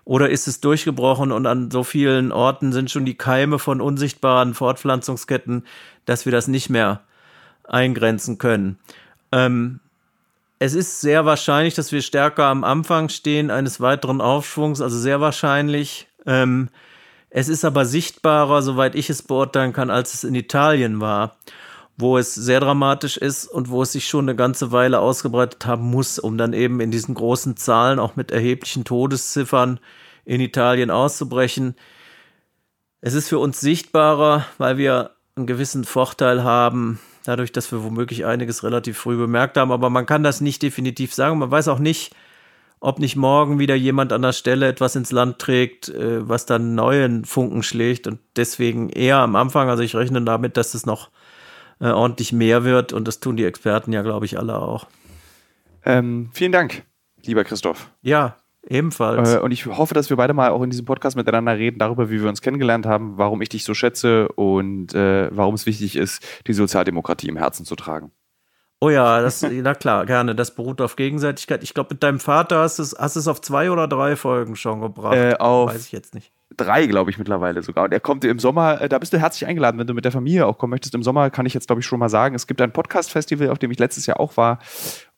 oder 0.03 0.29
ist 0.29 0.47
es 0.47 0.59
durchgebrochen 0.59 1.31
und 1.31 1.45
an 1.45 1.69
so 1.69 1.83
vielen 1.83 2.31
Orten 2.31 2.73
sind 2.73 2.89
schon 2.89 3.05
die 3.05 3.15
Keime 3.15 3.59
von 3.59 3.81
unsichtbaren 3.81 4.55
Fortpflanzungsketten, 4.55 5.63
dass 6.05 6.25
wir 6.25 6.31
das 6.31 6.47
nicht 6.47 6.71
mehr 6.71 7.01
eingrenzen 7.63 8.39
können. 8.39 8.79
Ähm, 9.31 9.79
es 10.63 10.75
ist 10.75 11.01
sehr 11.01 11.25
wahrscheinlich, 11.25 11.73
dass 11.73 11.91
wir 11.91 12.03
stärker 12.03 12.45
am 12.45 12.63
Anfang 12.63 13.09
stehen 13.09 13.49
eines 13.49 13.81
weiteren 13.81 14.21
Aufschwungs, 14.21 14.79
also 14.79 14.95
sehr 14.95 15.19
wahrscheinlich. 15.19 16.07
Ähm, 16.27 16.69
es 17.31 17.49
ist 17.49 17.65
aber 17.65 17.83
sichtbarer, 17.83 18.61
soweit 18.61 18.93
ich 18.93 19.09
es 19.09 19.23
beurteilen 19.23 19.73
kann, 19.73 19.89
als 19.89 20.13
es 20.13 20.23
in 20.23 20.35
Italien 20.35 21.01
war, 21.01 21.37
wo 21.97 22.15
es 22.19 22.35
sehr 22.35 22.59
dramatisch 22.59 23.17
ist 23.17 23.47
und 23.47 23.71
wo 23.71 23.81
es 23.81 23.93
sich 23.93 24.07
schon 24.07 24.25
eine 24.25 24.35
ganze 24.35 24.71
Weile 24.71 24.99
ausgebreitet 24.99 25.65
haben 25.65 25.89
muss, 25.89 26.19
um 26.19 26.37
dann 26.37 26.53
eben 26.53 26.79
in 26.79 26.91
diesen 26.91 27.15
großen 27.15 27.57
Zahlen 27.57 27.97
auch 27.97 28.15
mit 28.15 28.29
erheblichen 28.29 28.83
Todesziffern 28.83 29.79
in 30.25 30.41
Italien 30.41 30.91
auszubrechen. 30.91 31.73
Es 32.99 33.15
ist 33.15 33.29
für 33.29 33.39
uns 33.39 33.59
sichtbarer, 33.59 34.45
weil 34.59 34.77
wir 34.77 35.15
einen 35.35 35.47
gewissen 35.47 35.85
Vorteil 35.85 36.43
haben, 36.43 36.99
dadurch, 37.25 37.51
dass 37.51 37.71
wir 37.71 37.83
womöglich 37.83 38.25
einiges 38.25 38.63
relativ 38.63 38.97
früh 38.97 39.17
bemerkt 39.17 39.57
haben, 39.57 39.71
aber 39.71 39.89
man 39.89 40.05
kann 40.05 40.23
das 40.23 40.41
nicht 40.41 40.61
definitiv 40.61 41.13
sagen. 41.13 41.39
Man 41.39 41.51
weiß 41.51 41.67
auch 41.67 41.79
nicht, 41.79 42.15
ob 42.79 42.99
nicht 42.99 43.15
morgen 43.15 43.59
wieder 43.59 43.75
jemand 43.75 44.11
an 44.11 44.23
der 44.23 44.33
Stelle 44.33 44.67
etwas 44.67 44.95
ins 44.95 45.11
Land 45.11 45.39
trägt, 45.39 45.89
äh, 45.89 46.27
was 46.27 46.45
dann 46.45 46.75
neuen 46.75 47.25
Funken 47.25 47.63
schlägt 47.63 48.07
und 48.07 48.19
deswegen 48.35 48.89
eher 48.89 49.17
am 49.17 49.35
Anfang, 49.35 49.69
also 49.69 49.83
ich 49.83 49.95
rechne 49.95 50.21
damit, 50.23 50.57
dass 50.57 50.73
es 50.73 50.85
noch 50.85 51.11
äh, 51.79 51.89
ordentlich 51.89 52.33
mehr 52.33 52.63
wird 52.63 52.91
und 52.91 53.07
das 53.07 53.19
tun 53.19 53.37
die 53.37 53.45
Experten 53.45 53.93
ja, 53.93 54.01
glaube 54.01 54.25
ich, 54.25 54.37
alle 54.37 54.57
auch. 54.57 54.87
Ähm, 55.85 56.29
vielen 56.33 56.51
Dank, 56.51 56.83
lieber 57.23 57.43
Christoph. 57.43 57.89
Ja, 58.01 58.37
ebenfalls. 58.67 59.33
Äh, 59.33 59.39
und 59.39 59.51
ich 59.51 59.65
hoffe, 59.65 59.93
dass 59.93 60.09
wir 60.09 60.17
beide 60.17 60.33
mal 60.33 60.51
auch 60.51 60.63
in 60.63 60.69
diesem 60.69 60.85
Podcast 60.85 61.15
miteinander 61.15 61.57
reden, 61.57 61.79
darüber, 61.79 62.09
wie 62.09 62.21
wir 62.21 62.29
uns 62.29 62.41
kennengelernt 62.41 62.85
haben, 62.85 63.17
warum 63.17 63.41
ich 63.41 63.49
dich 63.49 63.63
so 63.63 63.73
schätze 63.73 64.27
und 64.29 64.93
äh, 64.93 65.29
warum 65.35 65.55
es 65.55 65.65
wichtig 65.65 65.95
ist, 65.95 66.23
die 66.47 66.53
Sozialdemokratie 66.53 67.27
im 67.27 67.37
Herzen 67.37 67.65
zu 67.65 67.75
tragen. 67.75 68.11
Oh 68.83 68.89
ja, 68.89 69.21
das, 69.21 69.45
na 69.51 69.75
klar, 69.75 70.05
gerne. 70.05 70.35
Das 70.35 70.55
beruht 70.55 70.81
auf 70.81 70.95
Gegenseitigkeit. 70.95 71.63
Ich 71.63 71.73
glaube, 71.73 71.93
mit 71.93 72.03
deinem 72.03 72.19
Vater 72.19 72.59
hast 72.59 72.79
du 72.79 72.83
es, 72.83 72.95
hast 72.97 73.15
es 73.15 73.27
auf 73.27 73.39
zwei 73.41 73.71
oder 73.71 73.87
drei 73.87 74.15
Folgen 74.15 74.55
schon 74.55 74.81
gebracht. 74.81 75.15
Äh, 75.15 75.35
auf 75.37 75.69
Weiß 75.69 75.85
ich 75.85 75.91
jetzt 75.91 76.15
nicht. 76.15 76.33
Drei, 76.57 76.85
glaube 76.87 77.11
ich, 77.11 77.17
mittlerweile 77.17 77.61
sogar. 77.61 77.85
Und 77.85 77.93
er 77.93 78.01
kommt 78.01 78.25
im 78.25 78.39
Sommer, 78.39 78.81
äh, 78.81 78.89
da 78.89 78.97
bist 78.97 79.13
du 79.13 79.19
herzlich 79.19 79.47
eingeladen, 79.47 79.79
wenn 79.79 79.87
du 79.87 79.93
mit 79.93 80.03
der 80.03 80.11
Familie 80.11 80.47
auch 80.47 80.57
kommen 80.57 80.71
möchtest. 80.71 80.95
Im 80.95 81.03
Sommer 81.03 81.29
kann 81.29 81.45
ich 81.45 81.53
jetzt, 81.53 81.67
glaube 81.67 81.79
ich, 81.79 81.85
schon 81.85 81.99
mal 81.99 82.09
sagen, 82.09 82.35
es 82.35 82.47
gibt 82.47 82.59
ein 82.59 82.73
Podcast-Festival, 82.73 83.49
auf 83.49 83.59
dem 83.59 83.71
ich 83.71 83.79
letztes 83.79 84.07
Jahr 84.07 84.19
auch 84.19 84.35
war. 84.35 84.59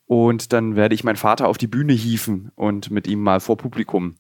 Und 0.06 0.54
dann 0.54 0.76
werde 0.76 0.95
ich 0.95 1.04
meinen 1.04 1.16
Vater 1.16 1.47
auf 1.47 1.58
die 1.58 1.68
Bühne 1.68 1.93
hieven 1.93 2.51
und 2.56 2.91
mit 2.91 3.08
ihm 3.08 3.22
mal 3.22 3.39
vor 3.39 3.58
Publikum 3.58 4.16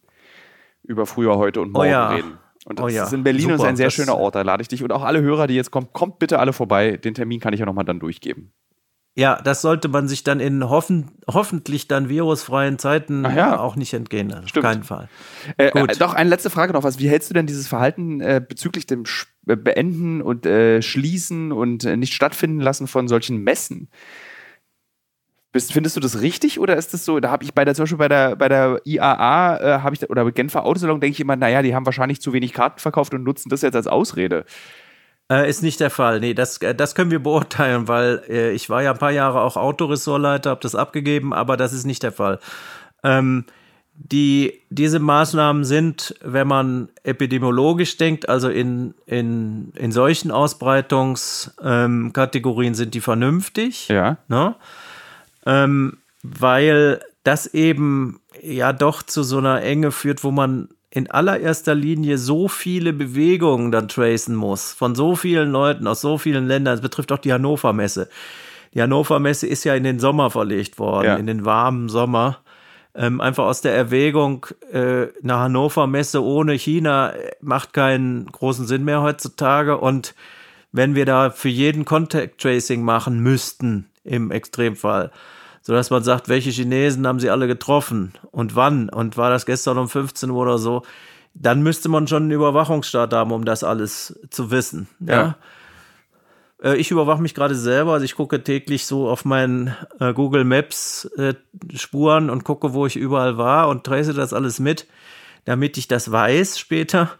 über 0.83 1.05
früher, 1.05 1.37
heute 1.37 1.61
und 1.61 1.69
oh 1.69 1.73
morgen 1.73 1.89
oh 1.89 1.91
ja. 1.91 2.09
reden. 2.09 2.37
Und 2.65 2.79
das 2.79 2.85
oh 2.85 2.87
ja. 2.87 3.03
ist 3.03 3.13
in 3.13 3.23
Berlin 3.23 3.41
Super, 3.41 3.53
und 3.55 3.59
ist 3.59 3.65
ein 3.65 3.75
sehr 3.75 3.89
schöner 3.89 4.17
Ort, 4.17 4.35
da 4.35 4.41
lade 4.41 4.61
ich 4.61 4.69
dich. 4.69 4.83
Und 4.83 4.91
auch 4.91 5.03
alle 5.03 5.21
Hörer, 5.21 5.47
die 5.47 5.55
jetzt 5.55 5.71
kommen, 5.71 5.89
kommt 5.91 6.19
bitte 6.19 6.39
alle 6.39 6.53
vorbei. 6.53 6.97
Den 6.97 7.13
Termin 7.13 7.39
kann 7.39 7.53
ich 7.53 7.59
ja 7.59 7.65
nochmal 7.65 7.85
dann 7.85 7.99
durchgeben. 7.99 8.53
Ja, 9.15 9.39
das 9.39 9.61
sollte 9.61 9.89
man 9.89 10.07
sich 10.07 10.23
dann 10.23 10.39
in 10.39 10.67
hoffen, 10.69 11.11
hoffentlich 11.27 11.87
dann 11.87 12.09
virusfreien 12.09 12.79
Zeiten 12.79 13.23
ja. 13.23 13.59
auch 13.59 13.75
nicht 13.75 13.93
entgehen. 13.93 14.33
Auf 14.33 14.47
Stimmt. 14.47 14.65
keinen 14.65 14.83
Fall. 14.83 15.07
Äh, 15.57 15.69
Gut. 15.71 15.91
Äh, 15.91 15.99
doch, 15.99 16.15
eine 16.15 16.29
letzte 16.29 16.49
Frage 16.49 16.73
noch. 16.73 16.83
Was, 16.83 16.97
wie 16.97 17.09
hältst 17.09 17.29
du 17.29 17.35
denn 17.35 17.45
dieses 17.45 17.67
Verhalten 17.67 18.21
äh, 18.21 18.41
bezüglich 18.47 18.87
dem 18.87 19.03
Beenden 19.43 20.21
und 20.21 20.47
äh, 20.47 20.81
Schließen 20.81 21.51
und 21.51 21.83
äh, 21.83 21.95
nicht 21.95 22.13
stattfinden 22.13 22.59
lassen 22.59 22.87
von 22.87 23.07
solchen 23.07 23.37
Messen. 23.43 23.89
Bist, 25.53 25.71
findest 25.71 25.95
du 25.95 26.01
das 26.01 26.19
richtig 26.19 26.59
oder 26.59 26.75
ist 26.75 26.95
das 26.95 27.05
so? 27.05 27.19
Da 27.19 27.29
habe 27.29 27.43
ich 27.43 27.53
bei 27.53 27.63
der 27.63 27.75
zum 27.75 27.83
Beispiel 27.83 27.99
bei 27.99 28.07
der 28.07 28.35
bei 28.35 28.49
der 28.49 28.81
IAA 28.85 29.57
äh, 29.57 29.79
habe 29.81 29.95
ich 29.95 30.09
oder 30.09 30.29
Genfer 30.31 30.65
Autosalon 30.65 30.99
denke 30.99 31.13
ich 31.13 31.19
immer, 31.19 31.35
naja, 31.35 31.61
die 31.61 31.75
haben 31.75 31.85
wahrscheinlich 31.85 32.19
zu 32.19 32.33
wenig 32.33 32.53
Karten 32.53 32.79
verkauft 32.79 33.13
und 33.13 33.23
nutzen 33.23 33.49
das 33.49 33.61
jetzt 33.61 33.75
als 33.75 33.85
Ausrede. 33.85 34.45
Äh, 35.31 35.47
ist 35.47 35.61
nicht 35.63 35.79
der 35.79 35.91
Fall. 35.91 36.19
Nee, 36.19 36.33
das, 36.33 36.57
äh, 36.57 36.75
das 36.75 36.95
können 36.95 37.11
wir 37.11 37.21
beurteilen, 37.21 37.87
weil 37.87 38.23
äh, 38.27 38.51
ich 38.51 38.69
war 38.69 38.81
ja 38.81 38.91
ein 38.93 38.97
paar 38.97 39.11
Jahre 39.11 39.41
auch 39.41 39.55
Autoressortleiter, 39.55 40.49
habe 40.49 40.61
das 40.61 40.73
abgegeben, 40.75 41.33
aber 41.33 41.55
das 41.55 41.71
ist 41.71 41.85
nicht 41.85 42.03
der 42.03 42.11
Fall. 42.11 42.39
Ähm, 43.03 43.45
die, 43.95 44.61
diese 44.69 44.99
Maßnahmen 44.99 45.63
sind, 45.65 46.15
wenn 46.23 46.47
man 46.47 46.89
epidemiologisch 47.03 47.97
denkt, 47.97 48.27
also 48.27 48.49
in, 48.49 48.95
in, 49.05 49.71
in 49.75 49.91
solchen 49.91 50.31
Ausbreitungskategorien 50.31 52.71
ähm, 52.71 52.75
sind 52.75 52.95
die 52.95 53.01
vernünftig. 53.01 53.89
Ja. 53.89 54.17
Ne? 54.27 54.55
Ähm, 55.45 55.97
weil 56.23 57.01
das 57.23 57.47
eben 57.47 58.19
ja 58.41 58.73
doch 58.73 59.03
zu 59.03 59.23
so 59.23 59.37
einer 59.37 59.61
Enge 59.61 59.91
führt, 59.91 60.23
wo 60.23 60.31
man 60.31 60.69
in 60.89 61.09
allererster 61.09 61.73
Linie 61.73 62.17
so 62.17 62.47
viele 62.47 62.93
Bewegungen 62.93 63.71
dann 63.71 63.87
tracen 63.87 64.35
muss, 64.35 64.73
von 64.73 64.93
so 64.93 65.15
vielen 65.15 65.51
Leuten 65.51 65.87
aus 65.87 66.01
so 66.01 66.17
vielen 66.17 66.45
Ländern. 66.45 66.73
Das 66.75 66.81
betrifft 66.81 67.11
auch 67.11 67.17
die 67.17 67.33
Hannover 67.33 67.73
Messe. 67.73 68.09
Die 68.73 68.81
Hannover 68.81 69.19
Messe 69.19 69.47
ist 69.47 69.63
ja 69.63 69.75
in 69.75 69.83
den 69.83 69.99
Sommer 69.99 70.29
verlegt 70.29 70.77
worden, 70.77 71.05
ja. 71.05 71.15
in 71.15 71.25
den 71.25 71.45
warmen 71.45 71.89
Sommer. 71.89 72.39
Ähm, 72.95 73.21
einfach 73.21 73.45
aus 73.45 73.61
der 73.61 73.75
Erwägung, 73.75 74.45
äh, 74.71 75.07
eine 75.23 75.37
Hannover 75.37 75.87
Messe 75.87 76.23
ohne 76.23 76.53
China 76.53 77.09
äh, 77.09 77.31
macht 77.41 77.73
keinen 77.73 78.27
großen 78.27 78.67
Sinn 78.67 78.83
mehr 78.83 79.01
heutzutage. 79.01 79.79
Und 79.79 80.13
wenn 80.71 80.93
wir 80.93 81.05
da 81.05 81.31
für 81.31 81.49
jeden 81.49 81.85
Contact 81.85 82.39
Tracing 82.39 82.83
machen 82.83 83.19
müssten, 83.19 83.89
im 84.03 84.31
Extremfall, 84.31 85.11
sodass 85.63 85.89
man 85.89 86.03
sagt, 86.03 86.29
welche 86.29 86.51
Chinesen 86.51 87.07
haben 87.07 87.19
sie 87.19 87.29
alle 87.29 87.47
getroffen 87.47 88.13
und 88.31 88.55
wann 88.55 88.89
und 88.89 89.17
war 89.17 89.29
das 89.29 89.45
gestern 89.45 89.77
um 89.77 89.89
15 89.89 90.29
Uhr 90.29 90.41
oder 90.41 90.57
so, 90.57 90.83
dann 91.33 91.63
müsste 91.63 91.89
man 91.89 92.07
schon 92.07 92.23
einen 92.23 92.31
Überwachungsstaat 92.31 93.13
haben, 93.13 93.31
um 93.31 93.45
das 93.45 93.63
alles 93.63 94.19
zu 94.29 94.51
wissen. 94.51 94.87
Ja. 94.99 95.13
ja? 95.13 95.35
Äh, 96.61 96.77
ich 96.77 96.91
überwache 96.91 97.21
mich 97.21 97.33
gerade 97.33 97.55
selber, 97.55 97.93
also 97.93 98.05
ich 98.05 98.15
gucke 98.15 98.43
täglich 98.43 98.85
so 98.85 99.09
auf 99.09 99.25
meinen 99.25 99.75
äh, 99.99 100.13
Google 100.13 100.43
Maps 100.43 101.05
äh, 101.17 101.33
Spuren 101.75 102.29
und 102.29 102.43
gucke, 102.43 102.73
wo 102.73 102.85
ich 102.85 102.97
überall 102.97 103.37
war 103.37 103.69
und 103.69 103.85
trace 103.85 104.13
das 104.13 104.33
alles 104.33 104.59
mit, 104.59 104.85
damit 105.45 105.77
ich 105.77 105.87
das 105.87 106.11
weiß 106.11 106.59
später 106.59 107.11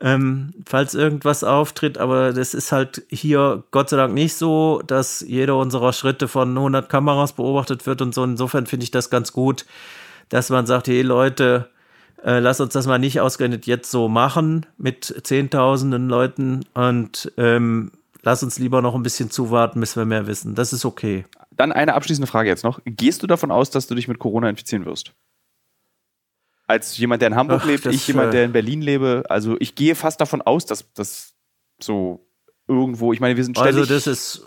ähm, 0.00 0.52
falls 0.66 0.94
irgendwas 0.94 1.44
auftritt. 1.44 1.98
Aber 1.98 2.32
das 2.32 2.54
ist 2.54 2.72
halt 2.72 3.02
hier 3.08 3.64
Gott 3.70 3.90
sei 3.90 3.96
Dank 3.96 4.14
nicht 4.14 4.34
so, 4.34 4.82
dass 4.86 5.20
jeder 5.20 5.56
unserer 5.56 5.92
Schritte 5.92 6.28
von 6.28 6.56
100 6.56 6.88
Kameras 6.88 7.34
beobachtet 7.34 7.86
wird 7.86 8.02
und 8.02 8.14
so. 8.14 8.24
Insofern 8.24 8.66
finde 8.66 8.84
ich 8.84 8.90
das 8.90 9.10
ganz 9.10 9.32
gut, 9.32 9.66
dass 10.28 10.50
man 10.50 10.66
sagt, 10.66 10.88
hey 10.88 11.02
Leute, 11.02 11.68
äh, 12.24 12.38
lass 12.38 12.60
uns 12.60 12.72
das 12.72 12.86
mal 12.86 12.98
nicht 12.98 13.20
ausgerechnet 13.20 13.66
jetzt 13.66 13.90
so 13.90 14.08
machen 14.08 14.66
mit 14.78 15.20
Zehntausenden 15.24 16.08
Leuten 16.08 16.64
und 16.74 17.32
ähm, 17.36 17.92
lass 18.22 18.42
uns 18.42 18.58
lieber 18.58 18.82
noch 18.82 18.94
ein 18.94 19.02
bisschen 19.02 19.30
zuwarten, 19.30 19.80
bis 19.80 19.96
wir 19.96 20.04
mehr 20.04 20.26
wissen. 20.26 20.54
Das 20.54 20.72
ist 20.72 20.84
okay. 20.84 21.24
Dann 21.50 21.72
eine 21.72 21.94
abschließende 21.94 22.26
Frage 22.26 22.48
jetzt 22.48 22.64
noch. 22.64 22.80
Gehst 22.84 23.22
du 23.22 23.26
davon 23.26 23.50
aus, 23.50 23.70
dass 23.70 23.86
du 23.86 23.94
dich 23.94 24.08
mit 24.08 24.18
Corona 24.18 24.48
infizieren 24.48 24.86
wirst? 24.86 25.12
Als 26.70 26.96
jemand, 26.96 27.20
der 27.20 27.28
in 27.28 27.34
Hamburg 27.34 27.62
Ach, 27.62 27.66
lebt, 27.66 27.84
ich 27.86 28.06
jemand, 28.06 28.32
der 28.32 28.44
in 28.44 28.52
Berlin 28.52 28.80
lebe. 28.80 29.24
Also 29.28 29.56
ich 29.58 29.74
gehe 29.74 29.96
fast 29.96 30.20
davon 30.20 30.40
aus, 30.40 30.66
dass 30.66 30.92
das 30.94 31.34
so 31.80 32.24
irgendwo, 32.68 33.12
ich 33.12 33.18
meine, 33.20 33.36
wir 33.36 33.44
sind 33.44 33.58
ständig... 33.58 33.80
Also 33.80 33.92
das 33.92 34.06
ist, 34.06 34.46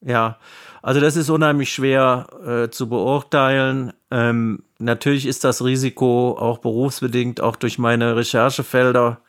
ja, 0.00 0.38
also 0.82 1.00
das 1.00 1.16
ist 1.16 1.28
unheimlich 1.28 1.72
schwer 1.72 2.26
äh, 2.46 2.70
zu 2.70 2.88
beurteilen. 2.88 3.92
Ähm, 4.10 4.62
natürlich 4.78 5.26
ist 5.26 5.44
das 5.44 5.62
Risiko 5.62 6.38
auch 6.38 6.58
berufsbedingt, 6.58 7.42
auch 7.42 7.56
durch 7.56 7.78
meine 7.78 8.16
Recherchefelder, 8.16 9.20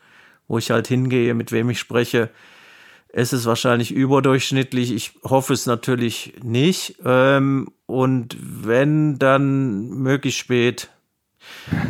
wo 0.48 0.58
ich 0.58 0.72
halt 0.72 0.88
hingehe, 0.88 1.34
mit 1.34 1.52
wem 1.52 1.70
ich 1.70 1.80
spreche, 1.80 2.30
ist 3.12 3.34
es 3.34 3.46
wahrscheinlich 3.46 3.92
überdurchschnittlich. 3.92 4.94
Ich 4.94 5.14
hoffe 5.24 5.52
es 5.52 5.66
natürlich 5.66 6.36
nicht. 6.42 7.00
Ähm, 7.04 7.68
und 7.86 8.38
wenn, 8.40 9.20
dann 9.20 9.90
möglichst 9.90 10.40
spät 10.40 10.90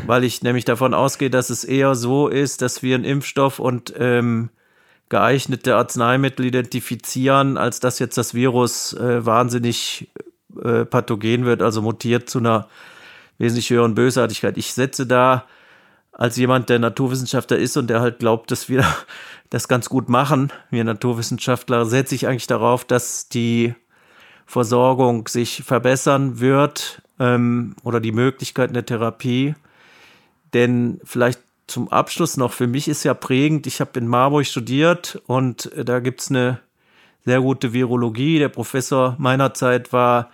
weil 0.06 0.24
ich 0.24 0.42
nämlich 0.42 0.66
davon 0.66 0.94
ausgehe, 0.94 1.30
dass 1.30 1.50
es 1.50 1.64
eher 1.64 1.96
so 1.96 2.28
ist, 2.28 2.62
dass 2.62 2.84
wir 2.84 2.96
einen 2.96 3.04
Impfstoff 3.04 3.60
und 3.60 3.94
ähm, 3.98 4.50
geeignete 5.10 5.76
Arzneimittel 5.76 6.46
identifizieren, 6.46 7.58
als 7.58 7.80
dass 7.80 8.00
jetzt 8.00 8.18
das 8.18 8.34
Virus 8.34 8.94
äh, 8.94 9.26
wahnsinnig 9.26 10.10
äh, 10.62 10.86
pathogen 10.86 11.46
wird, 11.46 11.62
also 11.62 11.82
mutiert 11.82 12.30
zu 12.30 12.40
einer 12.40 12.68
wesentlich 13.38 13.70
höheren 13.70 13.96
Bösartigkeit. 13.96 14.58
Ich 14.58 14.74
setze 14.74 15.06
da 15.06 15.46
als 16.12 16.36
jemand, 16.36 16.70
der 16.70 16.80
Naturwissenschaftler 16.80 17.58
ist 17.58 17.78
und 17.78 17.88
der 17.88 18.02
halt 18.02 18.20
glaubt, 18.20 18.52
dass 18.52 18.70
wir 18.70 18.84
das 19.50 19.68
ganz 19.68 19.88
gut 19.88 20.10
machen, 20.10 20.52
wir 20.72 20.84
Naturwissenschaftler, 20.84 21.86
setze 21.86 22.16
ich 22.16 22.28
eigentlich 22.28 22.48
darauf, 22.48 22.84
dass 22.84 23.30
die 23.30 23.76
Versorgung 24.46 25.28
sich 25.28 25.64
verbessern 25.64 26.40
wird 26.40 27.02
ähm, 27.20 27.76
oder 27.84 28.00
die 28.00 28.12
Möglichkeiten 28.12 28.74
der 28.74 28.86
Therapie. 28.86 29.56
Denn 30.54 31.00
vielleicht 31.04 31.40
zum 31.68 31.90
Abschluss 31.90 32.38
noch, 32.38 32.54
für 32.54 32.68
mich 32.68 32.88
ist 32.88 33.04
ja 33.04 33.14
prägend, 33.14 33.68
ich 33.68 33.82
habe 33.82 34.00
in 34.00 34.08
Marburg 34.08 34.46
studiert 34.46 35.22
und 35.28 35.72
äh, 35.74 35.84
da 35.84 36.00
gibt 36.00 36.22
es 36.22 36.30
eine 36.30 36.60
sehr 37.26 37.42
gute 37.42 37.74
Virologie. 37.74 38.40
Der 38.40 38.50
Professor 38.50 39.16
meiner 39.20 39.54
Zeit 39.54 39.92
war 39.92 40.32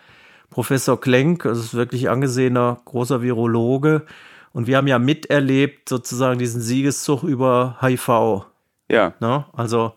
Professor 0.51 1.01
Klenk, 1.01 1.43
das 1.43 1.57
ist 1.57 1.73
wirklich 1.73 2.09
angesehener 2.09 2.79
großer 2.85 3.23
Virologe. 3.23 4.03
Und 4.51 4.67
wir 4.67 4.77
haben 4.77 4.87
ja 4.87 4.99
miterlebt 4.99 5.89
sozusagen 5.89 6.37
diesen 6.37 6.61
Siegeszug 6.61 7.23
über 7.23 7.77
HIV. 7.81 8.45
Ja. 8.87 9.15
Ne? 9.19 9.45
Also 9.53 9.93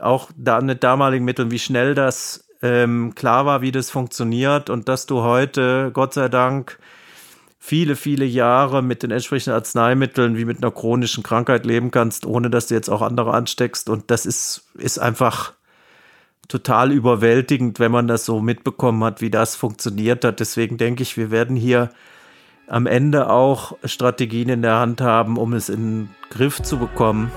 auch 0.00 0.30
da 0.36 0.60
mit 0.60 0.84
damaligen 0.84 1.24
Mitteln, 1.24 1.50
wie 1.50 1.58
schnell 1.58 1.94
das 1.94 2.45
ähm, 2.62 3.14
klar 3.14 3.46
war, 3.46 3.60
wie 3.60 3.72
das 3.72 3.90
funktioniert 3.90 4.70
und 4.70 4.88
dass 4.88 5.06
du 5.06 5.22
heute, 5.22 5.90
Gott 5.92 6.14
sei 6.14 6.28
Dank, 6.28 6.78
viele, 7.58 7.96
viele 7.96 8.24
Jahre 8.24 8.80
mit 8.82 9.02
den 9.02 9.10
entsprechenden 9.10 9.54
Arzneimitteln 9.54 10.36
wie 10.36 10.44
mit 10.44 10.62
einer 10.62 10.70
chronischen 10.70 11.24
Krankheit 11.24 11.66
leben 11.66 11.90
kannst, 11.90 12.24
ohne 12.24 12.48
dass 12.48 12.68
du 12.68 12.74
jetzt 12.74 12.88
auch 12.88 13.02
andere 13.02 13.34
ansteckst. 13.34 13.88
Und 13.88 14.10
das 14.10 14.24
ist, 14.24 14.68
ist 14.74 14.98
einfach 14.98 15.52
total 16.46 16.92
überwältigend, 16.92 17.80
wenn 17.80 17.90
man 17.90 18.06
das 18.06 18.24
so 18.24 18.40
mitbekommen 18.40 19.02
hat, 19.02 19.20
wie 19.20 19.30
das 19.30 19.56
funktioniert 19.56 20.24
hat. 20.24 20.38
Deswegen 20.38 20.76
denke 20.76 21.02
ich, 21.02 21.16
wir 21.16 21.32
werden 21.32 21.56
hier 21.56 21.90
am 22.68 22.86
Ende 22.86 23.30
auch 23.30 23.76
Strategien 23.84 24.48
in 24.48 24.62
der 24.62 24.78
Hand 24.78 25.00
haben, 25.00 25.36
um 25.36 25.52
es 25.52 25.68
in 25.68 26.04
den 26.04 26.10
Griff 26.30 26.62
zu 26.62 26.78
bekommen. 26.78 27.32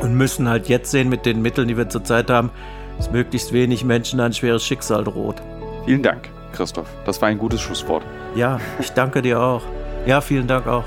Und 0.00 0.14
müssen 0.14 0.50
halt 0.50 0.68
jetzt 0.68 0.90
sehen 0.90 1.08
mit 1.08 1.24
den 1.24 1.40
Mitteln, 1.40 1.68
die 1.68 1.78
wir 1.78 1.88
zurzeit 1.88 2.28
haben, 2.28 2.50
dass 2.96 3.10
möglichst 3.10 3.52
wenig 3.52 3.84
Menschen 3.84 4.20
ein 4.20 4.32
schweres 4.32 4.64
Schicksal 4.64 5.04
droht. 5.04 5.36
Vielen 5.84 6.02
Dank, 6.02 6.28
Christoph. 6.52 6.88
Das 7.04 7.20
war 7.20 7.28
ein 7.28 7.38
gutes 7.38 7.60
Schlusswort. 7.60 8.04
Ja, 8.34 8.60
ich 8.78 8.90
danke 8.90 9.22
dir 9.22 9.40
auch. 9.40 9.62
Ja, 10.06 10.20
vielen 10.20 10.46
Dank 10.46 10.66
auch. 10.66 10.84